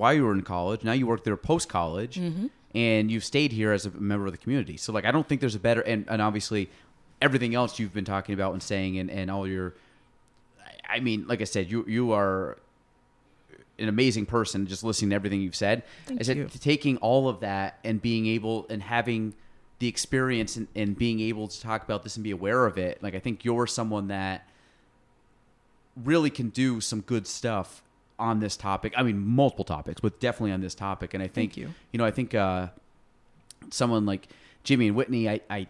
[0.00, 0.80] while you were in college.
[0.88, 2.46] Now you work there post college, Mm-hmm.
[2.74, 4.76] and you've stayed here as a member of the community.
[4.76, 6.62] So, like, I don't think there's a better and, and obviously
[7.26, 9.74] everything else you've been talking about and saying and, and all your.
[10.88, 12.56] I mean, like I said, you you are
[13.80, 14.66] an amazing person.
[14.66, 16.48] Just listening to everything you've said, Thank I said you.
[16.48, 19.34] taking all of that and being able and having
[19.78, 23.02] the experience and, and being able to talk about this and be aware of it.
[23.02, 24.46] Like I think you're someone that
[25.96, 27.82] really can do some good stuff
[28.18, 28.92] on this topic.
[28.96, 31.14] I mean, multiple topics, but definitely on this topic.
[31.14, 31.74] And I think Thank you.
[31.92, 32.68] you know, I think uh,
[33.70, 34.28] someone like
[34.62, 35.66] Jimmy and Whitney, I, I,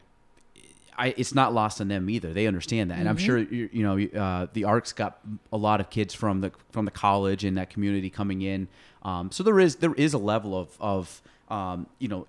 [0.99, 2.33] I, it's not lost on them either.
[2.33, 3.25] They understand that, and I'm Mm-hmm.
[3.27, 5.19] sure you, you know uh, the Arcs got
[5.53, 8.69] a lot of kids from the from the college and that community coming in.
[9.03, 12.27] Um, so there is there is a level of of um, you know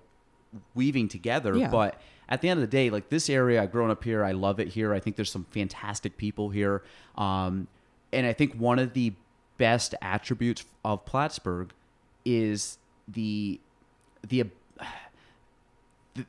[0.74, 1.68] weaving together, Yeah.
[1.68, 4.24] but at the end of the day, like this area, I've grown up here.
[4.24, 4.94] I love it here.
[4.94, 6.82] I think there's some fantastic people here,
[7.16, 7.66] um,
[8.12, 9.12] and I think one of the
[9.58, 11.72] best attributes of Plattsburgh
[12.24, 12.78] is
[13.08, 13.60] the
[14.26, 14.50] the the,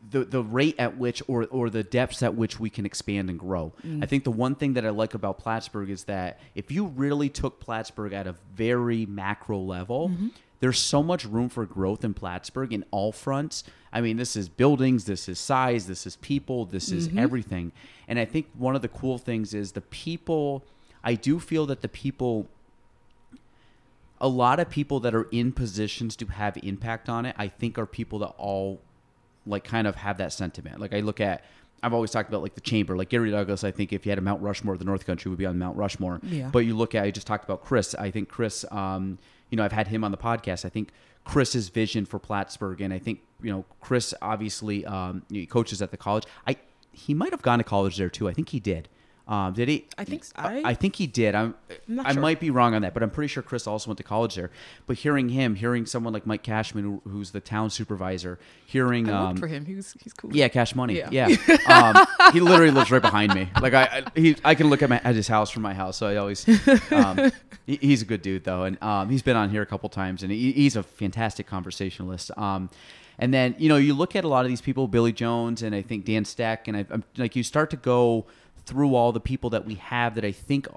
[0.10, 3.38] the, the rate at which or, or the depths at which we can expand and
[3.38, 3.73] grow.
[3.85, 4.03] Mm.
[4.03, 7.30] I think the one thing that I like about Plattsburgh is that if you really
[7.30, 10.30] took Plattsburgh at a very macro level, mm-hmm.
[10.61, 13.64] there's so much room for growth in Plattsburgh in all fronts.
[13.91, 17.19] I mean, this is buildings, this is size, this is people, this is mm-hmm.
[17.19, 17.72] everything.
[18.07, 20.64] And I think one of the cool things is the people,
[21.03, 22.47] I do feel that the people
[24.22, 27.77] a lot of people that are in positions to have impact on it, I think
[27.77, 28.80] are people that all
[29.45, 30.80] like kind of have that sentiment.
[30.80, 31.44] Like I look at
[31.84, 33.64] I've always talked about like the chamber, like Garry Douglas.
[33.64, 35.78] I think if you had a Mount Rushmore the North Country, would be on Mount
[35.78, 36.22] Rushmore.
[36.24, 36.49] Yeah.
[36.49, 37.94] But you look at, I just talked about Chris.
[37.95, 40.64] I think Chris, um, you know, I've had him on the podcast.
[40.64, 40.91] I think
[41.26, 45.91] Chris's vision for Plattsburgh, and I think you know, Chris obviously um, he coaches at
[45.91, 46.24] the college.
[46.48, 46.56] I
[46.94, 48.30] he might have gone to college there too.
[48.30, 48.88] I think he did.
[49.25, 49.87] Um, did he?
[49.97, 51.33] I think I, I- think he did.
[51.33, 51.55] I'm.
[51.87, 52.21] I'm I sure.
[52.21, 54.51] might be wrong on that, but I'm pretty sure Chris also went to college there.
[54.85, 59.29] But hearing him, hearing someone like Mike Cashman, who, who's the town supervisor, hearing I
[59.29, 59.65] um, for him.
[59.65, 60.35] He was he's cool.
[60.35, 60.95] yeah, Cash Money.
[60.97, 61.27] Yeah, Yeah.
[61.67, 63.49] um, he literally lives right behind me.
[63.61, 65.95] Like I, I, he, I can look at, my, at his house from my house.
[65.97, 66.45] So I always,
[66.91, 67.31] um,
[67.65, 70.23] he, he's a good dude though, and um, he's been on here a couple times,
[70.23, 72.37] and he, he's a fantastic conversationalist.
[72.37, 72.69] Um,
[73.19, 75.73] and then you know you look at a lot of these people, Billy Jones, and
[75.73, 78.25] I think Dan Stack, and I, I'm, like you start to go
[78.65, 80.68] through all the people that we have that I think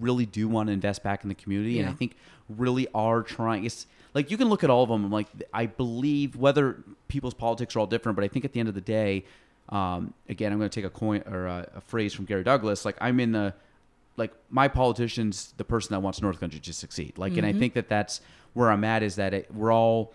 [0.00, 2.16] really do want to invest back in the community, and I think
[2.48, 3.64] really are trying.
[3.64, 5.04] It's like you can look at all of them.
[5.04, 8.60] I'm like, I believe whether people's politics are all different, but I think at the
[8.60, 9.24] end of the day,
[9.68, 12.84] um, again, I'm going to take a coin or a, a phrase from Garry Douglas.
[12.84, 13.54] Like I'm in the,
[14.16, 17.18] like my politician's the person that wants North Country to succeed.
[17.18, 18.20] Like, and I think that that's
[18.52, 20.12] where I'm at is that it, we're all,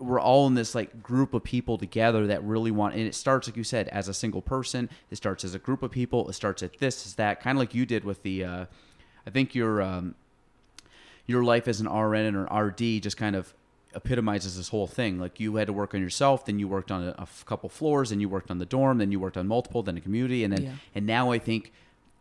[0.00, 3.46] we're all in this like group of people together that really want and it starts
[3.46, 4.88] like you said as a single person.
[5.10, 6.28] It starts as a group of people.
[6.28, 8.64] It starts at this is that kind of like you did with the uh
[9.26, 10.14] i think your um
[11.26, 13.54] your life as an rn or rd just kind of
[13.94, 15.18] epitomizes this whole thing.
[15.18, 18.20] Like you had to work on yourself then you worked on a, couple floors then
[18.20, 20.62] you worked on the dorm then you worked on multiple then a community and then
[20.62, 20.72] Yeah.
[20.94, 21.72] and now i think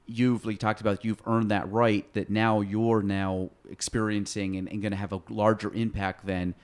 [0.07, 4.81] you've like talked about you've earned that right that now you're now experiencing and, and
[4.81, 6.55] going to have a larger impact than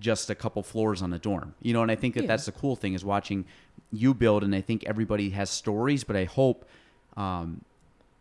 [0.00, 1.54] just a couple floors on a dorm.
[1.62, 2.28] You know and i think that Yeah.
[2.28, 3.44] that's the cool thing is watching
[3.92, 6.64] you build and i think everybody has stories but i hope
[7.16, 7.62] um,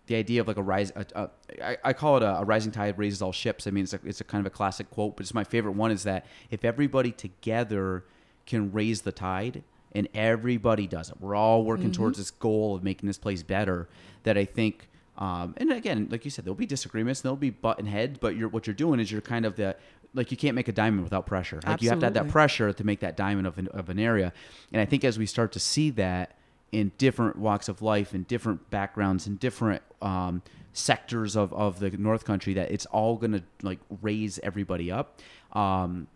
[0.07, 1.29] the idea of like a rise a, a,
[1.63, 3.67] I, I call it a, a rising tide raises all ships.
[3.67, 5.73] I mean it's a, it's a kind of a classic quote but it's my favorite
[5.73, 8.03] one is that if everybody together
[8.45, 12.83] can raise the tide and everybody does it we're all working towards this goal of
[12.83, 13.87] making this place better
[14.23, 14.87] that i think
[15.19, 18.49] um, and again like you said there'll be disagreements there'll be button heads but you're
[18.49, 19.75] what you're doing is you're kind of the
[20.13, 22.73] like you can't make a diamond without pressure like you have to have that pressure
[22.73, 24.33] to make that diamond of an, of an area
[24.71, 26.35] and i think as we start to see that
[26.71, 30.41] in different walks of life and different backgrounds and different um,
[30.71, 35.19] sectors of, of the north country that it's all going to like raise everybody up
[35.53, 36.07] um,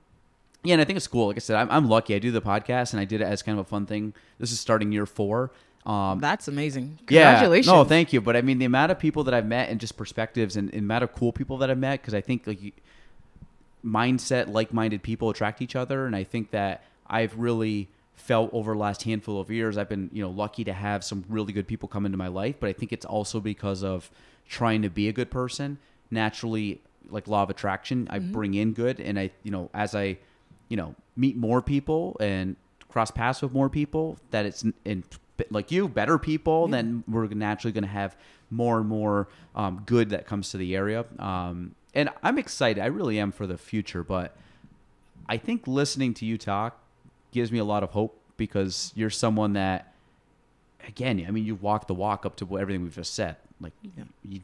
[0.63, 2.41] yeah and i think it's cool like i said I'm, I'm lucky i do the
[2.41, 5.05] podcast and i did it as kind of a fun thing this is starting year
[5.05, 5.51] four
[5.85, 6.99] um, That's amazing.
[7.09, 7.33] yeah.
[7.33, 7.67] Congratulations.
[7.67, 8.21] No, thank you.
[8.21, 10.83] But I mean, the amount of people that I've met and just perspectives and, and
[10.83, 12.81] the amount of cool people that I've met, because I think like
[13.85, 18.80] mindset, like-minded people attract each other, and I think that I've really felt over the
[18.80, 21.89] last handful of years, I've been you know lucky to have some really good people
[21.89, 22.55] come into my life.
[22.60, 24.10] But I think it's also because of
[24.47, 25.77] trying to be a good person.
[26.11, 30.18] Naturally, like law of attraction, I bring in good, and I you know as I
[30.69, 32.55] you know meet more people and
[32.89, 35.03] cross paths with more people, that it's in
[35.49, 38.15] like you better people, then we're naturally going to have
[38.51, 41.05] more and more um, good that comes to the area.
[41.18, 42.81] Um, and I'm excited.
[42.81, 44.03] I really am for the future.
[44.03, 44.35] But
[45.27, 46.77] I think listening to you talk
[47.31, 49.93] gives me a lot of hope because you're someone that,
[50.87, 53.35] again, I mean, you walk the walk up to everything we've just said.
[53.61, 54.03] Like Yeah.
[54.27, 54.41] you,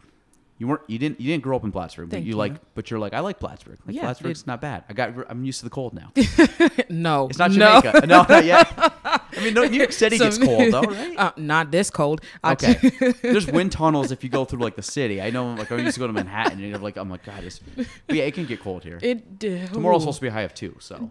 [0.58, 2.36] you weren't, you didn't, you didn't grow up in Plattsburgh, but you, you.
[2.36, 3.78] like, but you're like, I like Plattsburgh.
[3.86, 4.84] Like Yeah, Plattsburgh's it- not bad.
[4.90, 6.12] I got, I'm used to the cold now.
[6.90, 7.28] no.
[7.30, 7.82] It's not no.
[7.82, 8.08] Jamaica.
[8.08, 8.94] No, not yet.
[9.38, 11.16] I mean, no, New York City gets cold though, right?
[11.18, 12.22] Uh, not this cold.
[12.44, 12.74] I- Okay.
[13.22, 15.22] There's wind tunnels if you go through like the city.
[15.22, 17.44] I know, like I used to go to Manhattan, and you're like, I'm like, God,
[17.44, 17.60] it's.
[17.76, 19.00] But yeah, it can get cold here.
[19.02, 21.10] it uh, Tomorrow's supposed to be a high of two, so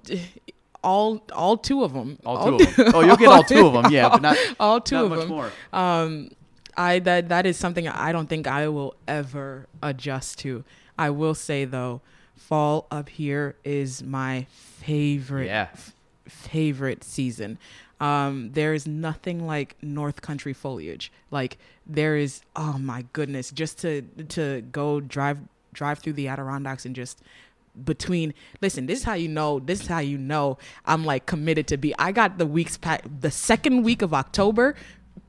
[0.82, 2.18] all all two of them.
[2.24, 2.92] all two of them.
[2.94, 5.20] Oh, you'll get all two of them, yeah, but not all two not of much
[5.20, 5.28] them.
[5.28, 5.50] more.
[5.72, 6.30] Um,
[6.76, 10.64] I that that is something I don't think I will ever adjust to.
[10.98, 12.00] I will say though,
[12.36, 15.68] fall up here is my favorite Yeah.
[15.72, 15.94] f-
[16.28, 17.58] favorite season.
[18.00, 21.10] Um, there is nothing like North Country foliage.
[21.30, 25.38] Like there is, oh my goodness, just to to go drive
[25.72, 27.22] drive through the Adirondacks and just
[27.84, 31.66] between listen this is how you know this is how you know i'm like committed
[31.66, 34.74] to be i got the weeks pack the second week of october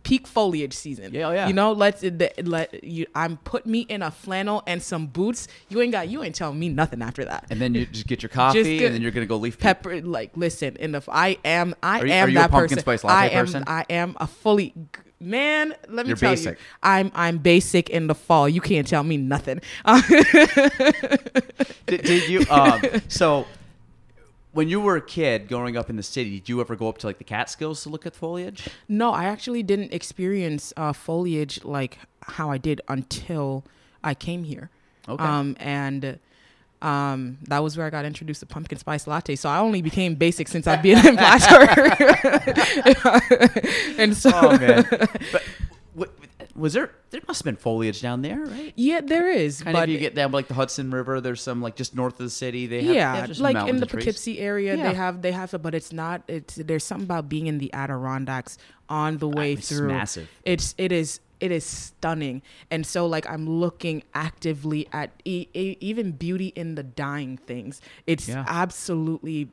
[0.04, 1.48] peak foliage season Yeah, oh, yeah.
[1.48, 5.48] you know let's the- let you i'm put me in a flannel and some boots
[5.68, 8.24] you ain't got you ain't telling me nothing after that And then you just get
[8.24, 9.62] your coffee, get- and then you're gonna go leaf peep.
[9.64, 12.52] pepper like listen in the i am i Are you- am are you a that
[12.52, 13.64] pumpkin person i am person?
[13.68, 14.74] i am a fully
[15.22, 16.58] man let me You're tell basic.
[16.58, 19.60] you i'm i'm basic in the fall you can't tell me nothing
[21.88, 22.46] did, did you?
[22.50, 23.46] Um, so,
[24.60, 26.98] when you were a kid growing up in the city, did you ever go up
[26.98, 28.68] to like the Catskills to look at foliage?
[28.90, 33.64] No, I actually didn't experience uh, foliage like how I did until
[34.04, 34.70] I came here.
[35.08, 35.24] Okay.
[35.24, 36.20] Um, and
[36.82, 39.38] um, that was where I got introduced to pumpkin spice latte.
[39.38, 41.96] So I only became basic since I've been in Plattsburgh.
[43.98, 44.86] and so, Oh man!
[45.32, 45.42] but
[46.60, 46.92] was there?
[47.10, 48.74] There must have been foliage down there, right?
[48.76, 49.64] yeah, there is.
[49.64, 52.14] Kind but of you get down like the Hudson River, there's some like just north
[52.14, 52.68] of the city.
[52.68, 54.06] They have, they yeah, have just like in the and trees.
[54.06, 54.90] Poughkeepsie area, Yeah.
[54.90, 56.22] they have they have it, but it's not.
[56.28, 58.58] It's there's something about being in the Adirondacks
[58.90, 59.88] on the ah, way it's through.
[59.88, 60.30] massive.
[60.44, 65.78] It's it is it is stunning and so like i'm looking actively at e- e-
[65.80, 68.44] even beauty in the dying things it's Yeah.
[68.46, 69.48] absolutely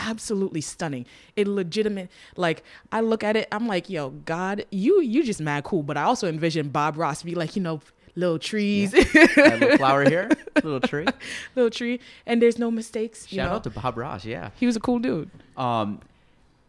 [0.00, 1.04] absolutely stunning
[1.36, 5.62] it legitimate like i look at it i'm like yo god you you just mad
[5.64, 7.80] cool but i also envision bob ross be like you know
[8.16, 8.98] little trees a
[9.36, 11.06] little flower here, little tree.
[11.54, 13.56] little tree and there's no mistakes you Shout know?
[13.56, 14.24] out to Bob Ross.
[14.24, 14.50] Yeah.
[14.58, 16.00] he was a cool dude Um,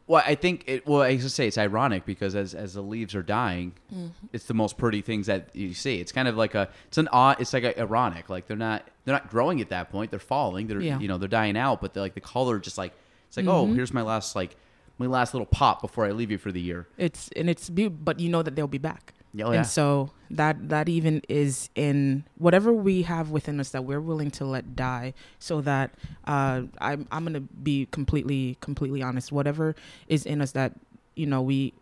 [0.08, 0.86] well, I think it.
[0.86, 4.08] Well, I should say it's ironic because as as the leaves are dying, Mm-hmm.
[4.34, 6.02] it's the most pretty things that you see.
[6.02, 6.68] It's kind of like a.
[6.88, 7.40] It's an odd.
[7.40, 8.30] It's like a, ironic.
[8.30, 8.86] Like they're not.
[9.06, 10.12] They're not growing at that point.
[10.12, 10.68] They're falling.
[10.68, 11.00] They're Yeah.
[11.00, 11.80] you know they're dying out.
[11.80, 12.92] But they're like the color just like
[13.32, 14.58] it's like oh here's my last like
[14.98, 16.86] my last little pop before I leave you for the year.
[16.98, 19.58] it's and it's beautiful but you know that they'll be back Yeah, oh, yeah.
[19.60, 24.32] and so that that even is in whatever we have within us that we're willing
[24.32, 25.92] to let die so that
[26.28, 29.76] uh i'm, I'm gonna be completely completely honest whatever
[30.08, 30.74] is in us that
[31.16, 31.74] you know we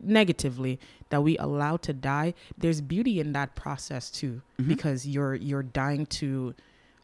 [0.00, 0.78] negatively
[1.10, 4.68] that we allow to die there's beauty in that process too Mm-hmm.
[4.68, 6.54] because you're you're dying to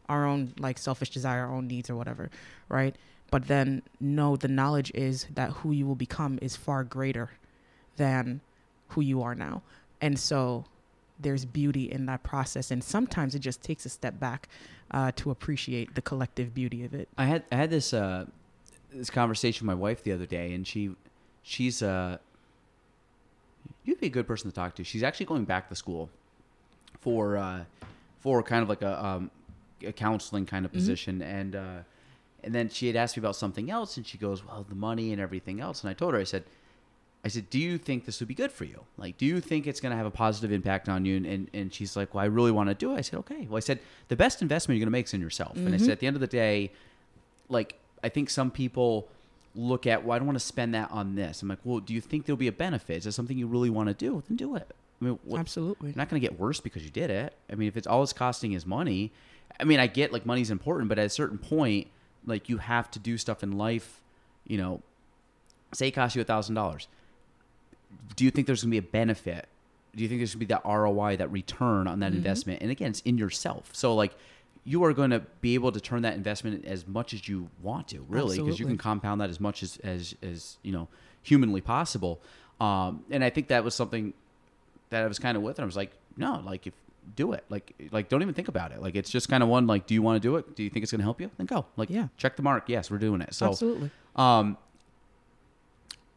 [0.08, 2.30] our own like selfish desire our own needs or whatever
[2.68, 2.96] right
[3.30, 7.30] but then no the knowledge is that who you will become is far greater
[7.96, 8.40] than
[8.88, 9.62] who you are now.
[10.00, 10.64] And so
[11.18, 12.70] there's beauty in that process.
[12.70, 14.48] And sometimes it just takes a step back
[14.90, 17.08] uh, to appreciate the collective beauty of it.
[17.16, 18.26] I had I had this uh
[18.92, 20.94] this conversation with my wife the other day, and she
[21.42, 22.18] she's uh
[23.84, 24.84] you'd be a good person to talk to.
[24.84, 26.10] She's actually going back to school
[27.00, 27.64] for uh
[28.20, 29.30] for kind of like a um
[29.84, 31.78] a counseling kind of position, and uh
[32.44, 35.12] and then she had asked me about something else, and she goes, "Well, the money
[35.12, 36.44] and everything else," and I told her, I said.
[37.26, 38.84] I said, "Do you think this would be good for you?
[38.98, 41.50] Like, do you think it's going to have a positive impact on you?" And, and
[41.54, 43.60] and she's like, "Well, I really want to do it." I said, "Okay." Well, I
[43.60, 45.92] said, "The best investment you're going to make is in yourself." And I said, mm-hmm.
[45.92, 46.70] "At the end of the day,
[47.48, 49.08] like I think some people
[49.54, 51.42] look at, well, I don't want to spend that on this.
[51.42, 52.98] I'm like, well, do you think there'll be a benefit?
[52.98, 54.22] Is it something you really want to do?
[54.28, 54.70] Then do it.
[55.00, 57.34] I mean, what, absolutely you're not going to get worse because you did it.
[57.50, 59.12] I mean, if it's all it's costing is money,
[59.58, 61.88] I mean, I get like money's important, but at a certain point,
[62.26, 64.00] like you have to do stuff in life,
[64.46, 64.82] you know,
[65.72, 66.88] say it costs you a thousand dollars.
[68.16, 69.46] Do you think there's going to be a benefit?
[69.94, 72.16] Do you think there's going to be that ROI, that return on that Mm-hmm.
[72.18, 72.62] investment?
[72.62, 73.70] And again, it's in yourself.
[73.72, 74.14] So like
[74.64, 77.88] you are going to be able to turn that investment as much as you want
[77.88, 80.88] to, really, because you can compound that as much as, as, as you know,
[81.22, 82.20] humanly possible.
[82.60, 84.14] Um, and I think that was something
[84.90, 85.58] that I was kind of with.
[85.58, 86.72] And I was like, no, like if
[87.16, 88.80] do it, like like don't even think about it.
[88.82, 90.56] Like it's just kind of one like, do you want to do it?
[90.56, 91.30] Do you think it's going to help you?
[91.36, 91.66] Then go.
[91.76, 92.08] Like Yeah.
[92.16, 92.68] check the mark.
[92.68, 93.34] Yes, we're doing it.
[93.34, 94.56] So absolutely um,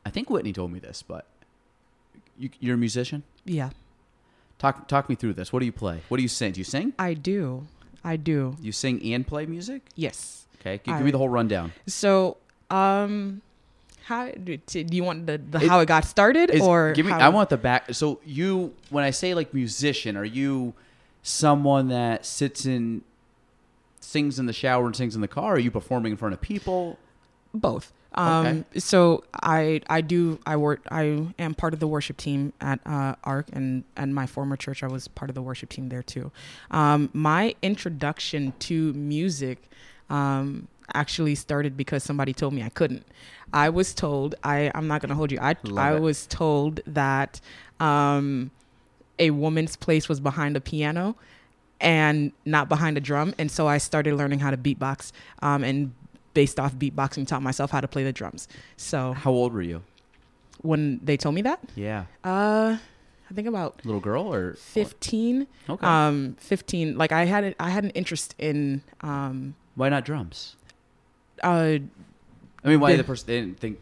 [0.06, 1.26] I think Whitney told me this, but
[2.38, 3.24] you, you're a musician.
[3.46, 3.70] yeah
[4.60, 5.54] Talk talk me through this.
[5.54, 6.02] What do you play?
[6.10, 6.54] What do you sing?
[6.54, 6.94] Do you sing?
[6.98, 7.68] i do
[8.04, 9.82] i do You sing and play music?
[9.96, 11.74] yes Okay, give, I- give me the whole rundown.
[11.86, 12.38] so
[12.72, 13.42] um
[14.08, 17.12] how do, you want the, the how it got started Is- or give me.
[17.12, 17.94] I want the back.
[17.94, 20.74] So you, when I say like musician, are you
[21.24, 23.02] someone that sits in,
[24.00, 25.56] sings in the shower and sings in the car?
[25.56, 26.98] Are you performing in front of people?
[27.54, 32.54] both um so i i do i work i am part of the worship team
[32.62, 35.90] at uh arc and and my former church i was part of the worship team
[35.90, 36.32] there too
[36.72, 39.70] um my introduction to music
[40.10, 43.06] um actually started because somebody told me i couldn't
[43.54, 46.00] i was told i i'm not gonna hold you i Love i it.
[46.00, 47.42] was told that
[47.80, 48.52] um
[49.20, 51.16] a woman's place was behind a piano
[51.82, 53.34] and not behind a drum.
[53.38, 55.12] And so I started learning how to beatbox.
[55.42, 55.94] Um, and
[56.36, 58.48] based off beatboxing, taught myself how to play the drums.
[58.78, 59.82] So How old were you?
[60.62, 62.78] when they told me that, Yeah, uh,
[63.30, 65.86] I think about little girl or 15, Okay.
[65.86, 70.56] um, 15, like I had, a, I had an interest in, um, Why not drums?
[71.44, 71.78] Uh,
[72.64, 73.80] I mean, why The- the person they didn't think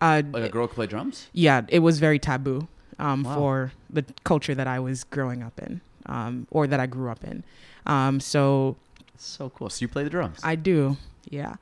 [0.00, 1.28] uh, like a girl could play drums?
[1.32, 2.68] yeah, it was very taboo
[2.98, 3.34] um, Wow.
[3.34, 7.22] for the culture that I was growing up in, um, or that I grew up
[7.24, 7.44] in.
[7.86, 8.76] Um, so
[9.16, 9.70] So cool.
[9.70, 10.40] So you play the drums?
[10.42, 10.96] I do,
[11.30, 11.54] yeah.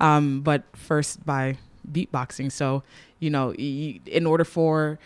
[0.00, 1.56] Um, but first by
[1.90, 2.52] beatboxing.
[2.52, 2.82] So,
[3.18, 4.98] you know, in order for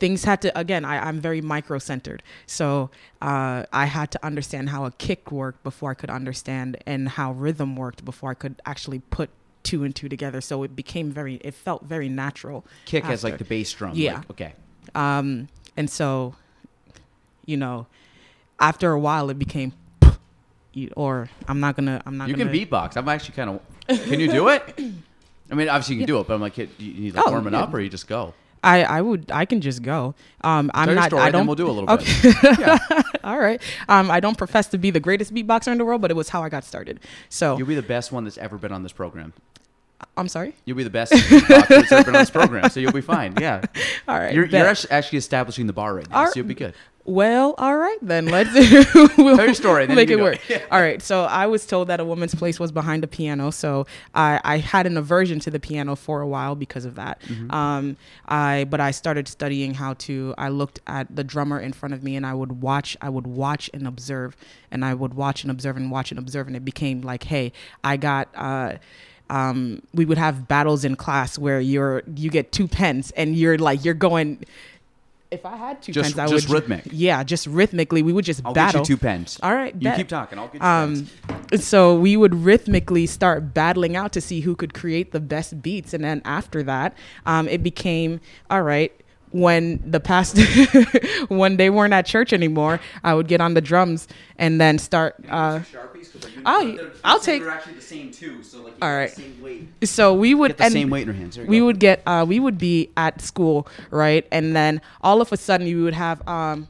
[0.00, 2.22] things had to, again, I, I'm very micro centered.
[2.46, 2.90] So
[3.22, 7.32] uh, I had to understand how a kick worked before I could understand and how
[7.32, 9.30] rhythm worked before I could actually put
[9.62, 10.40] two and two together.
[10.40, 12.64] So it became very, it felt very natural.
[12.86, 13.92] Kick has like the bass drum.
[13.94, 14.14] Yeah.
[14.16, 14.52] like, okay.
[14.94, 16.34] Um, and so,
[17.46, 17.86] you know,
[18.58, 19.72] after a while it became,
[20.72, 22.50] you- or I'm not gonna, I'm not You gonna.
[22.50, 22.96] can beatbox.
[22.96, 23.60] I'm actually kind of.
[24.08, 24.62] Can you do it?
[25.50, 27.32] I mean, obviously you can do it, but I'm like, you you need like Oh,
[27.32, 27.62] warming yeah.
[27.62, 28.34] up, or you just go.
[28.62, 30.14] I, I would I can just go.
[30.42, 31.06] Um, I'm Tell not.
[31.06, 31.46] story, I don't.
[31.46, 32.12] we'll do a little okay.
[32.22, 32.58] bit.
[32.58, 32.78] Yeah.
[33.24, 33.60] All right.
[33.88, 36.28] Um, I don't profess to be the greatest beatboxer in the world, but it was
[36.28, 37.00] how I got started.
[37.28, 39.32] So You'll be the best one that's ever been on this program.
[40.16, 40.54] I'm sorry.
[40.64, 43.34] You'll be the best beatboxer that's ever been on this program, so you'll be fine.
[43.38, 43.62] Yeah,
[44.08, 44.34] All right.
[44.34, 46.74] you're, you're actually establishing the bar right now, All so you'll be good.
[47.04, 48.26] Well, all right then.
[48.26, 48.52] Let's
[49.16, 50.38] we'll Tell your story, then make it work.
[50.70, 51.00] All right.
[51.00, 54.58] So I was told that a woman's place was behind a piano, so I, I
[54.58, 57.20] had an aversion to the piano for a while because of that.
[57.22, 57.50] Mm-hmm.
[57.50, 57.96] Um,
[58.26, 60.34] I but I started studying how to.
[60.36, 62.96] I looked at the drummer in front of me, and I would watch.
[63.00, 64.36] I would watch and observe,
[64.70, 67.52] and I would watch and observe and watch and observe, and it became like, hey,
[67.82, 68.28] I got.
[68.34, 68.74] Uh,
[69.30, 73.58] um, we would have battles in class where you're you get two pens and you're
[73.58, 74.44] like you're going.
[75.30, 76.82] If I had two Just- pens, I just would rhythmic.
[76.90, 78.80] Yeah, just rhythmically, we would just I'll battle.
[78.80, 79.38] get you two pens.
[79.42, 79.96] All right, You bet.
[79.96, 80.38] keep talking.
[80.40, 81.64] I'll get Um, pens.
[81.64, 85.94] so we would rhythmically start battling out to see who could create the best beats,
[85.94, 86.94] and then after that,
[87.26, 88.20] um, it became
[88.50, 88.92] all right.
[89.32, 90.36] When the past,
[91.28, 95.14] when they weren't at church anymore, I would get on the drums and then start.
[95.28, 95.60] Uh,
[96.44, 100.56] I'll- I'll take- They're actually the same too, so like All same so we would
[100.58, 101.38] the and same weight in your hands.
[101.38, 101.66] We go.
[101.66, 105.66] would get uh, we would be at school right and then all of a sudden
[105.66, 106.68] we would have um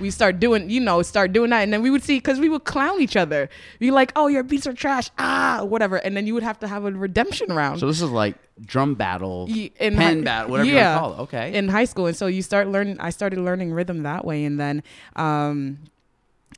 [0.00, 1.60] we start doing you know start doing that.
[1.60, 3.48] And then we would see because we would clown each other.
[3.78, 5.10] Be like oh your beats are trash.
[5.18, 5.96] Ah whatever.
[5.96, 7.80] And then you would have to have a redemption round.
[7.80, 11.18] So this is like drum battle, in pen hi- battle, whatever yeah, you call it.
[11.22, 11.54] Okay.
[11.54, 12.06] in high school.
[12.06, 14.44] And so you start learning i started learning rhythm that way.
[14.44, 14.82] And then
[15.16, 15.78] um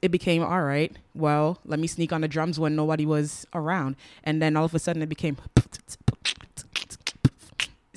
[0.03, 3.97] it became all right well let me sneak on the drums when nobody was around.
[4.25, 5.37] And then all of a sudden it became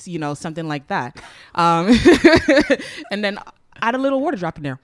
[0.06, 1.22] you know something like that.
[1.56, 1.88] Um
[3.12, 3.40] and then
[3.82, 4.80] add a little water drop in there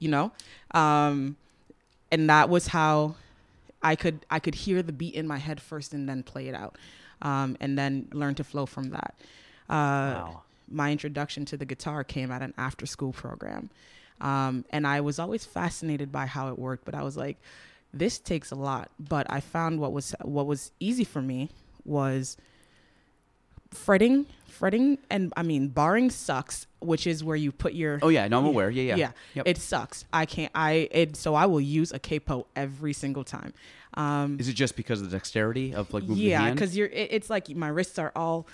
[0.00, 0.32] you know
[0.72, 1.36] um
[2.10, 3.14] and that was how
[3.82, 6.54] i could i could hear the beat in my head first and then play it
[6.54, 6.76] out
[7.22, 9.14] um and then learn to flow from that
[9.68, 10.42] uh Wow.
[10.68, 13.70] my introduction to the guitar came at an after school program.
[14.20, 17.38] Um, and I was always fascinated by how it worked, but I was like,
[17.92, 18.90] this takes a lot.
[19.00, 21.48] But I found what was what was easy for me
[21.84, 22.36] was
[23.70, 28.26] fretting, fretting, and I mean barring sucks, which is where you put your Oh yeah,
[28.28, 28.70] no, I'm aware.
[28.70, 28.96] Yeah, yeah.
[28.96, 29.48] yeah, Yep.
[29.48, 30.04] it sucks.
[30.12, 30.52] I can't.
[30.54, 33.52] I it so I will use a capo every single time.
[33.94, 36.88] Um, Is it just because of the dexterity of like moving yeah, because you're.
[36.88, 38.46] It, it's like my wrists are all.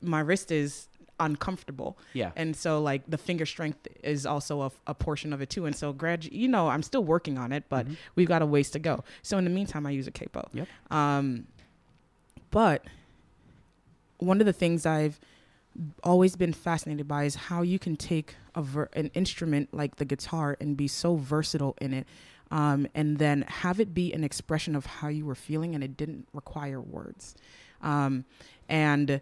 [0.00, 0.88] My wrist is
[1.20, 1.96] uncomfortable.
[2.12, 2.32] Yeah.
[2.36, 5.64] And so like the finger strength is also a, a portion of it too.
[5.66, 7.86] And so gradu- you know, I'm still working on it, but
[8.16, 9.04] we've got a ways to go.
[9.22, 10.48] So in the meantime, I use a capo.
[10.52, 10.68] Yep.
[10.90, 11.46] Um,
[12.50, 12.84] but
[14.18, 15.20] one of the things I've
[16.02, 20.04] always been fascinated by is how you can take a ver- an instrument like the
[20.04, 22.06] guitar and be so versatile in it
[22.50, 25.96] um, and then have it be an expression of how you were feeling and it
[25.96, 27.34] didn't require words.
[27.82, 28.24] Um,
[28.68, 29.20] and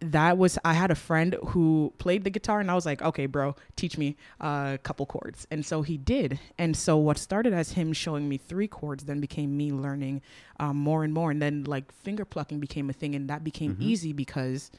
[0.00, 3.26] that was i had a friend who played the guitar and i was like okay
[3.26, 7.72] bro teach me a couple chords and so he did and so what started as
[7.72, 10.22] him showing me three chords then became me learning
[10.58, 13.76] um, more and more and then like finger plucking became a thing and that became
[13.78, 14.70] easy because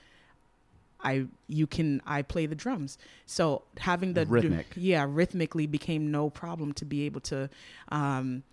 [1.04, 2.98] I you can I play the drums.
[3.26, 4.68] So having the Rhythmic.
[4.76, 7.50] yeah, rhythmically became no problem to be able to
[7.90, 8.44] um,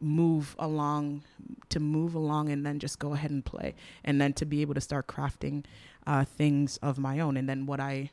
[0.00, 1.22] move along
[1.68, 4.74] to move along and then just go ahead and play and then to be able
[4.74, 5.64] to start crafting
[6.06, 8.10] uh, things of my own and then what I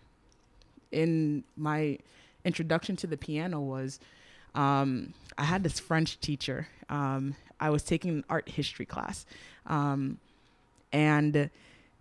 [0.92, 2.00] in my
[2.44, 4.00] introduction to the piano was
[4.56, 6.68] um, I had this French teacher.
[6.90, 9.26] Um, I was taking an art history class,
[9.66, 10.20] um,
[10.92, 11.50] and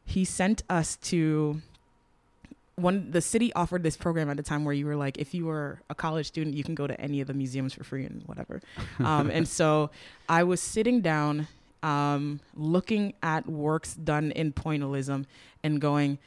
[0.04, 1.60] he sent us to
[2.76, 3.10] one.
[3.10, 5.80] The city offered this program at the time where you were like, if you were
[5.90, 8.60] a college student, you can go to any of the museums for free and whatever.
[8.98, 9.90] Um, and so
[10.28, 11.48] I was sitting down,
[11.82, 15.26] um, looking at works done in pointillism,
[15.62, 16.18] and going,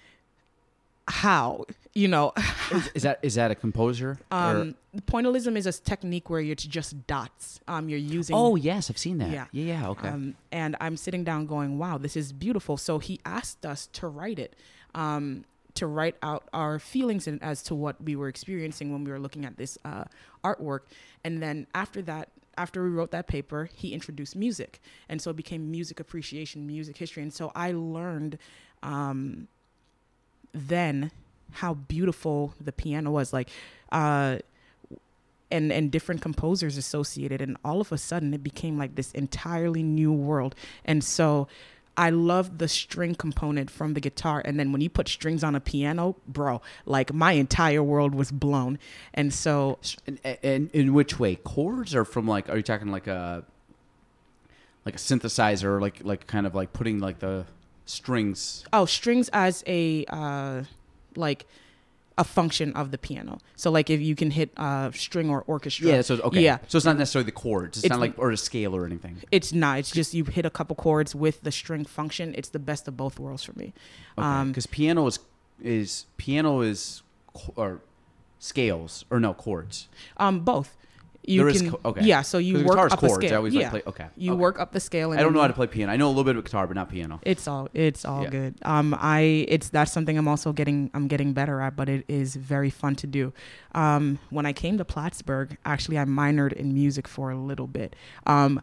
[1.07, 1.63] how
[1.93, 2.33] you know
[2.71, 4.19] is, is that is that a composer?
[4.31, 7.59] um, pointillism is a technique where it's just dots.
[7.67, 8.35] Um, you're using.
[8.35, 9.29] oh yes, I've seen that.
[9.29, 9.45] Yeah.
[9.51, 9.89] yeah, yeah.
[9.89, 10.09] Okay.
[10.09, 12.77] Um, and I'm sitting down going, wow, this is beautiful.
[12.77, 14.55] So he asked us to write it,
[14.95, 15.45] um,
[15.77, 19.19] to write out our feelings in, as to what we were experiencing when we were
[19.19, 20.05] looking at this uh,
[20.43, 20.81] artwork.
[21.23, 24.81] And then after that, after we wrote that paper, he introduced music.
[25.09, 27.23] And so it became music appreciation, music history.
[27.23, 28.39] And so I learned
[28.81, 29.47] um,
[30.53, 31.11] then
[31.51, 33.31] how beautiful the piano was.
[33.31, 33.49] Like,
[33.91, 34.39] uh,
[35.49, 39.81] and and different composers associated and all of a sudden it became like this entirely
[39.81, 41.47] new world and so
[41.97, 45.55] I love the string component from the guitar and then when you put strings on
[45.55, 48.77] a piano bro like my entire world was blown
[49.13, 51.35] and so And, and in which way?
[51.35, 52.49] Chords or from like?
[52.49, 53.43] Are you talking like a
[54.85, 57.45] like a synthesizer, like like kind of like putting like the
[57.85, 58.63] strings?
[58.71, 60.63] oh strings as a uh
[61.15, 61.45] like
[62.17, 63.37] a function of the piano.
[63.55, 65.87] So like if you can hit uh, string or orchestra.
[65.87, 66.01] Yeah.
[66.01, 66.41] So okay.
[66.41, 66.57] Yeah.
[66.67, 67.77] So it's not necessarily the chords.
[67.77, 69.17] It's, It's not like or a scale or anything.
[69.31, 69.79] It's not.
[69.79, 72.33] It's just you hit a couple chords with the string function.
[72.37, 73.73] It's the best of both worlds for me.
[74.17, 75.19] Um, Because piano is
[75.61, 77.03] is piano is
[77.55, 77.81] or
[78.39, 79.87] scales or no chords.
[80.17, 80.75] um, both.
[81.27, 82.05] You There is can, co- okay.
[82.05, 83.15] Yeah, so you work up chords.
[83.15, 83.33] a scale.
[83.33, 83.63] I always yeah.
[83.63, 83.81] like play.
[83.85, 84.05] Okay.
[84.15, 84.39] You okay.
[84.39, 85.11] work up the scale.
[85.11, 85.91] And I don't know how to play piano.
[85.91, 87.19] I know a little bit of guitar, but not piano.
[87.23, 88.29] It's all it's all Yeah.
[88.29, 88.55] good.
[88.61, 92.37] Um, I it's that's something I'm also getting I'm getting better at, but it is
[92.37, 93.33] very fun to do.
[93.75, 97.93] Um, when I came to Plattsburgh, actually I minored in music for a little bit,
[98.25, 98.61] um,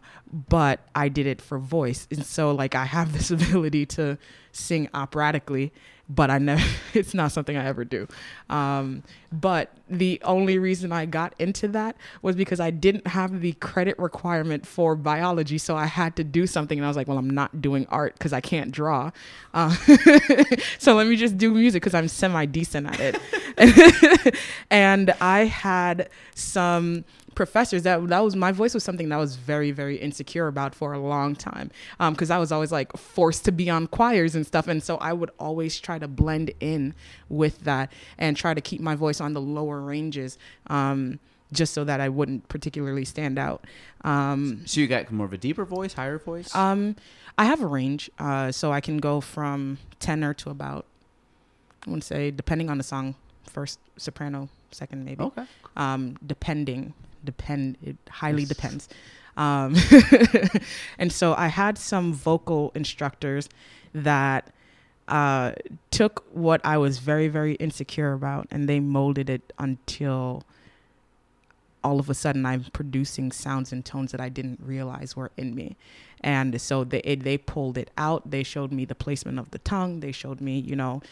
[0.49, 4.17] but I did it for voice, and so like I have this ability to
[4.55, 5.71] sing operatically,
[6.07, 6.63] but I never
[6.93, 8.07] it's not something I ever do.
[8.49, 13.53] Um, but the only reason I got into that was because I didn't have the
[13.53, 17.17] credit requirement for biology, so I had to do something, and I was like, well,
[17.17, 19.11] I'm not doing art because I can't draw.
[19.53, 19.75] Uh,
[20.79, 24.35] so let me just do music because I'm semi decent at it.
[24.69, 27.03] and I had some
[27.35, 30.73] professors that that was my voice was something that I was very very insecure about
[30.73, 34.47] for a long time because I was always like forced to be on choirs and
[34.47, 36.95] stuff and so I would always try to blend in
[37.29, 40.37] with that and try to keep my voice on the lower ranges
[40.67, 41.19] um,
[41.51, 43.65] just so that I wouldn't particularly stand out
[44.03, 46.53] um, So you got more of a deeper voice, higher voice.
[46.55, 46.95] um,
[47.37, 50.85] I have a range, uh, so I can go from tenor to about,
[51.85, 53.15] I would say, depending on the song,
[53.49, 55.21] first soprano, second maybe.
[55.23, 55.43] okay.
[55.75, 56.93] Um, depending,
[57.25, 58.49] depend, it highly Yes.
[58.49, 58.89] depends.
[59.37, 59.75] Um,
[60.97, 63.49] and so I had some vocal instructors
[63.93, 64.53] that
[65.07, 65.51] uh,
[65.91, 70.43] took what I was very, very insecure about, and they molded it until
[71.83, 75.53] all of a sudden I'm producing sounds and tones that I didn't realize were in
[75.53, 75.75] me.
[76.21, 78.31] And so they it, they pulled it out.
[78.31, 79.99] They showed me the placement of the tongue.
[79.99, 81.03] They showed me, you know,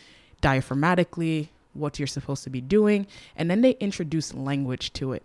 [0.41, 5.23] diaphragmatically what you're supposed to be doing, and then they introduced language to it.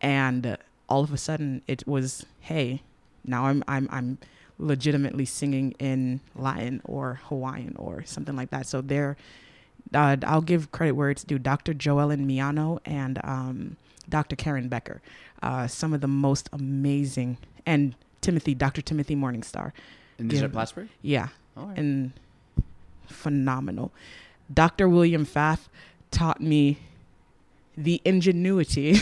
[0.00, 0.56] And
[0.88, 2.82] all of a sudden, it was, hey,
[3.24, 4.18] now I'm I'm I'm
[4.58, 8.66] legitimately singing in Latin or Hawaiian or something like that.
[8.66, 9.16] So they're
[9.94, 11.38] uh, I'll give credit where it's due.
[11.38, 11.72] Dr.
[11.74, 13.76] Joellen Miano and um,
[14.08, 14.34] Dr.
[14.36, 15.00] Karen Becker,
[15.42, 18.82] uh, some of the most amazing, and Timothy, Dr.
[18.82, 19.72] Timothy Morningstar,
[20.18, 20.44] And Yeah.
[20.44, 20.88] are Plattsburgh.
[21.02, 21.78] yeah, right.
[21.78, 22.12] and
[23.06, 23.92] phenomenal.
[24.52, 24.88] Dr.
[24.88, 25.68] William Pfaff
[26.10, 26.78] taught me
[27.76, 28.96] the ingenuity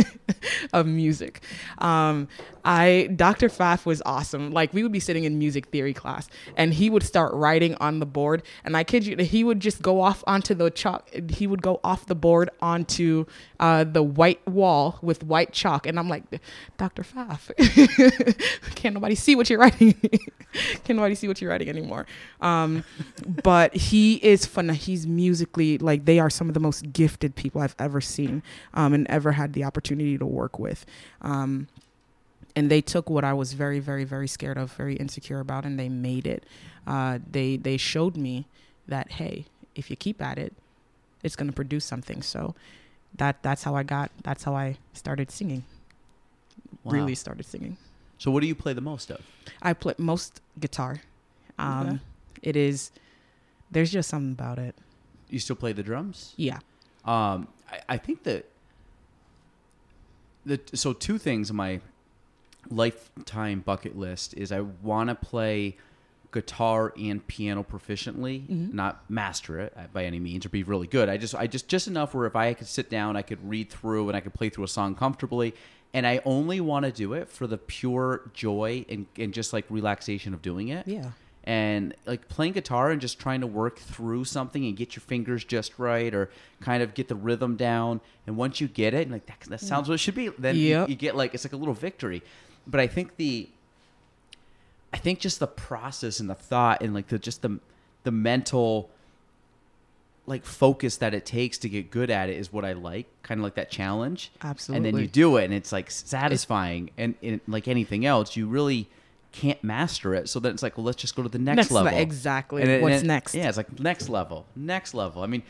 [0.72, 1.42] of music.
[1.78, 2.28] Um,
[2.66, 3.48] I Dr.
[3.48, 4.50] Pfaff was awesome.
[4.50, 8.00] Like we would be sitting in music theory class, and he would start writing on
[8.00, 11.08] the board, and I kid you, he would just go off onto the chalk.
[11.30, 13.24] He would go off the board onto
[13.60, 16.24] uh, the white wall with white chalk, and I'm like,
[16.76, 17.04] Dr.
[17.04, 17.52] Pfaff,
[18.74, 19.94] can't nobody see what you're writing?
[20.82, 22.04] can't nobody see what you're writing anymore?
[22.40, 22.82] Um,
[23.44, 24.68] but he is fun.
[24.70, 28.42] He's musically like they are some of the most gifted people I've ever seen
[28.74, 30.84] um, and ever had the opportunity to work with.
[31.22, 31.68] Um,
[32.56, 35.78] and they took what I was very, very, very scared of, very insecure about, and
[35.78, 36.44] they made it.
[36.86, 38.46] Uh, they they showed me
[38.88, 40.54] that hey, if you keep at it,
[41.22, 42.22] it's going to produce something.
[42.22, 42.54] So
[43.16, 44.10] that that's how I got.
[44.24, 45.64] That's how I started singing.
[46.82, 46.92] Wow.
[46.92, 47.76] Really started singing.
[48.18, 49.20] So what do you play the most of?
[49.60, 51.02] I play most guitar.
[51.58, 51.98] Um, Okay.
[52.42, 52.90] It is.
[53.70, 54.74] There's just something about it.
[55.28, 56.32] You still play the drums?
[56.36, 56.58] Yeah.
[57.04, 58.46] Um, I, I think that
[60.44, 61.80] the so two things my
[62.70, 65.76] lifetime bucket list is I want to play
[66.32, 68.72] guitar and piano proficiently, Mhm.
[68.74, 71.08] not master it uh, by any means or be really good.
[71.08, 73.70] I just I just just enough where if I could sit down, I could read
[73.70, 75.54] through and I could play through a song comfortably.
[75.94, 79.64] And I only want to do it for the pure joy and, and just like
[79.70, 81.12] relaxation of doing it Yeah.
[81.44, 85.42] and like playing guitar and just trying to work through something and get your fingers
[85.42, 86.28] just right or
[86.60, 89.60] kind of get the rhythm down and once you get it and like that, that
[89.60, 92.20] sounds what it should be then you- you, get like it's like a little victory
[92.66, 93.48] but i think the
[94.92, 97.58] i think just the process and the thought and like the just the
[98.04, 98.90] the mental
[100.28, 103.38] like focus that it takes to get good at it is what i like kind
[103.40, 104.88] of like that challenge Absolutely.
[104.88, 108.46] and then you do it and it's like satisfying and, and like anything else you
[108.48, 108.88] really
[109.32, 111.70] can't master it so then it's like well let's just go to the next, Next
[111.70, 112.62] le- level exactly.
[112.62, 113.34] And it- and What's it- next?
[113.34, 115.42] yeah it's like next level next level i mean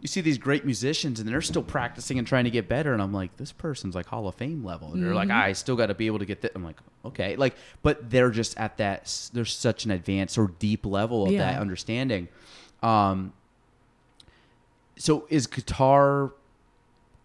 [0.00, 2.92] you see these great musicians and they're still practicing and trying to get better.
[2.92, 4.92] And i'm like this person's like hall of fame level.
[4.92, 5.38] And they're like Mm-hmm.
[5.38, 7.36] i still got to be able to get that i'm like okay.
[7.36, 11.52] Like but they're just at that there's such an advanced or deep level of Yeah.
[11.52, 12.28] that understanding.
[12.82, 13.32] Um
[14.98, 16.32] so is guitar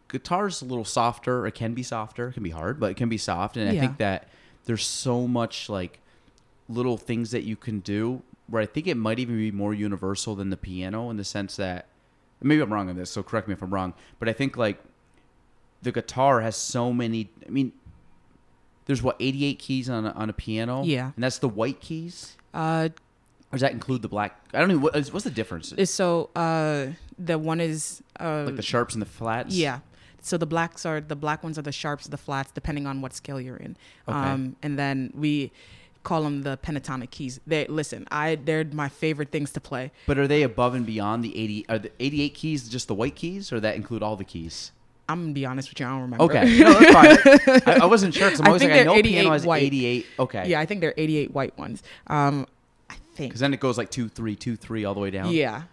[0.09, 1.47] guitar's a little softer.
[1.47, 2.29] It can be softer.
[2.29, 3.57] It can be hard but it can be soft.
[3.57, 4.27] And i think that
[4.65, 5.99] there's so much like
[6.69, 10.35] little things that you can do where i think it might even be more universal
[10.35, 11.87] than the piano in the sense that
[12.41, 13.93] maybe I'm wrong on this, so correct me if I'm wrong.
[14.19, 14.81] But I think like
[15.81, 17.29] the guitar has so many.
[17.45, 17.71] I mean,
[18.85, 20.83] there's what 88 keys on a, on a piano.
[20.83, 21.11] Yeah.
[21.15, 22.35] and that's the white keys.
[22.53, 22.89] Uh,
[23.51, 24.39] Or does that include the black?
[24.53, 24.77] I don't know.
[24.77, 25.71] What, what's the difference?
[25.73, 26.87] is so uh,
[27.17, 29.55] the one is uh, like the sharps and the flats.
[29.55, 29.79] Yeah.
[30.23, 33.13] So the blacks are the black ones are the sharps, the flats, depending on what
[33.13, 33.75] scale you're in.
[34.07, 34.17] Okay.
[34.17, 35.51] Um, and then we
[36.03, 37.39] call them the pentatonic keys.
[37.45, 38.07] They listen.
[38.11, 39.91] I they're my favorite things to play.
[40.07, 41.65] But are they above and beyond the 80?
[41.69, 44.71] Are the 88 keys just the white keys, or that include all the keys?
[45.09, 45.85] I'm gonna be honest with you.
[45.85, 46.23] I don't remember.
[46.25, 47.17] Okay, no, fine.
[47.75, 49.45] I, I wasn't sure because I'm I always think like, I know 88 piano has
[49.45, 49.63] white.
[49.63, 50.05] 88.
[50.19, 51.83] Okay, Yeah, I think they're 88 white ones.
[52.07, 52.47] Um,
[52.89, 53.31] I think.
[53.31, 55.31] because then it goes like two, three, two, three, all the way down.
[55.31, 55.63] Yeah.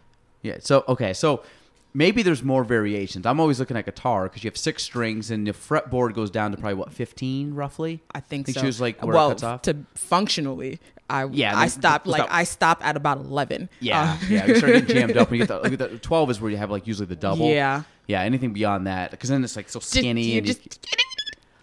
[0.43, 0.57] Yeah.
[0.61, 1.43] So okay, so
[1.95, 3.27] maybe there's more variations.
[3.27, 6.51] I'm always looking at guitar because you have six strings and the fretboard goes down
[6.53, 8.01] to probably what 15 roughly.
[8.15, 8.61] I think Think so.
[8.63, 9.63] she was, like, where it well, cuts off?
[9.63, 12.35] to functionally, I Yeah, I stopped like stop.
[12.35, 13.69] I stopped at about 11.
[13.81, 14.47] Yeah, Uh, yeah.
[14.47, 15.31] You start getting jammed up.
[15.31, 17.49] When you get the, the 12 is where you have like usually the double.
[17.49, 17.83] Yeah.
[18.07, 18.21] Yeah.
[18.23, 20.87] Anything beyond that, because then it's like so skinny you and you- just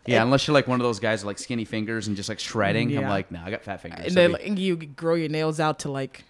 [0.08, 0.22] yeah.
[0.22, 2.90] Unless you're like one of those guys with like skinny fingers and just like shredding.
[2.96, 3.10] I'm Yeah.
[3.10, 4.02] like, nah, I got fat fingers.
[4.06, 6.24] and So then we- like, you grow your nails out to like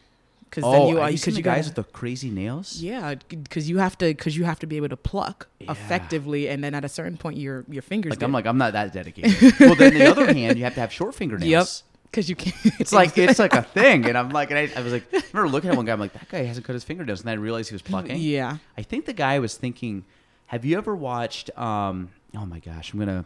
[0.56, 2.82] because oh, then you are you you guys gotta- with the crazy nails?
[2.82, 5.72] Yeah, because you have to because you have to be able to pluck Yeah.
[5.72, 8.11] effectively, and then at a certain point, your your fingers.
[8.11, 9.53] Like I'm like I'm not that dedicated.
[9.60, 11.49] well, then the other hand, you have to have short fingernails.
[11.49, 11.68] yep,
[12.10, 12.56] because you can't.
[12.80, 15.22] It's like it's like a thing, and I'm like, and I, I was like, I
[15.34, 17.38] remember looking at one guy, I'm like, that guy hasn't cut his fingernails, and then
[17.38, 18.18] I realized he was plucking.
[18.18, 20.06] yeah, I think the guy was thinking,
[20.48, 21.49] have you ever watched?
[21.57, 23.26] um Oh my gosh, I'm gonna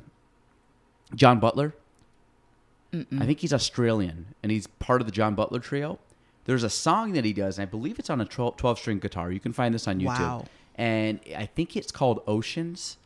[1.15, 1.73] John Butler.
[2.91, 5.99] I think he's Australian, and he's part of the John Butler trio.
[6.49, 9.31] There's a song that he does, and I believe it's on a 12 string guitar.
[9.31, 10.17] You can find this on YouTube.
[10.19, 10.45] Wow.
[10.73, 12.97] And I think it's called Oceans,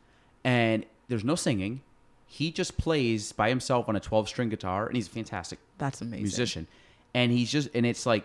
[0.45, 1.81] and there's no singing.
[2.25, 5.99] He just plays by himself on a 12 string guitar, and he's a fantastic that's
[5.99, 6.23] amazing.
[6.23, 6.67] musician.
[7.13, 8.23] And he's just, and it's like,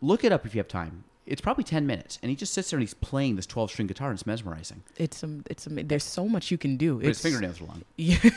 [0.00, 1.02] look it up if you have time.
[1.26, 3.86] It's probably 10 minutes, and he just sits there and he's playing this 12 string
[3.86, 4.82] guitar, and it's mesmerizing.
[4.96, 6.96] It's um, it's um, there's so much you can do.
[6.96, 7.82] But his It's fingernails are long.
[7.96, 8.18] Yeah,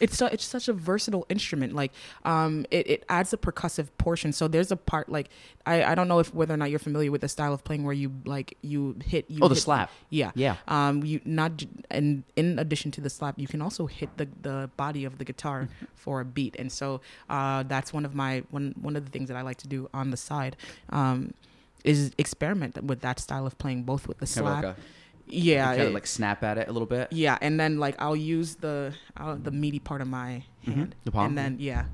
[0.00, 1.74] it's so, it's such a versatile instrument.
[1.74, 1.92] Like,
[2.24, 4.32] um, it, it adds a percussive portion.
[4.32, 5.28] So there's a part like
[5.66, 7.84] I, I don't know if whether or not you're familiar with the style of playing
[7.84, 9.90] where you like you hit you Oh, the hit- slap.
[10.10, 10.56] Yeah, Yeah.
[10.66, 14.68] Um, you not and in addition to the slap, you can also hit the the
[14.76, 15.84] body of the guitar Mm-hmm.
[15.94, 19.28] for a beat, and so uh, that's one of my one one of the things
[19.28, 20.56] that I like to do on the side.
[20.90, 21.34] Um,
[21.86, 24.64] is experiment with that style of playing both with the Kind of slap.
[24.64, 24.80] like a,
[25.28, 27.12] yeah, kind of like snap at it a little bit.
[27.12, 31.10] yeah, and then like I'll use the uh, the meaty part of my hand, The
[31.12, 31.84] palm, and then yeah,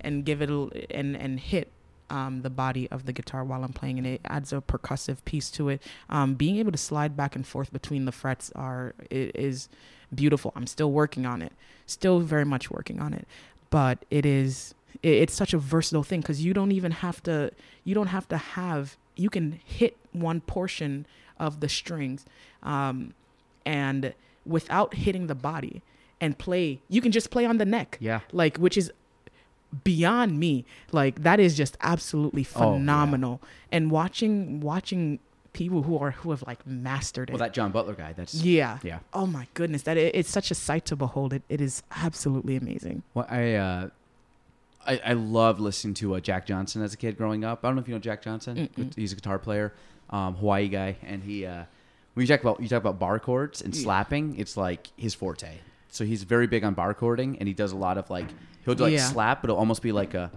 [0.00, 1.72] and give it a, and and hit
[2.10, 5.50] um, the body of the guitar while I'm playing, and it adds a percussive piece
[5.52, 5.82] to it.
[6.08, 9.68] Um, being able to slide back and forth between the frets are is
[10.14, 10.52] beautiful.
[10.56, 11.52] I'm still working on it,
[11.86, 13.26] still very much working on it,
[13.70, 17.50] but it is it, it's such a versatile thing because you don't even have to
[17.84, 21.06] you don't have to have you can hit one portion
[21.38, 22.24] of the strings
[22.62, 23.12] um,
[23.66, 24.14] and
[24.46, 25.82] without hitting the body
[26.20, 28.20] and play you can just play on the neck Yeah.
[28.32, 28.90] like which is
[29.84, 33.76] beyond me like that is just absolutely phenomenal Oh, yeah.
[33.76, 35.18] and watching watching
[35.52, 38.34] people who are who have like mastered it Well, that John Butler guy, that's.
[38.34, 39.00] yeah Yeah.
[39.12, 42.56] oh my goodness that it, it's such a sight to behold it it is absolutely
[42.56, 43.88] amazing Well, I, uh,
[44.88, 47.64] I, I love listening to uh, Jack Johnson as a kid growing up.
[47.64, 48.68] I don't know if you know Jack Johnson.
[48.76, 48.94] Mm-mm.
[48.96, 49.74] He's a guitar player,
[50.10, 51.46] um, Hawaii guy, and he.
[51.46, 51.64] Uh,
[52.14, 55.58] when you talk about you talk about bar chords and slapping, it's like his forte.
[55.90, 58.26] So he's very big on bar chording, and he does a lot of like
[58.64, 59.04] he'll do like Yeah.
[59.06, 60.30] slap, but it'll almost be like a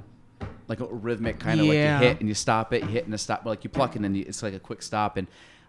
[0.68, 2.00] like a rhythmic kind of like Yeah.
[2.00, 3.96] you hit and you stop it, you hit and a stop, but like you pluck
[3.96, 5.18] and then you, it's like a quick stop.
[5.18, 5.28] And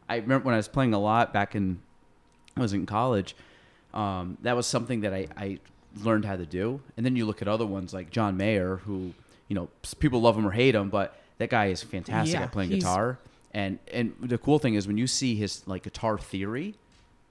[0.09, 1.80] I remember when I was playing a lot back in
[2.56, 3.34] I was in college.
[3.94, 5.59] Um, that was something that I, I
[6.02, 6.81] learned how to do.
[6.97, 9.12] And then you look at other ones like John Mayer, who
[9.48, 12.52] you know people love him or hate him, but that guy is fantastic Yeah, at
[12.52, 13.19] playing guitar.
[13.52, 16.74] And and the cool thing is when you see his like guitar theory,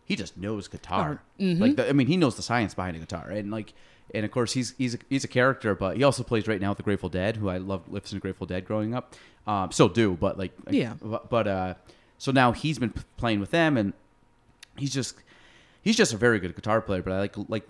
[0.06, 1.22] he just knows guitar.
[1.40, 1.60] Mhm.
[1.60, 3.74] Like the, I mean, he knows the science behind a guitar, and like.
[4.14, 6.68] And of course, he's he's a, he's a character, but he also plays right now
[6.72, 9.16] with the Grateful Dead, who I loved listening to Grateful Dead growing up.
[9.48, 10.96] Um, still do, but like Yeah.
[11.02, 11.74] But, but uh,
[12.18, 13.94] so now he's been p- playing with them, and
[14.78, 15.16] he's just
[15.82, 17.02] he's just a very good guitar player.
[17.02, 17.64] But I like like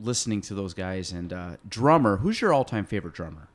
[0.00, 2.18] listening to those guys and uh, drummer.
[2.18, 3.48] Who's your all time favorite drummer?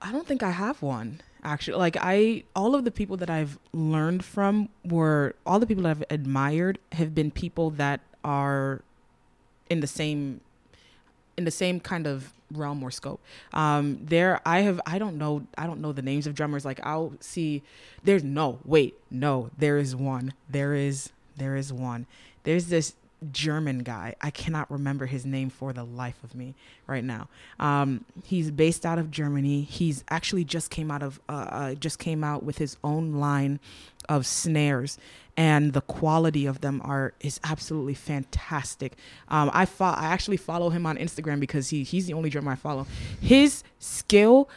[0.00, 1.78] I don't think I have one actually.
[1.78, 5.90] Like I, all of the people that I've learned from were all the people that
[5.90, 8.82] I've admired have been people that are
[9.70, 10.40] in the same,
[11.36, 13.20] in the same kind of realm or scope.
[13.54, 16.64] Um, there, I have, I don't know, I don't know the names of drummers.
[16.64, 17.62] Like I'll see,
[18.02, 22.06] there's no, wait, no, there is one, there is, there is one.
[22.42, 22.94] There's this
[23.32, 24.14] German guy.
[24.20, 26.54] I cannot remember his name for the life of me
[26.86, 27.28] right now.
[27.58, 29.62] Um, he's based out of Germany.
[29.62, 33.58] He's actually just came out of uh, uh, just came out with his own line
[34.08, 34.98] of snares,
[35.36, 38.94] and the quality of them are is absolutely fantastic.
[39.28, 42.52] Um, I fo- I actually follow him on Instagram because he he's the only drummer
[42.52, 42.86] I follow.
[43.20, 44.48] His skill.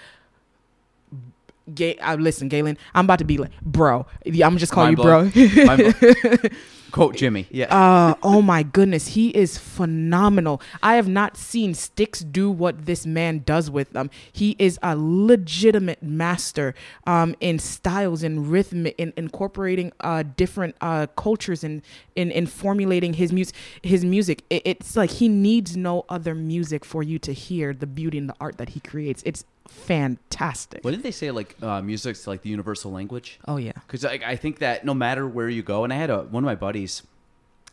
[1.71, 4.07] Gay, uh, listen, Gaelan, I'm about to be like, bro.
[4.25, 5.29] I'm just calling you, bro.
[6.89, 7.07] Mind blown.
[7.07, 7.47] Quote Jimmy.
[7.49, 7.75] Yeah.
[7.75, 10.61] uh, oh my goodness, he is phenomenal.
[10.81, 14.09] I have not seen Sticks do what this man does with them.
[14.31, 16.75] He is a legitimate master
[17.05, 21.81] um, in styles and rhythm, in incorporating uh, different uh, cultures and
[22.15, 23.55] in, in formulating his music.
[23.83, 27.87] His music, it, it's like he needs no other music for you to hear the
[27.87, 29.23] beauty and the art that he creates.
[29.25, 30.83] It's fantastic.
[30.83, 31.31] what did they say?
[31.31, 33.39] Like uh, music's like the universal language.
[33.47, 33.73] Oh yeah.
[33.87, 36.43] Because I, I think that no matter where you go, and I had a one
[36.43, 37.03] of my buddies,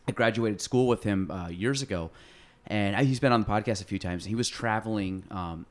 [0.08, 2.10] I graduated school with him uh, years ago,
[2.66, 4.24] and I, he's been on the podcast a few times.
[4.24, 5.24] He was traveling.
[5.30, 5.66] Um,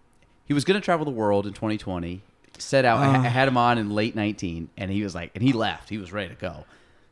[0.46, 2.22] he was going to travel the world in 2020.
[2.58, 3.00] Set out.
[3.00, 5.90] I, I had him on in late 19, and he was like, and he left.
[5.90, 6.66] He was ready to go,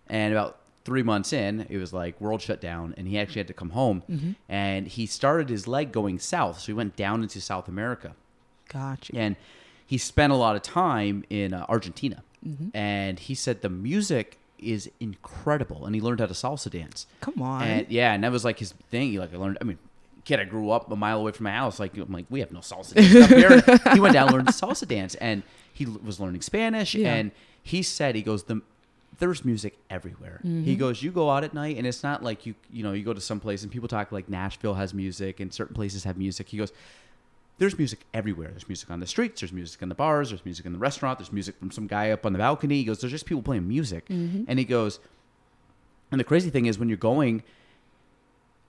[0.08, 3.48] and about three months in, it was like world shut down, and he actually had
[3.48, 4.36] to come home.
[4.50, 8.14] And he started his leg going south, so he went down into South America
[8.74, 9.14] Gotcha.
[9.16, 9.36] and
[9.86, 12.24] he spent a lot of time in uh, Argentina.
[12.74, 17.08] And he said the music is incredible, and he learned how to salsa dance.
[17.22, 17.64] Come on.
[17.64, 19.12] And yeah, and that was like his thing.
[19.12, 19.58] He, like I learned.
[19.62, 19.78] I mean,
[20.26, 21.80] kid, I grew up a mile away from my house.
[21.80, 23.94] Like I'm like we have no salsa dance up here.
[23.94, 25.44] he went down and learned salsa dance, and
[25.74, 26.96] he l- was learning Spanish.
[26.96, 27.14] Yeah.
[27.14, 27.32] And
[27.62, 28.62] he said he goes the
[29.20, 30.42] there's music everywhere.
[30.44, 30.64] Mm-hmm.
[30.64, 33.04] He goes, you go out at night, and it's not like you you know you
[33.04, 36.18] go to some place and people talk like Nashville has music and certain places have
[36.18, 36.50] music.
[36.50, 36.74] He goes,
[37.58, 38.50] there's music everywhere.
[38.50, 39.42] There's music on the streets.
[39.42, 40.30] There's music in the bars.
[40.30, 41.20] There's music in the restaurant.
[41.20, 42.78] There's music from some guy up on the balcony.
[42.78, 44.08] He goes, there's just people playing music.
[44.08, 44.46] Mm-hmm.
[44.48, 45.00] And he goes,
[46.12, 47.44] and the crazy thing is when you're going,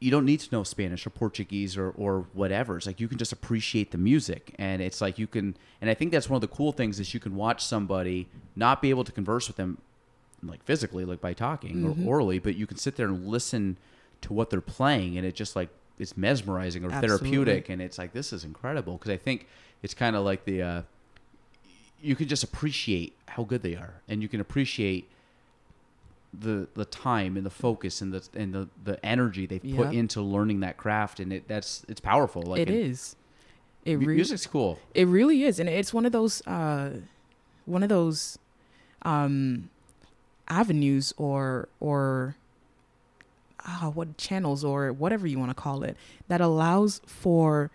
[0.00, 2.76] you don't need to know Spanish or Portuguese or, or whatever.
[2.76, 4.54] It's like you can just appreciate the music.
[4.58, 7.14] And it's like you can, and I think that's one of the cool things is
[7.14, 9.78] you can watch somebody not be able to converse with them
[10.42, 12.06] like physically, like by talking or mm-hmm.
[12.06, 13.78] orally, but you can sit there and listen
[14.20, 15.16] to what they're playing.
[15.16, 17.18] And it just like, it's mesmerizing or Absolutely.
[17.18, 17.68] therapeutic.
[17.68, 18.98] And it's like, this is incredible.
[18.98, 19.46] Cause I think
[19.82, 20.82] it's kind of like the, uh,
[22.02, 25.08] you can just appreciate how good they are and you can appreciate
[26.38, 29.76] the the time and the focus and the and the, the energy they've Yep.
[29.76, 33.14] put into learning that craft and it that's it's powerful like it is.
[33.84, 36.90] It really music's cool It really is, and it's one of those uh,
[37.66, 38.38] one of those
[39.02, 39.70] um,
[40.48, 42.36] avenues or or
[43.64, 45.96] uh, what channels or whatever you want to call it
[46.28, 47.70] that allows for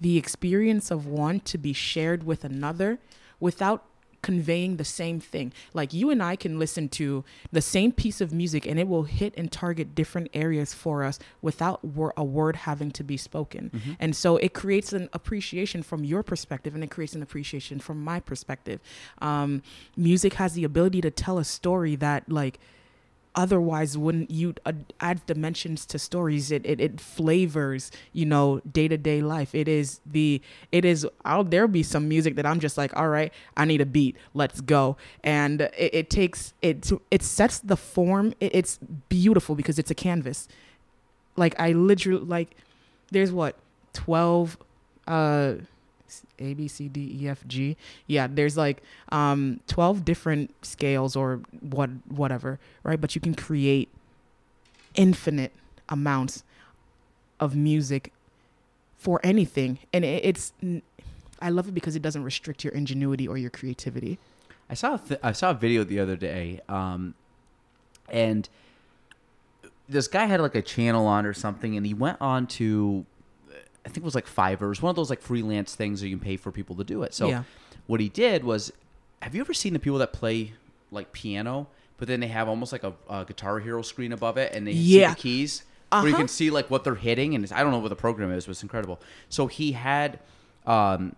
[0.00, 2.98] the experience of one to be shared with another
[3.40, 3.84] without
[4.22, 5.52] conveying the same thing.
[5.72, 7.22] Like you and I can listen to
[7.52, 11.20] the same piece of music and it will hit and target different areas for us
[11.42, 13.70] without wor- a word having to be spoken.
[14.00, 18.02] And so it creates an appreciation from your perspective and it creates an appreciation from
[18.02, 18.80] my perspective.
[19.22, 19.62] Um,
[19.96, 22.58] music has the ability to tell a story that like
[23.36, 24.54] otherwise wouldn't you
[24.98, 26.50] add dimensions to stories.
[26.50, 29.54] It, it it flavors you know day-to-day life.
[29.54, 30.40] It is the
[30.72, 33.80] it is out there be some music that i'm just like all right i need
[33.80, 34.16] a beat.
[34.34, 34.96] Let's go.
[35.22, 38.34] And it, it takes it it sets the form.
[38.40, 40.48] It, it's beautiful because it's a canvas.
[41.36, 42.56] Like i literally like
[43.12, 43.56] there's what
[43.92, 44.56] 12
[45.06, 45.54] uh
[46.38, 47.76] a b c d e f g.
[48.06, 53.00] Yeah there's like um 12 different scales or what whatever right?
[53.00, 53.88] But you can create
[54.94, 55.52] infinite
[55.88, 56.42] amounts
[57.38, 58.12] of music
[58.96, 59.78] for anything.
[59.92, 60.52] And it, it's
[61.40, 64.18] i love it because it doesn't restrict your ingenuity or your creativity.
[64.70, 67.14] I saw a th- i saw a video the other day um
[68.08, 68.48] and
[69.88, 73.06] this guy had like a channel on or something and he went on to
[73.86, 76.08] i think it was like fiverr it was one of those like freelance things that
[76.08, 77.44] you can pay for people to do it so Yeah.
[77.86, 78.72] what he did was
[79.22, 80.52] have you ever seen the people that play
[80.90, 81.68] like piano
[81.98, 84.72] but then they have almost like a, a guitar hero screen above it and they
[84.72, 85.08] Yeah.
[85.10, 86.18] see the keys where you Uh-huh.
[86.18, 88.44] can see like what they're hitting and it's, i don't know what the program is
[88.46, 90.18] but it's incredible so he had
[90.66, 91.14] um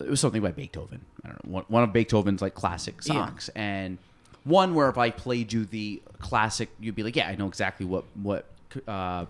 [0.00, 1.02] it was something by Beethoven.
[1.22, 3.26] I don't know one, one of Beethoven's like classic Yeah.
[3.26, 3.98] songs, and
[4.44, 7.84] one where if I played you the classic, you'd be like, yeah, I know exactly
[7.84, 8.46] what what.
[8.88, 9.26] Uh,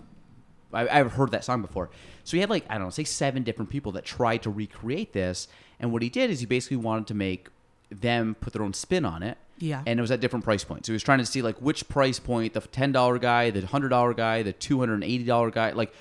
[0.72, 1.90] I, I've heard that song before.
[2.24, 5.12] So he had like I don't know, say seven different people that tried to recreate
[5.12, 5.48] this,
[5.78, 7.48] and what he did is he basically wanted to make
[7.90, 9.36] them put their own spin on it.
[9.59, 9.82] Yeah.
[9.86, 10.86] And it was at different price points.
[10.86, 13.66] So he was trying to see like which price point, the ten dollar guy, the
[13.66, 15.92] hundred dollar guy, the two hundred and eighty dollar guy, like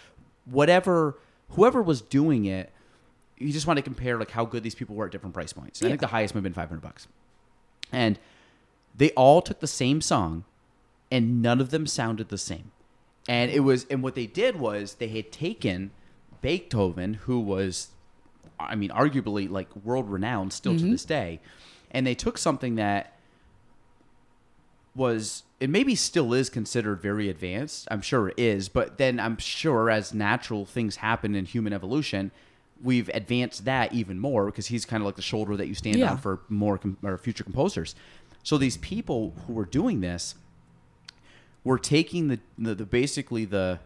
[0.46, 1.18] whatever
[1.50, 2.72] whoever was doing it,
[3.38, 5.82] you just want to compare like how good these people were at different price points.
[5.82, 7.08] And I think the highest might have been five hundred bucks.
[7.92, 8.20] And
[8.96, 10.46] they all took the same song
[11.12, 12.72] and none of them sounded the same.
[13.30, 15.92] And it was, and what they did was they had taken
[16.42, 17.90] Beethoven, who was,
[18.60, 20.92] I mean, arguably like world renowned still to mm-hmm.
[20.92, 21.40] this day,
[21.92, 23.14] and they took something that
[24.96, 27.88] was it maybe still is considered very advanced.
[27.92, 32.32] I'm sure it is, but then I'm sure as natural things happen in human evolution,
[32.82, 35.98] we've advanced that even more because he's kind of like the shoulder that you stand
[35.98, 36.12] Yeah.
[36.12, 37.94] on for more com- or future composers.
[38.42, 40.34] So these people who were doing this
[41.64, 43.80] were taking the, the, the basically the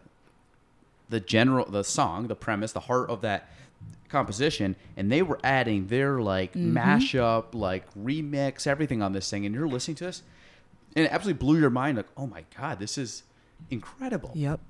[1.08, 3.48] the general the song, the premise, the heart of that
[4.08, 6.76] composition, and they were adding their like mm-hmm.
[6.76, 10.22] mashup, like remix, everything on this thing, and you're listening to this,
[10.96, 11.96] and it absolutely blew your mind.
[11.96, 13.22] Like, oh my god, this is
[13.70, 14.30] incredible!
[14.34, 14.60] Yep.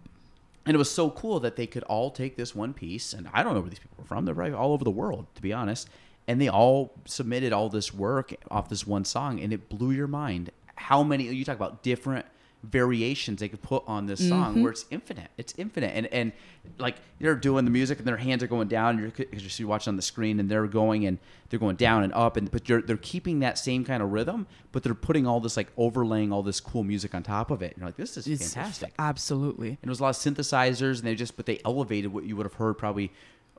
[0.67, 3.43] And it was so cool that they could all take this one piece, and I
[3.43, 4.25] don't know where these people were from.
[4.25, 5.89] They're probably all over the world, to be honest.
[6.27, 10.07] And they all submitted all this work off this one song, and it blew your
[10.07, 10.51] mind.
[10.77, 12.25] How many you talk about different
[12.65, 14.63] variations they could put on this song mm-hmm.
[14.63, 15.31] where it's infinite.
[15.37, 16.33] It's infinite, and and
[16.79, 18.99] like they're doing the music, and their hands are going down.
[18.99, 21.19] You're because you're watching on the screen, and they're going and
[21.49, 24.47] they're going down and up, and but they're they're keeping that same kind of rhythm,
[24.73, 27.73] but they're putting all this like overlaying all this cool music on top of it.
[27.73, 29.69] And you're like, this is It's fantastic Absolutely.
[29.69, 32.37] and it was a lot of synthesizers, and they just but they elevated what you
[32.37, 33.13] would have heard probably.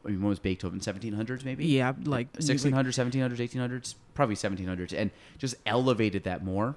[0.03, 0.79] I mean, when was Beethoven?
[0.79, 1.65] 1700s maybe.
[1.65, 5.09] Yeah, like 1600s, 1700s, 1800s, probably 1700s, and
[5.39, 6.75] just elevated that more.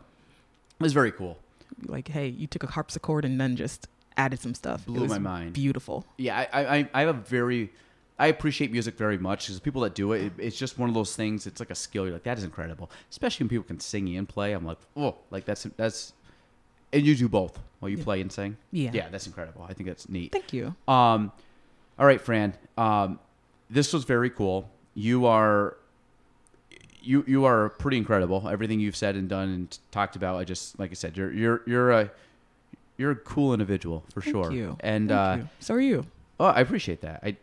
[0.81, 1.39] It was very cool.
[1.87, 4.85] Like hey, you took a harpsichord and then just added some stuff.
[4.87, 5.53] Blew it was my mind.
[5.53, 6.05] Beautiful.
[6.17, 7.73] Yeah, I I, I have a very
[8.21, 10.95] I appreciate music very much because people that do it, it, it's just one of
[10.95, 11.47] those things.
[11.47, 12.03] It's like a skill.
[12.05, 12.91] You're like, that is incredible.
[13.11, 14.53] Especially when people can sing and play.
[14.55, 16.13] I'm like, oh, like that's that's,
[16.93, 18.05] and you do both while you Yeah.
[18.05, 18.57] play and sing.
[18.73, 18.91] Yeah.
[18.93, 19.65] yeah, that's incredible.
[19.69, 20.33] I think that's neat.
[20.33, 20.75] Thank you.
[20.89, 21.31] Um,
[21.97, 22.55] all right, Fran.
[22.77, 23.21] Um,
[23.71, 24.69] this was very cool.
[24.95, 25.77] You are
[27.03, 28.49] you you are pretty incredible.
[28.49, 30.37] Everything you've said and done and talked about.
[30.37, 32.11] I just like I said, you're you're you're a
[32.97, 34.53] you're a cool individual for Thank sure.
[34.53, 34.77] you.
[34.81, 35.49] And Thank uh, you.
[35.61, 36.07] so are you.
[36.41, 37.21] oh, I appreciate that.
[37.23, 37.37] I.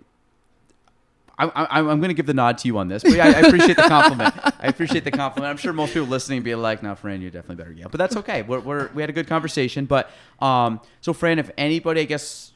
[1.38, 3.32] I, I, I'm going to give the nod to you on this, but yeah, I,
[3.32, 4.34] I appreciate the compliment.
[4.57, 5.49] I appreciate the compliment.
[5.52, 8.15] I'm sure most people listening be like, "No, Fran, you're definitely better." Yeah, but that's
[8.15, 8.41] okay.
[8.44, 9.84] We're, we're we had a good conversation.
[9.84, 10.10] But
[10.40, 12.53] um, so Fran, if anybody, I guess,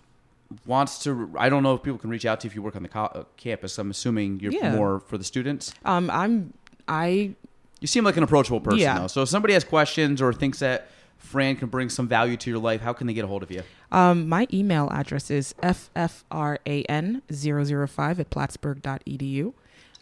[0.66, 2.78] wants to, I don't know if people can reach out to you if you work
[2.78, 3.78] on the co- uh, campus.
[3.78, 4.74] I'm assuming you're Yeah.
[4.74, 5.74] more for the students.
[5.84, 6.54] Um, I'm
[6.90, 7.32] I
[7.80, 9.00] You seem like an approachable person, Yeah.
[9.00, 9.08] though.
[9.08, 12.60] So if somebody has questions or thinks that Fran can bring some value to your
[12.60, 13.64] life, how can they get a hold of you?
[13.92, 19.54] Um, my email address is ffran005 at plattsburgh.edu.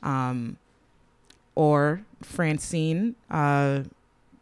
[0.04, 0.58] Um,
[1.56, 3.82] or Francine, uh,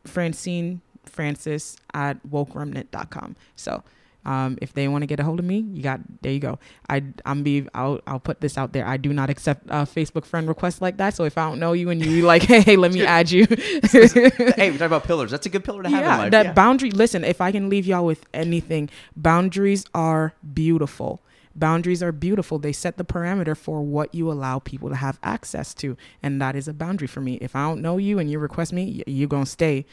[0.03, 3.35] Francine Francis at wokeremnant.com.
[3.55, 3.83] So,
[4.25, 6.59] um, if they want to get a hold of me, you got, there you go.
[6.89, 8.85] I, I'm be, I'll, I'll put this out there.
[8.85, 11.13] I do not accept uh, Facebook friend requests like that.
[11.13, 13.45] So if I don't know you and you like, hey, let me add you.
[13.91, 15.31] hey, we talk about pillars.
[15.31, 16.31] That's a good pillar to have in yeah, life.
[16.31, 16.53] that yeah.
[16.53, 16.91] boundary.
[16.91, 21.21] Listen, if I can leave y'all with anything, boundaries are beautiful.
[21.55, 22.59] Boundaries are beautiful.
[22.59, 26.53] They set the parameter for what you allow people to have access to, and that
[26.53, 27.35] is a boundary for me.
[27.35, 29.85] If I don't know you and you request me, you're gonna stay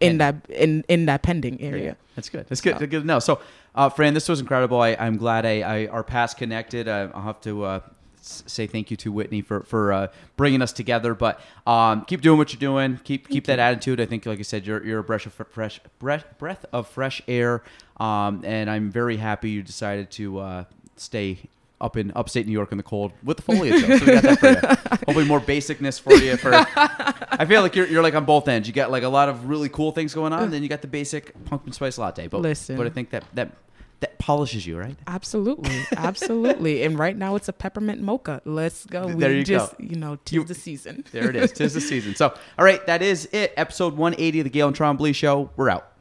[0.00, 1.96] in that in in that pending area.
[2.16, 2.46] That's good.
[2.48, 2.74] That's good.
[2.74, 3.18] So- That's good know.
[3.18, 3.40] So,
[3.74, 4.80] uh, Fran, this was incredible.
[4.80, 6.88] I, I'm glad I, I our paths connected.
[6.88, 7.80] I, I'll have to uh,
[8.20, 10.06] say thank you to Whitney for for uh,
[10.36, 11.14] bringing us together.
[11.14, 13.00] But um, keep doing what you're doing.
[13.04, 14.00] Keep keep that attitude.
[14.00, 17.22] I think, like I said, you're you're a breath of fresh breath breath of fresh
[17.28, 17.62] air.
[17.98, 20.64] Um, and I'm very happy you decided to uh,
[20.96, 21.38] stay.
[21.80, 23.98] Up in upstate New York in the cold with the foliage, though.
[23.98, 24.56] so we got that for you.
[25.06, 26.36] Hopefully, more basicness for you.
[26.36, 28.66] For I feel like you're, you're like on both ends.
[28.66, 30.82] You got like a lot of really cool things going on, and then you got
[30.82, 32.26] the basic pumpkin spice latte.
[32.26, 32.76] But Listen.
[32.76, 33.52] but I think that that
[34.00, 34.96] that polishes you, right?
[35.06, 36.82] Absolutely, absolutely.
[36.82, 38.42] and right now it's a peppermint mocha.
[38.44, 39.06] Let's go.
[39.06, 39.58] We There you go.
[39.58, 41.04] just, you know, tis You- the season.
[41.12, 41.52] There it is.
[41.52, 42.16] Tis the season.
[42.16, 43.52] So, all right, that is it.
[43.56, 45.50] Episode 180 of the Gaelan Trombley Show.
[45.56, 45.92] We're out.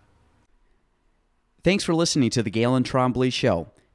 [1.63, 3.67] Thanks for listening to the Gaelan Trombley Show.